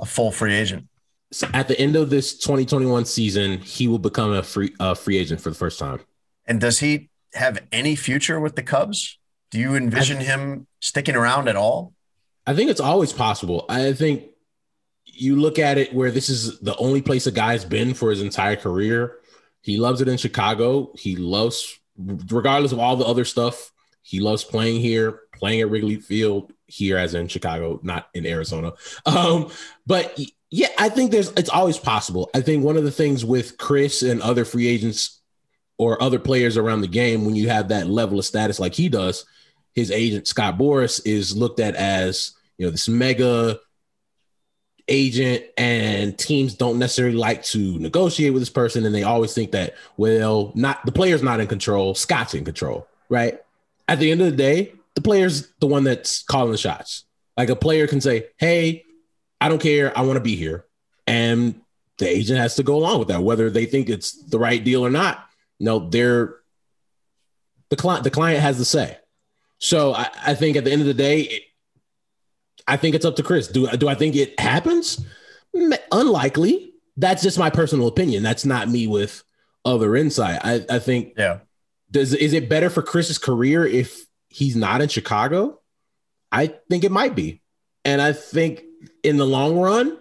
a 0.00 0.06
full 0.06 0.32
free 0.32 0.54
agent? 0.54 0.88
So 1.30 1.46
at 1.52 1.68
the 1.68 1.78
end 1.78 1.94
of 1.94 2.10
this 2.10 2.36
2021 2.38 3.04
season, 3.04 3.58
he 3.60 3.86
will 3.86 3.98
become 4.00 4.32
a 4.32 4.42
free 4.42 4.74
uh, 4.80 4.94
free 4.94 5.16
agent 5.18 5.40
for 5.40 5.50
the 5.50 5.54
first 5.56 5.78
time. 5.78 6.00
And 6.46 6.60
does 6.60 6.80
he 6.80 7.10
have 7.34 7.58
any 7.70 7.94
future 7.94 8.40
with 8.40 8.56
the 8.56 8.62
Cubs? 8.64 9.18
Do 9.52 9.60
you 9.60 9.76
envision 9.76 10.18
him 10.20 10.66
sticking 10.80 11.14
around 11.14 11.46
at 11.48 11.54
all? 11.56 11.92
I 12.46 12.54
think 12.54 12.70
it's 12.70 12.80
always 12.80 13.12
possible. 13.12 13.64
I 13.68 13.92
think 13.92 14.24
you 15.20 15.36
look 15.36 15.58
at 15.58 15.78
it 15.78 15.92
where 15.94 16.10
this 16.10 16.28
is 16.28 16.58
the 16.60 16.76
only 16.76 17.02
place 17.02 17.26
a 17.26 17.32
guy's 17.32 17.64
been 17.64 17.94
for 17.94 18.10
his 18.10 18.22
entire 18.22 18.56
career. 18.56 19.18
He 19.60 19.76
loves 19.76 20.00
it 20.00 20.08
in 20.08 20.16
Chicago. 20.16 20.92
He 20.96 21.16
loves, 21.16 21.78
regardless 21.96 22.72
of 22.72 22.78
all 22.78 22.96
the 22.96 23.04
other 23.04 23.24
stuff, 23.24 23.72
he 24.02 24.20
loves 24.20 24.44
playing 24.44 24.80
here, 24.80 25.20
playing 25.34 25.60
at 25.60 25.70
Wrigley 25.70 25.96
Field 25.96 26.52
here, 26.66 26.96
as 26.96 27.14
in 27.14 27.28
Chicago, 27.28 27.78
not 27.82 28.08
in 28.14 28.24
Arizona. 28.24 28.72
Um, 29.04 29.50
but 29.86 30.18
yeah, 30.50 30.68
I 30.78 30.88
think 30.88 31.10
there's 31.10 31.30
it's 31.32 31.50
always 31.50 31.76
possible. 31.76 32.30
I 32.34 32.40
think 32.40 32.64
one 32.64 32.76
of 32.76 32.84
the 32.84 32.90
things 32.90 33.24
with 33.24 33.58
Kris 33.58 34.02
and 34.02 34.22
other 34.22 34.44
free 34.44 34.66
agents 34.66 35.20
or 35.76 36.02
other 36.02 36.18
players 36.18 36.56
around 36.56 36.80
the 36.80 36.88
game, 36.88 37.24
when 37.24 37.36
you 37.36 37.48
have 37.48 37.68
that 37.68 37.86
level 37.86 38.18
of 38.18 38.24
status 38.24 38.58
like 38.58 38.74
he 38.74 38.88
does, 38.88 39.26
his 39.74 39.90
agent 39.90 40.26
Scott 40.26 40.58
Boras 40.58 41.00
is 41.04 41.36
looked 41.36 41.60
at 41.60 41.74
as 41.74 42.32
you 42.56 42.66
know 42.66 42.70
this 42.70 42.88
mega 42.88 43.60
agent 44.88 45.44
and 45.56 46.18
teams 46.18 46.54
don't 46.54 46.78
necessarily 46.78 47.16
like 47.16 47.42
to 47.44 47.78
negotiate 47.78 48.32
with 48.32 48.42
this 48.42 48.50
person. 48.50 48.84
And 48.84 48.94
they 48.94 49.02
always 49.02 49.34
think 49.34 49.52
that 49.52 49.74
well 49.96 50.52
not 50.54 50.84
the 50.84 50.92
player's 50.92 51.22
not 51.22 51.40
in 51.40 51.46
control 51.46 51.94
scott's 51.94 52.34
in 52.34 52.44
control 52.44 52.86
right? 53.08 53.40
At 53.86 53.98
the 53.98 54.10
end 54.10 54.20
of 54.20 54.30
the 54.30 54.36
day 54.36 54.72
the 54.94 55.00
player's 55.00 55.48
the 55.60 55.66
one 55.66 55.84
that's 55.84 56.22
calling 56.22 56.52
the 56.52 56.58
shots. 56.58 57.04
Like 57.36 57.50
a 57.50 57.56
player 57.56 57.86
can 57.86 58.00
say 58.00 58.26
hey 58.38 58.84
i 59.40 59.48
don't 59.48 59.62
care. 59.62 59.96
I 59.96 60.02
want 60.02 60.16
to 60.16 60.22
be 60.22 60.36
here. 60.36 60.64
And 61.06 61.60
the 61.98 62.08
agent 62.08 62.38
has 62.38 62.56
to 62.56 62.62
go 62.62 62.76
along 62.76 62.98
with 63.00 63.08
that 63.08 63.22
whether 63.22 63.50
they 63.50 63.66
think 63.66 63.88
it's 63.88 64.12
the 64.12 64.38
right 64.38 64.62
deal 64.62 64.84
or 64.84 64.90
not. 64.90 65.24
No 65.60 65.88
they're 65.88 66.36
the 67.70 67.76
client 67.76 68.04
the 68.04 68.10
client 68.10 68.40
has 68.40 68.58
the 68.58 68.64
say. 68.64 68.98
So 69.58 69.94
I, 69.94 70.08
I 70.24 70.34
think 70.34 70.56
at 70.56 70.64
the 70.64 70.72
end 70.72 70.82
of 70.82 70.86
the 70.86 70.94
day, 70.94 71.22
it, 71.22 71.42
I 72.68 72.76
think 72.76 72.94
it's 72.94 73.04
up 73.04 73.16
to 73.16 73.22
Kris. 73.22 73.48
Do 73.48 73.66
do 73.76 73.88
I 73.88 73.94
think 73.94 74.14
it 74.14 74.38
happens? 74.38 75.04
Unlikely. 75.92 76.72
That's 76.96 77.22
just 77.22 77.38
my 77.38 77.50
personal 77.50 77.86
opinion. 77.86 78.22
That's 78.22 78.44
not 78.44 78.68
me 78.68 78.86
with 78.86 79.22
other 79.64 79.96
insight. 79.96 80.40
I, 80.42 80.64
I 80.68 80.78
think 80.78 81.14
Yeah. 81.16 81.38
does 81.90 82.12
is 82.14 82.32
it 82.32 82.48
better 82.48 82.70
for 82.70 82.82
Kris's 82.82 83.18
career 83.18 83.64
if 83.66 84.04
he's 84.28 84.56
not 84.56 84.80
in 84.80 84.88
Chicago? 84.88 85.60
I 86.30 86.52
think 86.68 86.84
it 86.84 86.92
might 86.92 87.14
be. 87.14 87.42
And 87.84 88.02
I 88.02 88.12
think 88.12 88.62
in 89.02 89.16
the 89.16 89.26
long 89.26 89.58
run, 89.58 89.96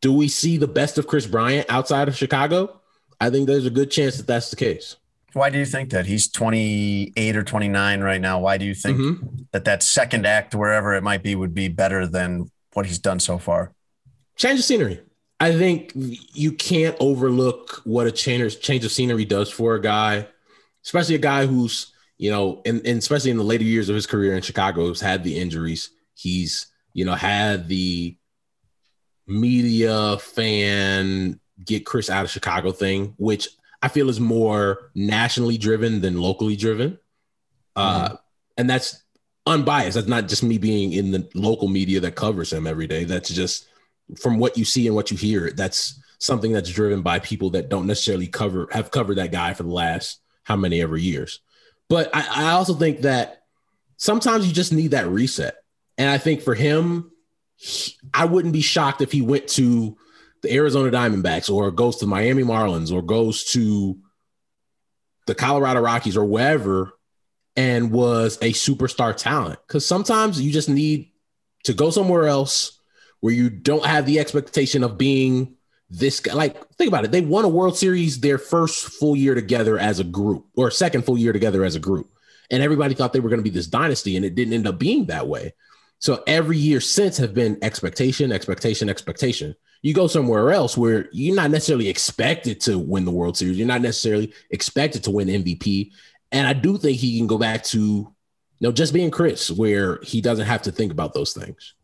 do 0.00 0.12
we 0.12 0.28
see 0.28 0.56
the 0.56 0.68
best 0.68 0.96
of 0.98 1.06
Kris 1.06 1.26
Bryant 1.26 1.66
outside 1.68 2.08
of 2.08 2.16
Chicago? 2.16 2.80
I 3.20 3.30
think 3.30 3.46
there's 3.46 3.66
a 3.66 3.70
good 3.70 3.90
chance 3.90 4.16
that 4.16 4.26
that's 4.26 4.50
the 4.50 4.56
case. 4.56 4.96
Why 5.32 5.50
do 5.50 5.58
you 5.58 5.66
think 5.66 5.90
that? 5.90 6.06
He's 6.06 6.28
28 6.28 7.36
or 7.36 7.42
29 7.42 8.00
right 8.00 8.20
now. 8.20 8.40
Why 8.40 8.56
do 8.58 8.64
you 8.64 8.74
think 8.74 8.98
Mhm. 8.98 9.46
that 9.52 9.64
that 9.64 9.82
second 9.82 10.26
act, 10.26 10.54
wherever 10.54 10.94
it 10.94 11.02
might 11.02 11.22
be, 11.22 11.34
would 11.34 11.54
be 11.54 11.68
better 11.68 12.06
than 12.06 12.50
what 12.72 12.86
he's 12.86 12.98
done 12.98 13.20
so 13.20 13.38
far? 13.38 13.72
change 14.36 14.58
of 14.58 14.64
scenery. 14.64 14.98
I 15.38 15.52
think 15.52 15.92
you 15.94 16.52
can't 16.52 16.96
overlook 16.98 17.82
what 17.84 18.06
a 18.06 18.10
change 18.12 18.60
change 18.60 18.84
of 18.86 18.90
scenery 18.92 19.24
does 19.26 19.50
for 19.50 19.74
a 19.74 19.80
guy, 19.80 20.26
especially 20.84 21.14
a 21.14 21.18
guy 21.18 21.46
who's 21.46 21.92
you 22.16 22.30
know, 22.30 22.60
and, 22.66 22.84
and 22.86 22.98
especially 22.98 23.30
in 23.30 23.38
the 23.38 23.42
later 23.44 23.64
years 23.64 23.88
of 23.88 23.94
his 23.94 24.06
career 24.06 24.34
in 24.34 24.42
Chicago, 24.42 24.86
who's 24.86 25.00
had 25.00 25.24
the 25.24 25.38
injuries. 25.38 25.90
He's 26.14 26.66
you 26.94 27.04
know 27.04 27.14
had 27.14 27.68
the 27.68 28.16
media 29.26 30.18
fan 30.18 31.38
get 31.64 31.86
Kris 31.86 32.10
out 32.10 32.24
of 32.24 32.30
Chicago 32.30 32.72
thing, 32.72 33.14
which 33.18 33.48
I 33.82 33.88
feel 33.88 34.08
is 34.10 34.20
more 34.20 34.90
nationally 34.94 35.58
driven 35.58 36.00
than 36.00 36.20
locally 36.20 36.56
driven. 36.56 36.98
Uh, 37.76 38.16
and 38.58 38.68
that's 38.68 39.02
unbiased. 39.46 39.94
That's 39.94 40.06
not 40.06 40.28
just 40.28 40.42
me 40.42 40.58
being 40.58 40.92
in 40.92 41.12
the 41.12 41.28
local 41.34 41.68
media 41.68 42.00
that 42.00 42.14
covers 42.14 42.52
him 42.52 42.66
every 42.66 42.86
day. 42.86 43.04
That's 43.04 43.30
just 43.30 43.66
from 44.20 44.38
what 44.38 44.58
you 44.58 44.64
see 44.64 44.86
and 44.86 44.94
what 44.94 45.10
you 45.10 45.16
hear. 45.16 45.50
That's 45.50 45.98
something 46.18 46.52
that's 46.52 46.70
driven 46.70 47.00
by 47.00 47.18
people 47.20 47.50
that 47.50 47.68
don't 47.70 47.86
necessarily 47.86 48.26
cover 48.26 48.68
have 48.72 48.90
covered 48.90 49.16
that 49.16 49.32
guy 49.32 49.54
for 49.54 49.62
the 49.62 49.70
last 49.70 50.20
how 50.42 50.56
many 50.56 50.82
ever 50.82 50.96
years. 50.96 51.40
But 51.88 52.10
I, 52.14 52.48
I 52.48 52.50
also 52.52 52.74
think 52.74 53.02
that 53.02 53.44
sometimes 53.96 54.46
you 54.46 54.52
just 54.52 54.72
need 54.72 54.90
that 54.90 55.08
reset. 55.08 55.56
And 55.96 56.10
I 56.10 56.18
think 56.18 56.42
for 56.42 56.54
him, 56.54 57.10
he- 57.56 57.96
I 58.12 58.26
wouldn't 58.26 58.52
be 58.52 58.60
shocked 58.60 59.00
if 59.00 59.12
he 59.12 59.22
went 59.22 59.48
to 59.48 59.96
the 60.42 60.52
Arizona 60.52 60.90
Diamondbacks 60.90 61.52
or 61.52 61.70
goes 61.70 61.96
to 61.96 62.06
Miami 62.06 62.42
Marlins 62.42 62.92
or 62.92 63.02
goes 63.02 63.44
to 63.52 63.98
the 65.26 65.34
Colorado 65.34 65.80
Rockies 65.80 66.16
or 66.16 66.24
wherever 66.24 66.92
and 67.56 67.90
was 67.90 68.36
a 68.38 68.52
superstar 68.52 69.14
talent. 69.16 69.58
Because 69.66 69.86
sometimes 69.86 70.40
you 70.40 70.52
just 70.52 70.68
need 70.68 71.10
to 71.64 71.74
go 71.74 71.90
somewhere 71.90 72.26
else 72.26 72.80
where 73.20 73.34
you 73.34 73.50
don't 73.50 73.84
have 73.84 74.06
the 74.06 74.18
expectation 74.18 74.82
of 74.82 74.96
being 74.96 75.56
this 75.90 76.20
guy. 76.20 76.32
Like, 76.32 76.68
think 76.76 76.88
about 76.88 77.04
it. 77.04 77.10
They 77.10 77.20
won 77.20 77.44
a 77.44 77.48
World 77.48 77.76
Series 77.76 78.20
their 78.20 78.38
first 78.38 78.84
full 78.84 79.16
year 79.16 79.34
together 79.34 79.78
as 79.78 79.98
a 79.98 80.04
group, 80.04 80.46
or 80.56 80.70
second 80.70 81.04
full 81.04 81.18
year 81.18 81.32
together 81.32 81.64
as 81.64 81.74
a 81.74 81.80
group. 81.80 82.10
And 82.50 82.62
everybody 82.62 82.94
thought 82.94 83.12
they 83.12 83.20
were 83.20 83.28
going 83.28 83.40
to 83.40 83.44
be 83.44 83.50
this 83.50 83.66
dynasty, 83.66 84.16
and 84.16 84.24
it 84.24 84.34
didn't 84.34 84.54
end 84.54 84.66
up 84.66 84.78
being 84.78 85.06
that 85.06 85.28
way. 85.28 85.54
So 85.98 86.22
every 86.26 86.56
year 86.56 86.80
since 86.80 87.18
have 87.18 87.34
been 87.34 87.58
expectation, 87.62 88.32
expectation, 88.32 88.88
expectation. 88.88 89.54
You 89.82 89.94
go 89.94 90.06
somewhere 90.06 90.52
else 90.52 90.76
where 90.76 91.08
you're 91.12 91.34
not 91.34 91.50
necessarily 91.50 91.88
expected 91.88 92.60
to 92.62 92.78
win 92.78 93.04
the 93.04 93.10
World 93.10 93.36
Series. 93.36 93.56
You're 93.56 93.66
not 93.66 93.80
necessarily 93.80 94.32
expected 94.50 95.02
to 95.04 95.10
win 95.10 95.28
MVP. 95.28 95.90
And 96.32 96.46
I 96.46 96.52
do 96.52 96.76
think 96.76 96.98
he 96.98 97.16
can 97.16 97.26
go 97.26 97.38
back 97.38 97.64
to, 97.64 97.78
you 97.78 98.12
know, 98.60 98.72
just 98.72 98.92
being 98.92 99.10
Kris, 99.10 99.50
where 99.50 99.98
he 100.02 100.20
doesn't 100.20 100.46
have 100.46 100.62
to 100.62 100.72
think 100.72 100.92
about 100.92 101.14
those 101.14 101.32
things. 101.32 101.74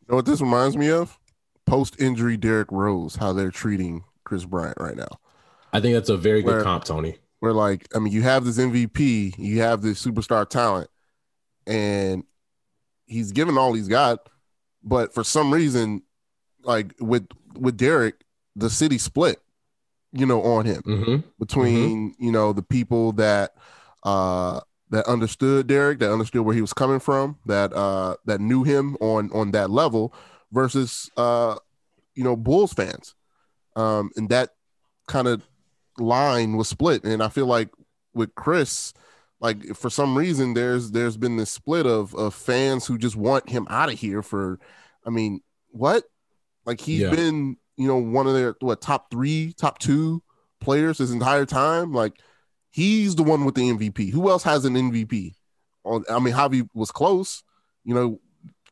You 0.00 0.06
know 0.12 0.16
what 0.16 0.24
this 0.26 0.40
reminds 0.40 0.76
me 0.76 0.88
of? 0.90 1.18
Post 1.66 2.00
injury 2.00 2.38
Derrick 2.38 2.72
Rose, 2.72 3.14
how 3.16 3.34
they're 3.34 3.50
treating 3.50 4.04
Kris 4.24 4.46
Bryant 4.46 4.78
right 4.80 4.96
now. 4.96 5.08
I 5.72 5.80
think 5.80 5.94
that's 5.94 6.08
a 6.08 6.16
very 6.16 6.40
good 6.42 6.54
Where- 6.54 6.62
comp, 6.62 6.84
Tony. 6.84 7.18
where 7.40 7.52
like 7.52 7.86
I 7.94 7.98
mean 7.98 8.12
you 8.14 8.22
have 8.22 8.46
this 8.46 8.56
MVP, 8.58 9.34
you 9.36 9.60
have 9.60 9.82
this 9.82 10.02
superstar 10.02 10.48
talent, 10.48 10.88
and 11.66 12.24
he's 13.04 13.32
given 13.32 13.58
all 13.58 13.74
he's 13.74 13.86
got, 13.88 14.30
but 14.82 15.12
for 15.12 15.22
some 15.22 15.52
reason, 15.52 16.02
like 16.68 16.94
with 17.00 17.26
with 17.58 17.76
Derrick, 17.76 18.14
the 18.54 18.70
city 18.70 18.98
split, 18.98 19.40
you 20.12 20.26
know, 20.26 20.42
on 20.42 20.66
him 20.66 20.82
Mm-hmm. 20.86 21.28
between 21.40 22.14
you 22.20 22.30
know 22.30 22.52
the 22.52 22.62
people 22.62 23.12
that 23.12 23.54
uh 24.04 24.60
that 24.90 25.06
understood 25.06 25.66
Derrick, 25.66 25.98
that 25.98 26.12
understood 26.12 26.42
where 26.42 26.54
he 26.54 26.60
was 26.60 26.72
coming 26.72 27.00
from, 27.00 27.38
that 27.46 27.72
uh 27.72 28.14
that 28.26 28.40
knew 28.40 28.62
him 28.62 28.96
on 29.00 29.30
on 29.32 29.50
that 29.52 29.70
level 29.70 30.14
versus 30.52 31.10
uh 31.16 31.56
you 32.14 32.22
know 32.22 32.36
Bulls 32.36 32.72
fans. 32.72 33.14
Um 33.74 34.10
and 34.16 34.28
that 34.28 34.50
kind 35.08 35.26
of 35.26 35.42
line 35.98 36.56
was 36.56 36.68
split 36.68 37.02
and 37.04 37.22
I 37.22 37.28
feel 37.28 37.46
like 37.46 37.70
with 38.14 38.34
Kris 38.34 38.92
like 39.40 39.74
for 39.74 39.90
some 39.90 40.16
reason 40.18 40.54
there's 40.54 40.90
there's 40.90 41.16
been 41.16 41.36
this 41.36 41.50
split 41.50 41.86
of 41.86 42.14
of 42.14 42.34
fans 42.34 42.86
who 42.86 42.98
just 42.98 43.16
want 43.16 43.48
him 43.48 43.66
out 43.70 43.90
of 43.92 43.98
here 43.98 44.22
for 44.22 44.58
I 45.06 45.10
mean, 45.10 45.40
what? 45.70 46.04
Like 46.68 46.82
he's 46.82 47.00
Yeah. 47.00 47.10
been, 47.10 47.56
you 47.78 47.88
know, 47.88 47.96
one 47.96 48.26
of 48.26 48.34
their 48.34 48.54
what 48.60 48.82
top 48.82 49.10
3, 49.10 49.54
top 49.54 49.78
2 49.78 50.22
players 50.60 50.98
his 50.98 51.10
entire 51.10 51.46
time. 51.46 51.94
Like 51.94 52.20
he's 52.70 53.16
the 53.16 53.22
one 53.22 53.46
with 53.46 53.54
the 53.54 53.70
MVP. 53.70 54.10
Who 54.10 54.28
else 54.28 54.42
has 54.42 54.66
an 54.66 54.74
MVP? 54.76 55.34
I 55.86 56.18
mean, 56.18 56.34
Javy 56.34 56.68
was 56.74 56.90
close, 56.90 57.42
you 57.84 57.94
know, 57.94 58.20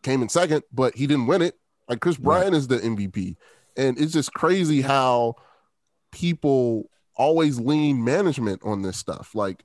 came 0.03 0.21
in 0.21 0.29
second, 0.29 0.63
but 0.71 0.95
he 0.95 1.07
didn't 1.07 1.27
win 1.27 1.41
it. 1.41 1.55
Like 1.89 2.01
Kris 2.01 2.19
Bryant 2.19 2.55
is 2.55 2.69
the 2.69 2.77
MVP. 2.77 3.37
And 3.79 3.99
it's 3.99 4.13
just 4.13 4.35
crazy 4.35 4.83
how 4.83 5.37
people 6.13 6.91
always 7.17 7.59
lean 7.59 8.05
management 8.05 8.61
on 8.63 8.83
this 8.83 8.99
stuff. 8.99 9.35
Like 9.35 9.65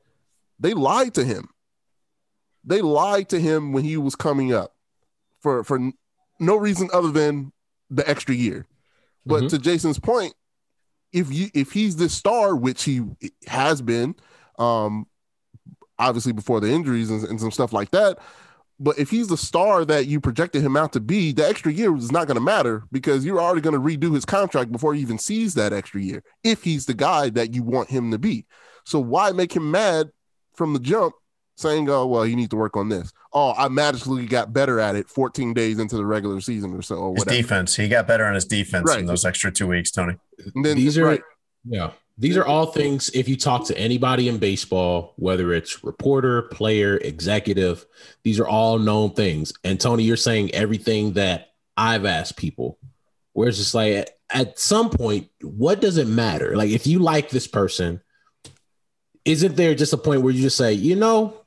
they 0.58 0.74
lied 0.74 1.14
to 1.16 1.26
him. 1.26 1.50
They 2.64 2.82
lied 2.82 3.28
to 3.30 3.42
him 3.42 3.74
when 3.74 3.84
he 3.84 3.98
was 3.98 4.16
coming 4.16 4.54
up 4.54 4.74
for 5.42 5.66
for 5.66 5.80
no 6.40 6.56
reason 6.56 6.90
other 6.94 7.12
than 7.12 7.52
the 7.92 8.10
extra 8.10 8.34
year. 8.34 8.66
But 9.26 9.44
Mhm. 9.44 9.50
to 9.50 9.60
Jason's 9.60 10.00
point, 10.00 10.34
if 11.14 11.32
you 11.32 11.50
if 11.54 11.74
he's 11.74 11.98
this 11.98 12.14
star, 12.14 12.56
which 12.56 12.84
he 12.84 13.04
has 13.46 13.82
been, 13.82 14.16
um, 14.58 15.06
obviously 16.00 16.32
before 16.34 16.60
the 16.60 16.72
injuries 16.72 17.12
and, 17.12 17.24
and 17.26 17.40
some 17.40 17.52
stuff 17.52 17.74
like 17.74 17.92
that. 17.92 18.18
But 18.80 18.98
if 18.98 19.12
he's 19.12 19.28
the 19.28 19.38
star 19.38 19.86
that 19.86 20.08
you 20.08 20.20
projected 20.20 20.64
him 20.64 20.76
out 20.76 20.94
to 20.94 21.00
be, 21.00 21.32
the 21.32 21.48
extra 21.48 21.72
year 21.72 21.96
is 21.96 22.12
not 22.12 22.26
going 22.26 22.36
to 22.36 22.42
matter 22.42 22.84
because 22.92 23.24
you're 23.24 23.40
already 23.40 23.62
going 23.62 23.76
to 23.76 23.80
redo 23.80 24.12
his 24.12 24.26
contract 24.26 24.72
before 24.72 24.96
he 24.96 25.02
even 25.02 25.20
sees 25.20 25.54
that 25.54 25.72
extra 25.72 26.02
year. 26.02 26.24
If 26.44 26.64
he's 26.64 26.88
the 26.88 26.96
guy 26.96 27.30
that 27.30 27.54
you 27.54 27.62
want 27.62 27.92
him 27.92 28.10
to 28.10 28.18
be, 28.18 28.48
so 28.84 29.00
why 29.00 29.34
make 29.34 29.56
him 29.56 29.70
mad 29.70 30.10
from 30.56 30.74
the 30.74 30.80
jump, 30.80 31.14
saying, 31.62 31.90
"Oh, 31.90 32.06
well, 32.08 32.26
you 32.26 32.36
need 32.36 32.50
to 32.50 32.56
work 32.58 32.76
on 32.76 32.90
this." 32.90 33.12
Oh, 33.34 33.54
I 33.58 33.70
magically 33.70 34.26
got 34.26 34.52
better 34.52 34.80
at 34.80 34.96
it 34.96 35.10
14 35.10 35.54
days 35.54 35.80
into 35.80 35.96
the 35.96 36.06
regular 36.06 36.42
season 36.42 36.74
or 36.74 36.82
so, 36.82 36.96
or 36.96 37.16
His 37.16 37.24
defense. 37.26 37.76
He 37.76 37.88
got 37.88 38.08
better 38.08 38.26
on 38.26 38.34
his 38.34 38.46
defense 38.46 38.90
Right. 38.90 39.00
in 39.00 39.06
those 39.06 39.24
extra 39.24 39.52
two 39.52 39.68
weeks, 39.68 39.92
Tony. 39.92 40.16
And 40.56 40.66
then 40.66 40.76
These 40.76 40.98
are 40.98 41.06
right. 41.06 41.22
yeah. 41.66 41.92
These 42.18 42.38
are 42.38 42.46
all 42.46 42.68
things. 42.68 43.10
If 43.14 43.28
you 43.30 43.36
talk 43.38 43.66
to 43.68 43.78
anybody 43.78 44.28
in 44.28 44.38
baseball, 44.38 45.14
whether 45.16 45.54
it's 45.54 45.84
reporter, 45.84 46.44
player, 46.44 46.98
executive, 46.98 47.86
these 48.24 48.40
are 48.40 48.48
all 48.48 48.78
known 48.78 49.14
things. 49.14 49.54
And 49.64 49.80
Tony, 49.80 50.04
you're 50.04 50.18
saying 50.18 50.54
everything 50.54 51.14
that 51.14 51.54
I've 51.78 52.06
asked 52.06 52.38
people. 52.38 52.78
Where 53.34 53.48
it's 53.48 53.58
just 53.58 53.74
like 53.74 53.94
at, 53.94 54.10
at 54.30 54.60
some 54.60 54.90
point, 54.90 55.30
what 55.42 55.80
does 55.80 55.98
it 55.98 56.06
matter? 56.08 56.56
Like 56.56 56.70
if 56.70 56.86
you 56.86 57.00
like 57.00 57.30
this 57.30 57.48
person, 57.48 58.02
isn't 59.26 59.56
there 59.56 59.74
just 59.74 59.94
a 59.94 59.98
point 59.98 60.22
where 60.22 60.34
you 60.34 60.42
just 60.42 60.58
say, 60.58 60.74
you 60.74 60.96
know, 60.96 61.41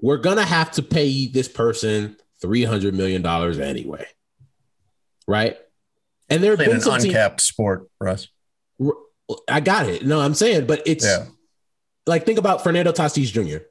we're 0.00 0.18
gonna 0.18 0.44
have 0.44 0.70
to 0.72 0.82
pay 0.82 1.26
this 1.26 1.48
person 1.48 2.16
three 2.40 2.64
hundred 2.64 2.94
million 2.94 3.22
dollars 3.22 3.58
anyway, 3.58 4.06
right? 5.26 5.56
And 6.30 6.42
there 6.42 6.52
have 6.52 6.58
been 6.58 6.76
an 6.76 6.82
uncapped 7.06 7.40
sport, 7.40 7.88
Russ. 8.00 8.28
I 9.48 9.60
got 9.60 9.86
it. 9.88 10.04
No, 10.04 10.20
I'm 10.20 10.34
saying, 10.34 10.66
but 10.66 10.82
it's 10.86 11.04
Yeah. 11.04 11.26
like 12.06 12.26
think 12.26 12.38
about 12.38 12.62
Fernando 12.62 12.92
Tatis 12.92 13.32
Jr. 13.32 13.64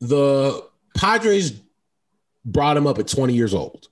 The 0.00 0.64
Padres 0.96 1.52
brought 2.44 2.76
him 2.76 2.86
up 2.86 2.98
at 2.98 3.08
20 3.08 3.34
years 3.34 3.54
old. 3.54 3.88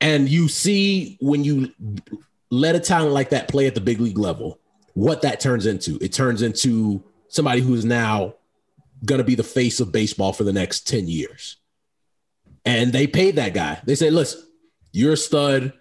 And 0.00 0.28
you 0.28 0.48
see 0.48 1.16
when 1.20 1.44
you 1.44 1.72
let 2.50 2.74
a 2.76 2.80
talent 2.80 3.12
like 3.12 3.30
that 3.30 3.48
play 3.48 3.66
at 3.66 3.74
the 3.74 3.80
big 3.80 4.00
league 4.00 4.18
level, 4.18 4.58
what 4.94 5.22
that 5.22 5.40
turns 5.40 5.66
into. 5.66 5.98
It 6.00 6.12
turns 6.12 6.42
into 6.42 7.02
somebody 7.28 7.60
who's 7.60 7.84
now 7.84 8.34
going 9.04 9.18
to 9.18 9.24
be 9.24 9.34
the 9.34 9.42
face 9.42 9.80
of 9.80 9.92
baseball 9.92 10.32
for 10.32 10.44
the 10.44 10.52
next 10.52 10.86
10 10.88 11.08
years. 11.08 11.56
And 12.64 12.92
they 12.92 13.06
paid 13.06 13.36
that 13.36 13.54
guy. 13.54 13.80
They 13.84 13.94
said, 13.94 14.12
listen, 14.12 14.42
you're 14.92 15.12
a 15.12 15.16
stud. 15.16 15.72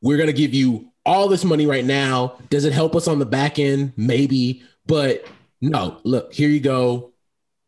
We're 0.00 0.16
going 0.16 0.28
to 0.28 0.32
give 0.32 0.54
you 0.54 0.92
all 1.06 1.28
this 1.28 1.44
money 1.44 1.66
right 1.66 1.84
now. 1.84 2.36
Does 2.50 2.64
it 2.64 2.72
help 2.72 2.94
us 2.94 3.08
on 3.08 3.18
the 3.18 3.26
back 3.26 3.58
end? 3.58 3.92
Maybe. 3.96 4.62
But 4.86 5.26
no, 5.60 6.00
look, 6.04 6.32
here 6.32 6.48
you 6.48 6.60
go. 6.60 7.12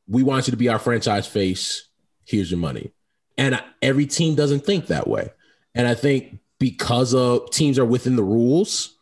We 0.07 0.23
want 0.23 0.47
you 0.47 0.53
to 0.53 0.57
be 0.57 0.69
our 0.69 0.79
franchise 0.79 1.27
face. 1.27 1.89
Here's 2.25 2.51
your 2.51 2.61
money. 2.61 2.93
And 3.39 3.63
every 3.83 4.07
team 4.07 4.35
doesn't 4.35 4.65
think 4.65 4.87
that 4.87 5.09
way. 5.09 5.31
And 5.75 5.87
I 5.87 5.95
think 5.95 6.39
because 6.59 7.15
of 7.15 7.51
teams 7.51 7.79
are 7.79 7.85
within 7.85 8.17
the 8.17 8.23
rules, 8.23 8.97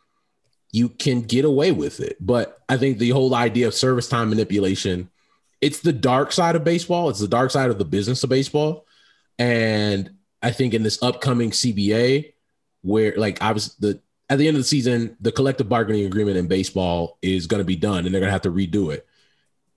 you 0.71 0.89
can 0.89 1.21
get 1.21 1.45
away 1.45 1.71
with 1.71 1.99
it. 1.99 2.17
But 2.19 2.61
I 2.67 2.77
think 2.77 2.97
the 2.97 3.11
whole 3.11 3.33
idea 3.33 3.67
of 3.67 3.73
service 3.73 4.09
time 4.09 4.29
manipulation, 4.29 5.09
it's 5.61 5.79
the 5.79 5.93
dark 5.93 6.31
side 6.31 6.55
of 6.55 6.63
baseball. 6.63 7.09
It's 7.09 7.19
the 7.19 7.27
dark 7.27 7.51
side 7.51 7.69
of 7.69 7.77
the 7.77 7.85
business 7.85 8.23
of 8.23 8.29
baseball. 8.29 8.85
And 9.39 10.11
I 10.41 10.51
think 10.51 10.73
in 10.73 10.83
this 10.83 11.01
upcoming 11.01 11.51
CBA, 11.51 12.33
where 12.81 13.13
like 13.17 13.41
I 13.41 13.51
was 13.51 13.75
the 13.75 13.99
at 14.29 14.37
the 14.37 14.47
end 14.47 14.57
of 14.57 14.61
the 14.61 14.67
season, 14.67 15.17
the 15.19 15.31
collective 15.31 15.69
bargaining 15.69 16.05
agreement 16.05 16.37
in 16.37 16.47
baseball 16.47 17.17
is 17.21 17.47
going 17.47 17.59
to 17.59 17.65
be 17.65 17.75
done 17.75 18.05
and 18.05 18.13
they're 18.13 18.21
going 18.21 18.29
to 18.29 18.33
have 18.33 18.41
to 18.41 18.51
redo 18.51 18.93
it. 18.93 19.05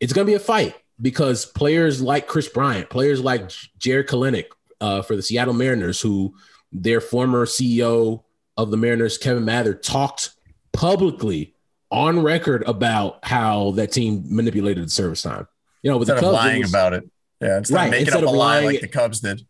It's 0.01 0.13
going 0.13 0.27
to 0.27 0.31
be 0.31 0.37
a 0.37 0.41
fight 0.41 0.75
because 1.01 1.45
players 1.45 2.01
like 2.01 2.27
Kris 2.27 2.49
Bryant, 2.49 2.89
players 2.91 3.21
like 3.21 3.51
Jarred 3.79 4.09
Kelenic 4.09 4.47
uh, 4.81 5.03
for 5.03 5.17
the 5.17 5.23
Seattle 5.23 5.55
Mariners, 5.55 6.01
who 6.01 6.35
their 6.73 7.01
former 7.01 7.47
CEO 7.47 8.23
of 8.57 8.71
the 8.71 8.77
Mariners, 8.77 9.19
Kevin 9.19 9.45
Mather, 9.45 9.75
talked 9.75 10.31
publicly 10.73 11.55
on 11.91 12.23
record 12.23 12.63
about 12.67 13.25
how 13.25 13.73
that 13.73 13.93
team 13.93 14.25
manipulated 14.27 14.85
the 14.85 14.91
service 14.91 15.23
time. 15.23 15.47
You 15.89 15.93
know, 15.95 15.99
with 16.01 16.11
Instead 16.11 16.23
the 16.23 16.29
of 16.29 16.35
Cubs, 16.35 16.45
it 16.45 16.49
lying 16.49 16.61
was- 16.61 16.71
about 16.71 16.93
it. 16.93 17.11
Yeah, 17.41 17.57
instead 17.59 17.75
Right, 17.75 17.85
of 17.87 17.91
making 17.93 18.07
instead 18.09 18.25
up 18.25 18.29
a 18.29 18.33
of 18.33 18.37
lie 18.37 18.55
lying- 18.57 18.67
like 18.67 18.81
the 18.83 18.89
Cubs 18.89 19.21
did. 19.21 19.47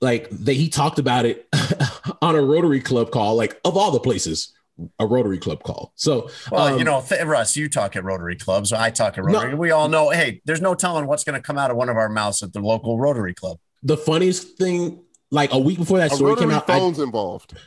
like 0.00 0.30
they, 0.30 0.54
he 0.54 0.70
talked 0.70 0.98
about 0.98 1.26
it 1.26 1.46
on 2.22 2.36
a 2.36 2.40
Rotary 2.40 2.80
Club 2.80 3.10
call, 3.10 3.34
like 3.34 3.60
of 3.66 3.76
all 3.76 3.90
the 3.90 4.00
places, 4.00 4.54
a 4.98 5.04
Rotary 5.06 5.36
Club 5.36 5.62
call. 5.64 5.92
So, 5.94 6.30
Well, 6.50 6.68
um, 6.72 6.78
you 6.78 6.84
know, 6.84 7.02
th- 7.06 7.22
Russ, 7.26 7.54
you 7.54 7.68
talk 7.68 7.96
at 7.96 8.04
Rotary 8.04 8.36
clubs. 8.36 8.72
I 8.72 8.88
talk 8.88 9.18
at 9.18 9.24
Rotary. 9.24 9.54
We 9.56 9.72
all 9.72 9.88
know, 9.90 10.08
hey, 10.08 10.40
there's 10.46 10.62
no 10.62 10.74
telling 10.74 11.06
what's 11.06 11.24
going 11.24 11.38
to 11.38 11.42
come 11.44 11.58
out 11.58 11.70
of 11.70 11.76
one 11.76 11.90
of 11.90 11.96
our 11.98 12.08
mouths 12.08 12.42
at 12.42 12.54
the 12.54 12.60
local 12.60 12.98
Rotary 12.98 13.34
Club. 13.34 13.58
the 13.82 13.96
funniest 13.98 14.56
thing, 14.56 15.02
like 15.30 15.52
a 15.52 15.58
week 15.58 15.76
before 15.78 15.98
that 15.98 16.12
A 16.12 16.14
story 16.14 16.34
came 16.36 16.48
rotary 16.50 16.54
out, 16.54 16.70
I- 16.70 16.78
phones 16.78 16.98
involved. 16.98 17.58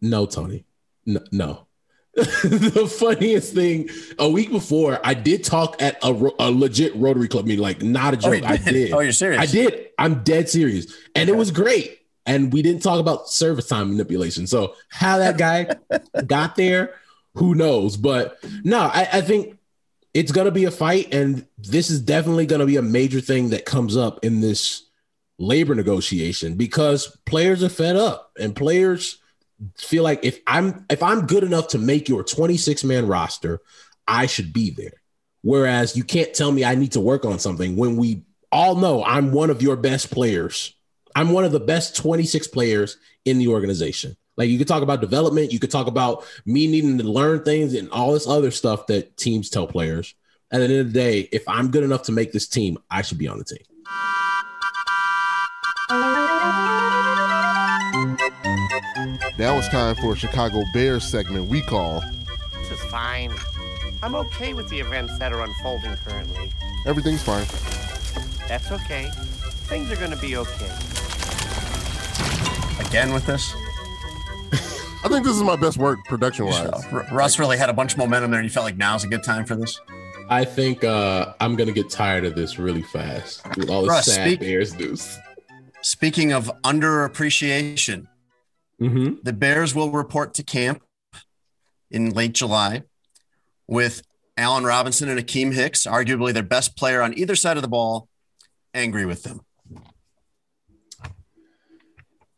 no, 0.00 0.24
Tony, 0.24 0.64
no. 1.04 1.20
no. 1.32 1.66
the 2.16 2.86
funniest 2.98 3.54
thing, 3.54 3.88
a 4.18 4.28
week 4.30 4.50
before, 4.50 5.00
I 5.02 5.14
did 5.14 5.42
talk 5.42 5.82
at 5.82 5.98
a, 6.04 6.10
a 6.38 6.50
legit 6.50 6.94
Rotary 6.94 7.26
Club 7.28 7.44
meeting, 7.46 7.62
like 7.62 7.82
not 7.82 8.14
a 8.14 8.16
Oh, 8.18 8.32
joke. 8.32 8.42
you 8.42 8.48
I 8.48 8.56
did? 8.56 8.92
Oh, 8.92 9.00
you're 9.00 9.12
serious? 9.12 9.40
I 9.42 9.46
did. 9.46 9.88
I'm 9.98 10.22
dead 10.22 10.48
serious, 10.48 10.86
and 11.14 11.28
it 11.28 11.36
was 11.36 11.50
great. 11.50 11.98
And 12.26 12.52
we 12.52 12.62
didn't 12.62 12.82
talk 12.82 13.00
about 13.00 13.28
service 13.28 13.66
time 13.68 13.90
manipulation. 13.90 14.46
So 14.46 14.74
how 14.88 15.18
that 15.18 15.36
guy 15.36 15.66
got 16.26 16.56
there, 16.56 16.94
who 17.34 17.54
knows? 17.54 17.96
But 17.96 18.38
no, 18.62 18.78
I, 18.78 19.08
I 19.12 19.20
think 19.20 19.58
it's 20.14 20.30
gonna 20.32 20.52
be 20.52 20.64
a 20.64 20.70
fight, 20.70 21.12
and 21.12 21.44
this 21.58 21.90
is 21.90 22.00
definitely 22.00 22.46
gonna 22.46 22.66
be 22.66 22.76
a 22.76 22.82
major 22.82 23.20
thing 23.20 23.50
that 23.50 23.64
comes 23.64 23.96
up 23.96 24.24
in 24.24 24.40
this 24.40 24.84
labor 25.38 25.74
negotiation 25.74 26.54
because 26.54 27.08
players 27.26 27.64
are 27.64 27.68
fed 27.68 27.96
up 27.96 28.30
and 28.38 28.54
players 28.54 29.18
feel 29.76 30.02
like 30.02 30.24
if 30.24 30.40
I'm 30.46 30.86
if 30.90 31.02
I'm 31.02 31.26
good 31.26 31.44
enough 31.44 31.68
to 31.68 31.78
make 31.78 32.08
your 32.08 32.22
26 32.22 32.84
man 32.84 33.06
roster, 33.06 33.60
I 34.06 34.26
should 34.26 34.52
be 34.52 34.70
there. 34.70 35.00
Whereas 35.42 35.96
you 35.96 36.04
can't 36.04 36.32
tell 36.34 36.50
me 36.52 36.64
I 36.64 36.74
need 36.74 36.92
to 36.92 37.00
work 37.00 37.24
on 37.24 37.38
something 37.38 37.76
when 37.76 37.96
we 37.96 38.22
all 38.50 38.76
know 38.76 39.04
I'm 39.04 39.32
one 39.32 39.50
of 39.50 39.62
your 39.62 39.76
best 39.76 40.10
players. 40.10 40.74
I'm 41.14 41.30
one 41.30 41.44
of 41.44 41.52
the 41.52 41.60
best 41.60 41.96
26 41.96 42.48
players 42.48 42.96
in 43.24 43.38
the 43.38 43.48
organization. 43.48 44.16
Like 44.36 44.48
you 44.48 44.58
could 44.58 44.68
talk 44.68 44.82
about 44.82 45.00
development, 45.00 45.52
you 45.52 45.58
could 45.58 45.70
talk 45.70 45.86
about 45.86 46.24
me 46.44 46.66
needing 46.66 46.98
to 46.98 47.04
learn 47.04 47.44
things 47.44 47.74
and 47.74 47.90
all 47.90 48.12
this 48.12 48.26
other 48.26 48.50
stuff 48.50 48.86
that 48.88 49.16
teams 49.16 49.50
tell 49.50 49.66
players. 49.66 50.14
At 50.50 50.58
the 50.58 50.64
end 50.64 50.74
of 50.74 50.92
the 50.92 50.92
day, 50.92 51.28
if 51.32 51.48
I'm 51.48 51.70
good 51.70 51.84
enough 51.84 52.02
to 52.04 52.12
make 52.12 52.32
this 52.32 52.48
team, 52.48 52.78
I 52.90 53.02
should 53.02 53.18
be 53.18 53.28
on 53.28 53.38
the 53.38 53.44
team. 53.44 53.58
Now 59.36 59.58
it's 59.58 59.68
time 59.68 59.96
for 59.96 60.12
a 60.12 60.16
Chicago 60.16 60.62
Bears 60.72 61.04
segment 61.04 61.48
we 61.48 61.60
call 61.60 62.00
This 62.52 62.70
is 62.70 62.80
fine. 62.84 63.32
I'm 64.02 64.14
okay 64.14 64.54
with 64.54 64.68
the 64.68 64.78
events 64.78 65.18
that 65.18 65.32
are 65.32 65.42
unfolding 65.42 65.96
currently. 65.96 66.52
Everything's 66.86 67.22
fine. 67.22 67.46
That's 68.48 68.70
okay. 68.70 69.10
Things 69.66 69.90
are 69.90 69.96
gonna 69.96 70.16
be 70.16 70.36
okay. 70.36 70.70
Again 72.88 73.12
with 73.12 73.26
this? 73.26 73.52
I 75.04 75.08
think 75.08 75.24
this 75.24 75.36
is 75.36 75.42
my 75.42 75.56
best 75.56 75.78
work 75.78 76.04
production 76.04 76.46
wise. 76.46 76.84
R- 76.92 77.06
Russ 77.12 77.38
really 77.38 77.58
had 77.58 77.68
a 77.68 77.72
bunch 77.74 77.92
of 77.92 77.98
momentum 77.98 78.30
there, 78.30 78.40
and 78.40 78.48
you 78.48 78.52
felt 78.52 78.64
like 78.64 78.76
now's 78.76 79.04
a 79.04 79.08
good 79.08 79.22
time 79.22 79.44
for 79.44 79.54
this. 79.56 79.80
I 80.30 80.44
think 80.44 80.84
uh, 80.84 81.34
I'm 81.40 81.56
gonna 81.56 81.72
get 81.72 81.90
tired 81.90 82.24
of 82.24 82.34
this 82.34 82.58
really 82.58 82.82
fast 82.82 83.44
with 83.56 83.68
all 83.68 83.82
the 83.82 83.88
Russ, 83.88 84.06
sad 84.06 84.26
speak- 84.28 84.40
Bears 84.40 84.74
news. 84.78 85.18
Speaking 85.82 86.32
of 86.32 86.50
underappreciation, 86.62 88.06
Mm-hmm. 88.80 89.22
the 89.22 89.32
Bears 89.32 89.74
will 89.74 89.90
report 89.90 90.34
to 90.34 90.42
camp 90.42 90.82
in 91.90 92.10
late 92.10 92.32
July 92.32 92.82
with 93.68 94.02
Allen 94.36 94.64
Robinson 94.64 95.08
and 95.08 95.18
Akiem 95.18 95.54
Hicks, 95.54 95.86
arguably 95.86 96.32
their 96.32 96.42
best 96.42 96.76
player 96.76 97.00
on 97.00 97.16
either 97.16 97.36
side 97.36 97.56
of 97.56 97.62
the 97.62 97.68
ball, 97.68 98.08
angry 98.74 99.06
with 99.06 99.22
them. 99.22 99.40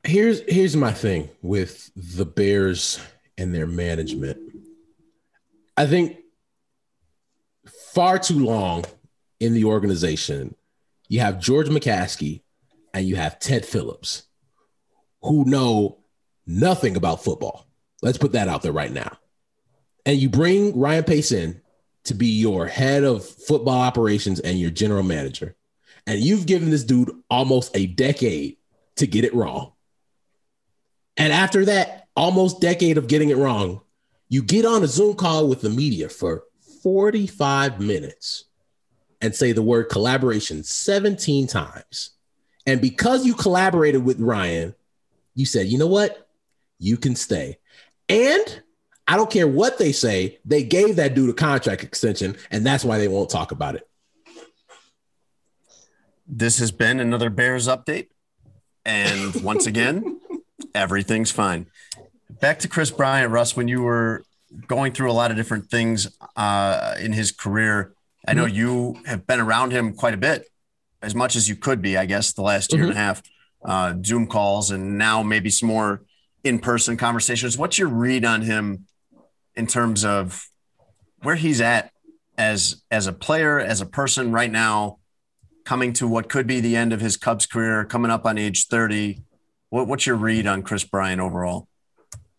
Here's 0.04 0.40
here's 0.42 0.76
my 0.76 0.92
thing 0.92 1.30
with 1.42 1.90
the 1.96 2.26
Bears 2.26 3.00
and 3.38 3.54
their 3.54 3.66
management. 3.66 4.38
I 5.76 5.86
think 5.86 6.18
far 7.92 8.18
too 8.18 8.44
long 8.44 8.84
in 9.40 9.52
the 9.52 9.64
organization, 9.64 10.54
you 11.08 11.20
have 11.20 11.40
George 11.40 11.68
McCaskey 11.68 12.42
and 12.94 13.06
you 13.06 13.16
have 13.16 13.38
Ted 13.38 13.66
Phillips, 13.66 14.24
who 15.22 15.44
know 15.44 15.98
nothing 16.46 16.96
about 16.96 17.24
football. 17.24 17.66
Let's 18.02 18.18
put 18.18 18.32
that 18.32 18.48
out 18.48 18.62
there 18.62 18.72
right 18.72 18.92
now. 18.92 19.18
And 20.04 20.18
you 20.18 20.28
bring 20.28 20.78
Ryan 20.78 21.04
Pace 21.04 21.32
in 21.32 21.60
to 22.04 22.14
be 22.14 22.28
your 22.28 22.66
head 22.66 23.04
of 23.04 23.24
football 23.24 23.80
operations 23.80 24.38
and 24.40 24.58
your 24.58 24.70
general 24.70 25.02
manager. 25.02 25.56
And 26.06 26.20
you've 26.20 26.46
given 26.46 26.70
this 26.70 26.84
dude 26.84 27.10
almost 27.28 27.76
a 27.76 27.86
decade 27.86 28.58
to 28.96 29.06
get 29.06 29.24
it 29.24 29.34
wrong. 29.34 29.72
And 31.16 31.32
after 31.32 31.64
that 31.64 32.08
almost 32.14 32.60
decade 32.60 32.98
of 32.98 33.08
getting 33.08 33.30
it 33.30 33.36
wrong, 33.36 33.80
you 34.28 34.42
get 34.42 34.64
on 34.64 34.82
a 34.82 34.86
Zoom 34.86 35.14
call 35.14 35.48
with 35.48 35.60
the 35.60 35.70
media 35.70 36.08
for 36.08 36.44
45 36.82 37.80
minutes 37.80 38.44
and 39.20 39.34
say 39.34 39.52
the 39.52 39.62
word 39.62 39.88
collaboration 39.88 40.62
17 40.62 41.46
times. 41.46 42.10
And 42.66 42.80
because 42.80 43.24
you 43.24 43.34
collaborated 43.34 44.04
with 44.04 44.20
Ryan, 44.20 44.74
you 45.34 45.46
said, 45.46 45.66
you 45.66 45.78
know 45.78 45.86
what? 45.86 46.25
You 46.78 46.96
can 46.96 47.16
stay. 47.16 47.58
And 48.08 48.62
I 49.08 49.16
don't 49.16 49.30
care 49.30 49.46
what 49.46 49.78
they 49.78 49.92
say, 49.92 50.38
they 50.44 50.64
gave 50.64 50.96
that 50.96 51.14
dude 51.14 51.30
a 51.30 51.32
contract 51.32 51.84
extension, 51.84 52.36
and 52.50 52.66
that's 52.66 52.84
why 52.84 52.98
they 52.98 53.08
won't 53.08 53.30
talk 53.30 53.52
about 53.52 53.76
it. 53.76 53.88
This 56.26 56.58
has 56.58 56.72
been 56.72 56.98
another 56.98 57.30
Bears 57.30 57.68
update. 57.68 58.08
And 58.84 59.34
once 59.42 59.66
again, 59.66 60.20
everything's 60.74 61.30
fine. 61.30 61.66
Back 62.40 62.60
to 62.60 62.68
Kris 62.68 62.90
Bryant, 62.90 63.32
Russ, 63.32 63.56
when 63.56 63.68
you 63.68 63.82
were 63.82 64.24
going 64.66 64.92
through 64.92 65.10
a 65.10 65.14
lot 65.14 65.30
of 65.30 65.36
different 65.36 65.70
things 65.70 66.16
uh, 66.36 66.96
in 67.00 67.12
his 67.12 67.30
career, 67.30 67.92
I 68.26 68.34
know 68.34 68.44
you 68.44 68.98
have 69.06 69.26
been 69.26 69.38
around 69.38 69.70
him 69.70 69.94
quite 69.94 70.14
a 70.14 70.16
bit, 70.16 70.48
as 71.00 71.14
much 71.14 71.36
as 71.36 71.48
you 71.48 71.54
could 71.54 71.80
be, 71.80 71.96
I 71.96 72.06
guess, 72.06 72.32
the 72.32 72.42
last 72.42 72.72
year 72.72 72.82
and 72.82 72.92
a 72.92 72.96
half, 72.96 73.22
uh, 73.64 73.94
Zoom 74.04 74.26
calls, 74.26 74.72
and 74.72 74.98
now 74.98 75.22
maybe 75.22 75.48
some 75.48 75.68
more 75.68 76.02
in 76.46 76.58
person 76.58 76.96
conversations. 76.96 77.58
What's 77.58 77.78
your 77.78 77.88
read 77.88 78.24
on 78.24 78.42
him 78.42 78.86
in 79.54 79.66
terms 79.66 80.04
of 80.04 80.46
where 81.22 81.34
he's 81.36 81.60
at 81.60 81.90
as 82.38 82.82
as 82.90 83.06
a 83.06 83.12
player, 83.12 83.58
as 83.58 83.80
a 83.80 83.86
person 83.86 84.32
right 84.32 84.50
now, 84.50 84.98
coming 85.64 85.92
to 85.94 86.06
what 86.06 86.28
could 86.28 86.46
be 86.46 86.60
the 86.60 86.76
end 86.76 86.92
of 86.92 87.00
his 87.00 87.16
Cubs 87.16 87.46
career, 87.46 87.84
coming 87.84 88.10
up 88.10 88.24
on 88.26 88.38
age 88.38 88.66
30? 88.66 89.22
What, 89.70 89.88
what's 89.88 90.06
your 90.06 90.16
read 90.16 90.46
on 90.46 90.62
Kris 90.62 90.84
Bryant 90.84 91.20
overall? 91.20 91.68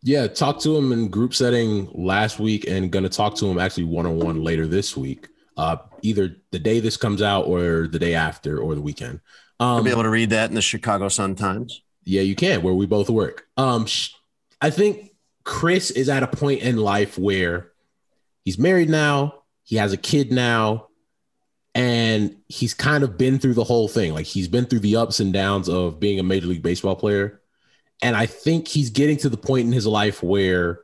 Yeah, 0.03 0.27
talked 0.27 0.61
to 0.61 0.77
him 0.77 0.91
in 0.93 1.09
group 1.09 1.33
setting 1.33 1.89
last 1.93 2.39
week 2.39 2.65
and 2.67 2.91
going 2.91 3.03
to 3.03 3.09
talk 3.09 3.35
to 3.35 3.47
him 3.47 3.59
actually 3.59 3.83
one 3.85 4.05
on 4.05 4.17
one 4.19 4.43
later 4.43 4.65
this 4.67 4.95
week. 4.95 5.27
Uh, 5.57 5.77
either 6.03 6.37
the 6.51 6.59
day 6.59 6.79
this 6.79 6.95
comes 6.95 7.21
out 7.21 7.47
or 7.47 7.87
the 7.87 7.97
day 7.99 8.13
after 8.13 8.59
or 8.59 8.75
the 8.75 8.81
weekend. 8.81 9.19
I'll 9.59 9.77
Um, 9.77 9.83
be 9.83 9.89
able 9.89 10.03
to 10.03 10.09
read 10.09 10.29
that 10.29 10.49
in 10.49 10.55
the 10.55 10.61
Chicago 10.61 11.09
Sun 11.09 11.35
Times. 11.35 11.81
Yeah, 12.07 12.21
you 12.21 12.35
can, 12.35 12.61
where 12.61 12.73
we 12.73 12.85
both 12.85 13.09
work. 13.09 13.47
Um, 13.57 13.85
sh- 13.85 14.13
I 14.61 14.69
think 14.69 15.11
Kris 15.43 15.91
is 15.91 16.09
at 16.09 16.23
a 16.23 16.27
point 16.27 16.61
in 16.61 16.77
life 16.77 17.17
where 17.17 17.71
he's 18.45 18.57
married 18.57 18.89
now, 18.89 19.43
he 19.63 19.75
has 19.75 19.93
a 19.93 19.97
kid 19.97 20.31
now, 20.31 20.87
and 21.75 22.37
he's 22.47 22.73
kind 22.73 23.03
of 23.03 23.17
been 23.17 23.37
through 23.37 23.53
the 23.53 23.63
whole 23.63 23.87
thing. 23.87 24.13
Like 24.13 24.25
he's 24.25 24.47
been 24.47 24.65
through 24.65 24.79
the 24.79 24.95
ups 24.95 25.19
and 25.19 25.31
downs 25.31 25.69
of 25.69 25.99
being 25.99 26.19
a 26.19 26.23
Major 26.23 26.47
League 26.47 26.63
Baseball 26.63 26.95
player. 26.95 27.41
And 28.01 28.15
I 28.15 28.25
think 28.25 28.67
he's 28.67 28.89
getting 28.89 29.17
to 29.17 29.29
the 29.29 29.37
point 29.37 29.67
in 29.67 29.73
his 29.73 29.85
life 29.85 30.23
where 30.23 30.81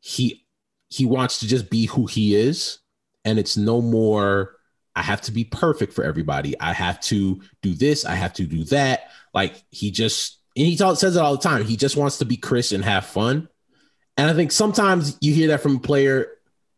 he 0.00 0.44
he 0.88 1.06
wants 1.06 1.38
to 1.40 1.46
just 1.46 1.70
be 1.70 1.86
who 1.86 2.06
he 2.06 2.34
is. 2.34 2.78
And 3.24 3.38
it's 3.38 3.56
no 3.56 3.80
more, 3.80 4.56
I 4.96 5.02
have 5.02 5.20
to 5.22 5.32
be 5.32 5.44
perfect 5.44 5.92
for 5.92 6.02
everybody. 6.02 6.58
I 6.58 6.72
have 6.72 7.00
to 7.02 7.40
do 7.62 7.74
this, 7.74 8.04
I 8.04 8.14
have 8.14 8.32
to 8.34 8.44
do 8.44 8.64
that. 8.64 9.10
Like 9.32 9.62
he 9.70 9.90
just 9.90 10.40
and 10.56 10.66
he 10.66 10.76
talk, 10.76 10.98
says 10.98 11.16
it 11.16 11.20
all 11.20 11.36
the 11.36 11.42
time. 11.42 11.64
He 11.64 11.76
just 11.76 11.96
wants 11.96 12.18
to 12.18 12.24
be 12.24 12.36
Kris 12.36 12.72
and 12.72 12.84
have 12.84 13.06
fun. 13.06 13.48
And 14.16 14.28
I 14.28 14.34
think 14.34 14.52
sometimes 14.52 15.16
you 15.20 15.32
hear 15.32 15.48
that 15.48 15.62
from 15.62 15.76
a 15.76 15.80
player 15.80 16.28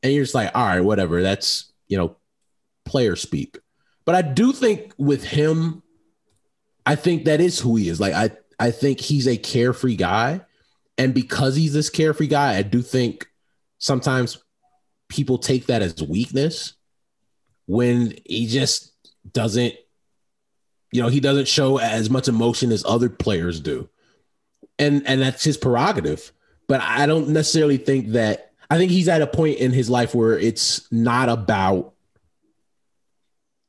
and 0.02 0.12
you're 0.12 0.24
just 0.24 0.34
like, 0.34 0.50
all 0.54 0.66
right, 0.66 0.80
whatever. 0.80 1.22
That's, 1.22 1.72
you 1.88 1.96
know, 1.96 2.16
player 2.84 3.16
speak. 3.16 3.58
But 4.04 4.14
I 4.14 4.22
do 4.22 4.52
think 4.52 4.92
with 4.98 5.24
him, 5.24 5.82
I 6.84 6.96
think 6.96 7.24
that 7.24 7.40
is 7.40 7.58
who 7.58 7.76
he 7.76 7.88
is. 7.88 8.00
Like 8.00 8.14
I, 8.14 8.30
I 8.58 8.70
think 8.70 9.00
he's 9.00 9.26
a 9.26 9.36
carefree 9.36 9.96
guy. 9.96 10.42
And 10.98 11.14
because 11.14 11.56
he's 11.56 11.72
this 11.72 11.90
carefree 11.90 12.26
guy, 12.26 12.56
I 12.56 12.62
do 12.62 12.82
think 12.82 13.26
sometimes 13.78 14.42
people 15.08 15.38
take 15.38 15.66
that 15.66 15.82
as 15.82 16.02
weakness 16.02 16.74
when 17.66 18.14
he 18.26 18.46
just 18.46 18.92
doesn't, 19.32 19.74
you 20.92 21.02
know, 21.02 21.08
he 21.08 21.20
doesn't 21.20 21.48
show 21.48 21.78
as 21.78 22.10
much 22.10 22.28
emotion 22.28 22.70
as 22.70 22.84
other 22.84 23.08
players 23.08 23.58
do. 23.58 23.88
And 24.78 25.02
and 25.06 25.20
that's 25.20 25.42
his 25.42 25.56
prerogative. 25.56 26.32
But 26.68 26.80
I 26.82 27.06
don't 27.06 27.30
necessarily 27.30 27.78
think 27.78 28.08
that 28.08 28.52
I 28.70 28.78
think 28.78 28.92
he's 28.92 29.08
at 29.08 29.22
a 29.22 29.26
point 29.26 29.58
in 29.58 29.72
his 29.72 29.90
life 29.90 30.14
where 30.14 30.38
it's 30.38 30.90
not 30.92 31.28
about 31.28 31.94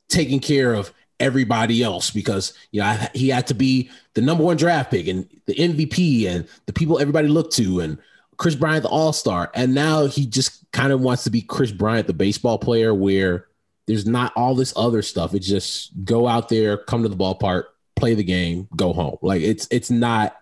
taking 0.10 0.40
care 0.40 0.74
of 0.74 0.94
everybody 1.20 1.82
else 1.82 2.12
because 2.12 2.54
you 2.72 2.82
know 2.82 2.88
I, 2.88 3.10
he 3.14 3.30
had 3.30 3.48
to 3.48 3.54
be 3.54 3.90
the 4.14 4.22
number 4.22 4.44
one 4.44 4.58
draft 4.58 4.92
pick 4.92 5.08
and 5.08 5.28
the 5.46 5.56
MVP 5.56 6.28
and 6.28 6.48
the 6.66 6.74
people 6.74 7.00
everybody 7.00 7.28
looked 7.28 7.54
to 7.56 7.80
and 7.80 7.98
Kris 8.38 8.56
Bryant 8.56 8.84
the 8.84 8.90
All 8.90 9.14
Star 9.14 9.50
and 9.54 9.74
now 9.74 10.06
he 10.08 10.26
just 10.26 10.70
kind 10.72 10.92
of 10.92 11.02
wants 11.02 11.24
to 11.24 11.30
be 11.30 11.42
Kris 11.42 11.72
Bryant 11.72 12.08
the 12.08 12.14
baseball 12.14 12.58
player 12.58 12.94
where 12.94 13.48
there's 13.88 14.06
not 14.06 14.34
all 14.36 14.56
this 14.56 14.74
other 14.76 15.02
stuff. 15.02 15.34
It's 15.34 15.48
just 15.48 15.92
go 16.04 16.28
out 16.28 16.50
there, 16.50 16.78
come 16.78 17.04
to 17.04 17.10
the 17.10 17.16
ballpark, 17.16 17.66
play 17.96 18.14
the 18.14 18.24
game, 18.24 18.68
go 18.76 18.94
home. 18.94 19.18
Like 19.22 19.42
it's 19.42 19.68
it's 19.72 19.90
not 19.90 20.36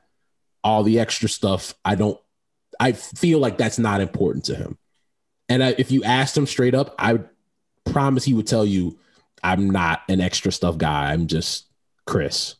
all 0.64 0.84
the 0.84 1.00
extra 1.00 1.30
stuff. 1.30 1.74
I 1.84 1.96
don't. 1.96 2.20
I 2.80 2.94
feel 2.94 3.40
like 3.40 3.58
that's 3.58 3.80
not 3.80 4.02
important 4.02 4.46
to 4.46 4.56
him. 4.56 4.78
And 5.50 5.64
I, 5.64 5.76
if 5.78 5.92
you 5.92 6.04
asked 6.04 6.38
him 6.38 6.48
straight 6.48 6.74
up, 6.74 6.96
I 6.98 7.20
promise 7.86 8.24
he 8.24 8.34
would 8.34 8.48
tell 8.48 8.66
you, 8.66 9.00
"I'm 9.44 9.70
not 9.70 10.02
an 10.08 10.22
extra 10.22 10.52
stuff 10.52 10.78
guy. 10.78 11.12
I'm 11.12 11.28
just 11.28 11.68
Kris." 12.06 12.56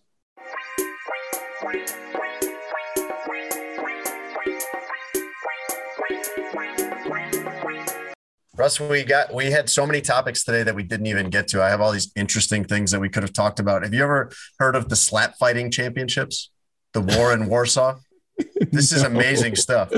Russ, 8.62 8.80
we 8.80 9.04
got 9.04 9.34
we 9.34 9.50
had 9.50 9.72
so 9.72 9.88
many 9.88 10.02
topics 10.02 10.44
today 10.44 10.62
that 10.62 10.76
we 10.76 10.84
didn't 10.84 11.08
even 11.08 11.32
get 11.32 11.48
to. 11.48 11.64
I 11.64 11.70
have 11.70 11.82
all 11.82 11.92
these 11.92 12.12
interesting 12.16 12.64
things 12.64 12.92
that 12.92 13.00
we 13.00 13.10
could 13.10 13.24
have 13.24 13.34
talked 13.34 13.60
about. 13.60 13.82
Have 13.82 13.92
you 13.92 14.04
ever 14.04 14.30
heard 14.60 14.76
of 14.76 14.88
the 14.88 14.96
slap 14.96 15.34
fighting 15.40 15.72
championships? 15.72 16.52
The 16.94 17.02
war 17.02 17.34
in 17.34 17.48
Warsaw? 17.48 17.98
This 18.72 18.92
is 18.92 19.02
amazing 19.02 19.56
stuff. 19.56 19.90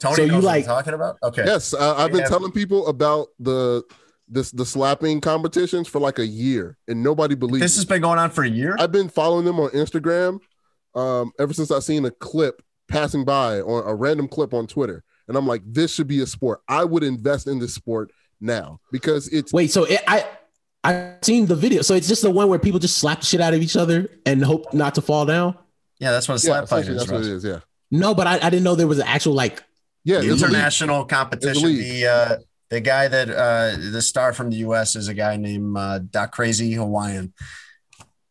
Tony 0.00 0.16
So 0.16 0.22
you 0.22 0.32
knows 0.32 0.42
what 0.44 0.50
I'm 0.50 0.56
like- 0.56 0.64
talking 0.64 0.94
about? 0.94 1.16
Okay. 1.22 1.44
Yes, 1.46 1.72
uh, 1.74 1.94
I've 1.96 2.06
We 2.06 2.14
been 2.14 2.20
have- 2.22 2.28
telling 2.30 2.50
people 2.50 2.88
about 2.88 3.28
the 3.38 3.84
this 4.28 4.50
the 4.50 4.66
slapping 4.66 5.20
competitions 5.20 5.86
for 5.86 6.00
like 6.00 6.18
a 6.18 6.26
year, 6.26 6.76
and 6.88 7.04
nobody 7.04 7.36
believes. 7.36 7.60
This 7.62 7.76
me. 7.76 7.78
has 7.82 7.84
been 7.84 8.02
going 8.02 8.18
on 8.18 8.30
for 8.30 8.42
a 8.42 8.48
year. 8.50 8.74
I've 8.80 8.90
been 8.90 9.08
following 9.08 9.44
them 9.44 9.60
on 9.60 9.70
Instagram 9.70 10.40
um, 10.96 11.30
ever 11.38 11.52
since 11.52 11.70
I 11.70 11.78
seen 11.78 12.04
a 12.04 12.10
clip 12.10 12.62
passing 12.88 13.24
by 13.24 13.60
on 13.60 13.88
a 13.88 13.94
random 13.94 14.26
clip 14.26 14.52
on 14.52 14.66
Twitter, 14.66 15.04
and 15.28 15.36
I'm 15.36 15.46
like, 15.46 15.62
this 15.66 15.94
should 15.94 16.08
be 16.08 16.20
a 16.20 16.26
sport. 16.26 16.60
I 16.68 16.84
would 16.84 17.02
invest 17.02 17.46
in 17.46 17.58
this 17.58 17.74
sport 17.74 18.12
now 18.40 18.80
because 18.92 19.28
it's 19.28 19.52
Wait, 19.52 19.70
so 19.70 19.84
it, 19.84 20.00
I 20.06 20.26
I've 20.84 21.18
seen 21.22 21.46
the 21.46 21.56
video. 21.56 21.82
So 21.82 21.94
it's 21.94 22.08
just 22.08 22.22
the 22.22 22.30
one 22.30 22.48
where 22.48 22.58
people 22.58 22.78
just 22.78 22.98
slap 22.98 23.20
the 23.20 23.26
shit 23.26 23.40
out 23.40 23.54
of 23.54 23.62
each 23.62 23.76
other 23.76 24.08
and 24.24 24.44
hope 24.44 24.72
not 24.72 24.94
to 24.94 25.02
fall 25.02 25.26
down. 25.26 25.58
Yeah, 25.98 26.12
that's 26.12 26.28
what 26.28 26.42
a 26.42 26.46
yeah, 26.46 26.52
slap 26.52 26.68
fight 26.68 26.86
is. 26.86 26.98
that's 26.98 27.10
what 27.10 27.22
it 27.22 27.26
is. 27.26 27.44
Yeah, 27.44 27.60
No, 27.90 28.14
but 28.14 28.26
I, 28.26 28.34
I 28.34 28.50
didn't 28.50 28.62
know 28.62 28.74
there 28.74 28.86
was 28.86 28.98
an 28.98 29.06
actual 29.06 29.34
like. 29.34 29.62
yeah. 30.04 30.20
The 30.20 30.26
there's 30.28 30.42
a 30.42 30.46
league. 30.46 30.54
International 30.54 31.04
competition. 31.04 31.74
The 31.74 32.06
uh, 32.06 32.36
the 32.70 32.80
guy 32.80 33.08
that 33.08 33.30
uh, 33.30 33.76
the 33.90 34.02
star 34.02 34.32
from 34.32 34.50
the 34.50 34.56
U.S. 34.58 34.94
is 34.96 35.08
a 35.08 35.14
guy 35.14 35.36
named 35.36 35.76
uh, 35.76 35.98
Doc 35.98 36.32
Crazy 36.32 36.72
Hawaiian. 36.72 37.32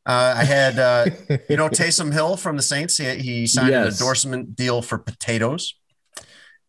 Uh, 0.06 0.36
I 0.38 0.44
had 0.44 0.78
uh, 0.78 1.06
you 1.50 1.58
know 1.58 1.68
Taysom 1.68 2.14
Hill 2.14 2.38
from 2.38 2.56
the 2.58 2.64
Saints. 2.64 2.98
He, 2.98 3.16
he 3.16 3.48
signed 3.48 3.74
an 3.74 3.88
endorsement 3.88 4.56
deal 4.56 4.82
for 4.82 4.98
potatoes. 4.98 5.76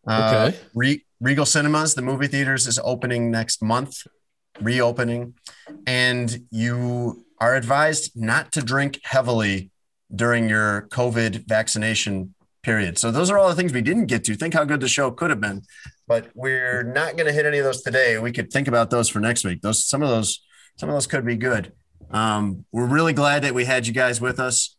Uh, 0.07 0.49
Okay. 0.49 0.57
Re- 0.73 1.05
Regal 1.19 1.45
Cinemas, 1.45 1.95
the 1.95 2.01
movie 2.01 2.27
theaters, 2.27 2.67
is 2.67 2.79
opening 2.83 3.31
next 3.31 3.61
month, 3.61 4.05
reopening, 4.61 5.33
and 5.85 6.45
you 6.51 7.25
are 7.39 7.55
advised 7.55 8.11
not 8.15 8.51
to 8.53 8.61
drink 8.61 8.99
heavily 9.03 9.71
during 10.15 10.47
your 10.47 10.87
COVID 10.91 11.47
vaccination 11.47 12.33
period. 12.63 12.97
So 12.97 13.11
those 13.11 13.29
are 13.29 13.37
all 13.37 13.49
the 13.49 13.55
things 13.55 13.73
we 13.73 13.81
didn't 13.81 14.05
get 14.05 14.23
to. 14.25 14.35
Think 14.35 14.53
how 14.53 14.63
good 14.63 14.79
the 14.79 14.87
show 14.87 15.09
could 15.11 15.29
have 15.31 15.41
been, 15.41 15.63
but 16.07 16.29
we're 16.35 16.83
not 16.83 17.17
going 17.17 17.27
to 17.27 17.33
hit 17.33 17.45
any 17.45 17.57
of 17.57 17.65
those 17.65 17.81
today. 17.81 18.17
We 18.19 18.31
could 18.31 18.51
think 18.51 18.67
about 18.67 18.89
those 18.89 19.09
for 19.09 19.19
next 19.19 19.43
week. 19.43 19.61
Those 19.61 19.85
some 19.85 20.03
of 20.03 20.09
those 20.09 20.39
some 20.77 20.87
of 20.89 20.95
those 20.95 21.07
could 21.07 21.25
be 21.25 21.35
good. 21.35 21.73
Um, 22.11 22.65
we're 22.71 22.85
really 22.85 23.13
glad 23.13 23.43
that 23.43 23.53
we 23.53 23.65
had 23.65 23.87
you 23.87 23.93
guys 23.93 24.21
with 24.21 24.39
us. 24.39 24.76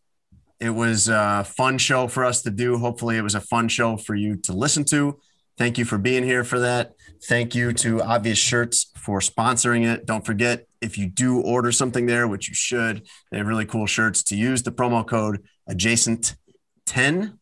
It 0.59 0.71
was 0.71 1.07
a 1.07 1.45
fun 1.45 1.77
show 1.77 2.07
for 2.07 2.25
us 2.25 2.41
to 2.41 2.51
do. 2.51 2.77
Hopefully, 2.77 3.17
it 3.17 3.21
was 3.21 3.35
a 3.35 3.41
fun 3.41 3.69
show 3.69 3.95
for 3.95 4.15
you 4.15 4.35
to 4.37 4.53
listen 4.53 4.83
to. 4.85 5.19
Thank 5.57 5.77
you 5.77 5.85
for 5.85 5.97
being 5.97 6.23
here 6.23 6.43
for 6.43 6.59
that. 6.59 6.93
Thank 7.23 7.53
you 7.53 7.73
to 7.73 8.01
Obvious 8.01 8.37
Shirts 8.37 8.91
for 8.95 9.19
sponsoring 9.19 9.85
it. 9.85 10.05
Don't 10.05 10.25
forget, 10.25 10.67
if 10.81 10.97
you 10.97 11.07
do 11.07 11.41
order 11.41 11.71
something 11.71 12.05
there, 12.05 12.27
which 12.27 12.47
you 12.47 12.53
should, 12.53 13.05
they 13.31 13.37
have 13.37 13.47
really 13.47 13.65
cool 13.65 13.85
shirts 13.85 14.23
to 14.23 14.37
use 14.37 14.63
the 14.63 14.71
promo 14.71 15.05
code 15.05 15.43
adjacent10. 15.69 17.37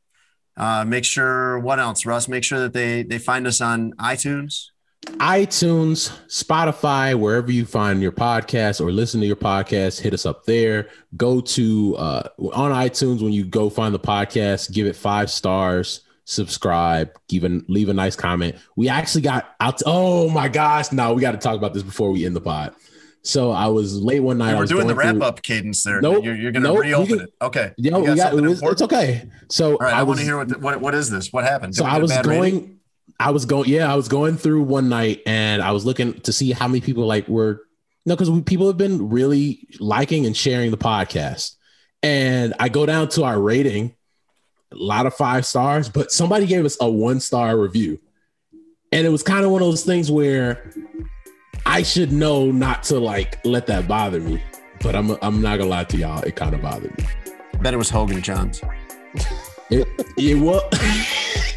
Uh, 0.56 0.86
make 0.86 1.06
sure, 1.06 1.60
what 1.60 1.80
else, 1.80 2.06
Russ? 2.06 2.28
Make 2.28 2.44
sure 2.44 2.60
that 2.60 2.74
they, 2.74 3.04
they 3.04 3.20
find 3.20 3.46
us 3.46 3.62
on 3.62 3.94
iTunes. 3.94 4.68
iTunes, 5.20 6.12
Spotify, 6.28 7.18
wherever 7.18 7.52
you 7.52 7.66
find 7.66 8.02
your 8.02 8.12
podcast 8.12 8.82
or 8.82 8.92
listen 8.92 9.20
to 9.22 9.28
your 9.28 9.36
podcast, 9.36 10.00
hit 10.00 10.14
us 10.14 10.26
up 10.26 10.46
there. 10.46 10.90
Go 11.16 11.42
to 11.42 11.96
uh, 11.98 12.30
on 12.54 12.72
iTunes 12.72 13.22
when 13.22 13.34
you 13.34 13.46
go 13.46 13.70
find 13.70 13.94
the 13.94 14.00
podcast, 14.00 14.72
give 14.74 14.88
it 14.88 14.96
five 14.96 15.30
stars, 15.32 16.02
subscribe, 16.26 17.10
even 17.30 17.66
leave 17.68 17.90
a 17.90 17.94
nice 17.94 18.16
comment. 18.16 18.56
We 18.76 18.90
actually 18.90 19.22
got 19.22 19.56
out. 19.60 19.82
oh 19.86 20.30
my 20.30 20.48
gosh! 20.50 20.92
Now 20.92 21.14
we 21.14 21.22
got 21.22 21.32
to 21.32 21.38
talk 21.38 21.56
about 21.58 21.74
this 21.74 21.84
before 21.84 22.12
we 22.12 22.26
end 22.26 22.36
the 22.36 22.42
pod. 22.42 22.74
So 23.24 23.52
I 23.52 23.68
was 23.68 24.00
late 24.00 24.22
one 24.22 24.38
night. 24.38 24.52
I 24.52 24.56
we're 24.56 24.62
was 24.62 24.70
doing 24.70 24.88
the 24.88 24.96
wrap 24.96 25.16
through- 25.16 25.24
up 25.24 25.42
cadence 25.42 25.84
there. 25.84 26.00
Nope, 26.00 26.24
You're, 26.24 26.36
you're 26.36 26.52
going 26.54 26.64
to 26.64 26.70
nope, 26.70 26.80
reopen 26.80 27.18
can- 27.18 27.20
it. 27.28 27.34
Okay. 27.42 27.74
Yeah, 27.78 27.98
You 27.98 28.06
got 28.06 28.18
got, 28.18 28.34
it 28.36 28.42
was, 28.42 28.62
it's 28.64 28.82
okay. 28.84 29.30
So 29.50 29.76
right. 29.78 29.94
I, 29.94 30.00
I 30.00 30.04
want 30.04 30.20
to 30.20 30.26
hear 30.26 30.38
what, 30.38 30.48
the, 30.48 30.60
what, 30.60 30.80
what 30.80 30.96
is 30.96 31.10
this? 31.10 31.34
What 31.34 31.44
happened? 31.44 31.76
so 31.76 31.84
Did 31.84 31.90
we 31.92 31.96
I 31.98 32.00
was 32.00 32.18
going. 32.20 32.40
rating? 32.42 32.77
I 33.20 33.32
was 33.32 33.46
going. 33.46 33.70
Yeah, 33.70 33.92
I 33.92 33.96
was 33.96 34.08
going 34.08 34.38
through 34.38 34.64
one 34.64 34.90
night, 34.90 35.22
and 35.26 35.62
I 35.62 35.72
was 35.72 35.86
looking 35.86 36.20
to 36.22 36.34
see 36.34 36.52
how 36.52 36.68
many 36.68 36.82
people 36.82 37.06
like 37.06 37.28
were 37.28 37.64
no, 38.06 38.16
because 38.16 38.30
people 38.44 38.68
have 38.68 38.78
been 38.78 39.10
really 39.10 39.68
liking 39.80 40.26
and 40.26 40.36
sharing 40.38 40.72
the 40.72 40.78
podcast, 40.78 41.56
and 42.04 42.54
I 42.60 42.70
go 42.70 42.86
down 42.86 43.10
to 43.10 43.24
our 43.24 43.40
rating, 43.40 43.96
a 44.72 44.76
lot 44.76 45.06
of 45.06 45.14
five 45.14 45.46
stars, 45.46 45.90
but 45.90 46.12
somebody 46.12 46.46
gave 46.46 46.64
us 46.64 46.78
a 46.80 46.90
one 46.90 47.20
star 47.20 47.58
review, 47.58 48.00
and 48.92 49.06
it 49.06 49.10
was 49.10 49.24
kind 49.24 49.44
of 49.44 49.52
one 49.52 49.62
of 49.62 49.68
those 49.68 49.84
things 49.84 50.12
where 50.12 50.72
I 51.66 51.84
should 51.84 52.12
know 52.12 52.52
not 52.52 52.84
to 52.84 53.00
like 53.00 53.44
let 53.44 53.66
that 53.68 53.88
bother 53.88 54.20
me, 54.20 54.42
but 54.82 54.96
I'm 54.96 55.18
I'm 55.24 55.42
not 55.42 55.58
gonna 55.58 55.70
lie 55.70 55.86
to 55.86 55.98
y'all, 55.98 56.22
it 56.22 56.36
kind 56.36 56.54
of 56.54 56.62
bothered 56.62 56.96
me. 56.98 57.06
I 57.54 57.58
bet 57.58 57.74
it 57.74 57.78
was 57.78 57.90
Hogan 57.90 58.22
Johns. 58.22 58.62
It 59.72 59.88
it 60.18 60.36
was. 60.36 60.62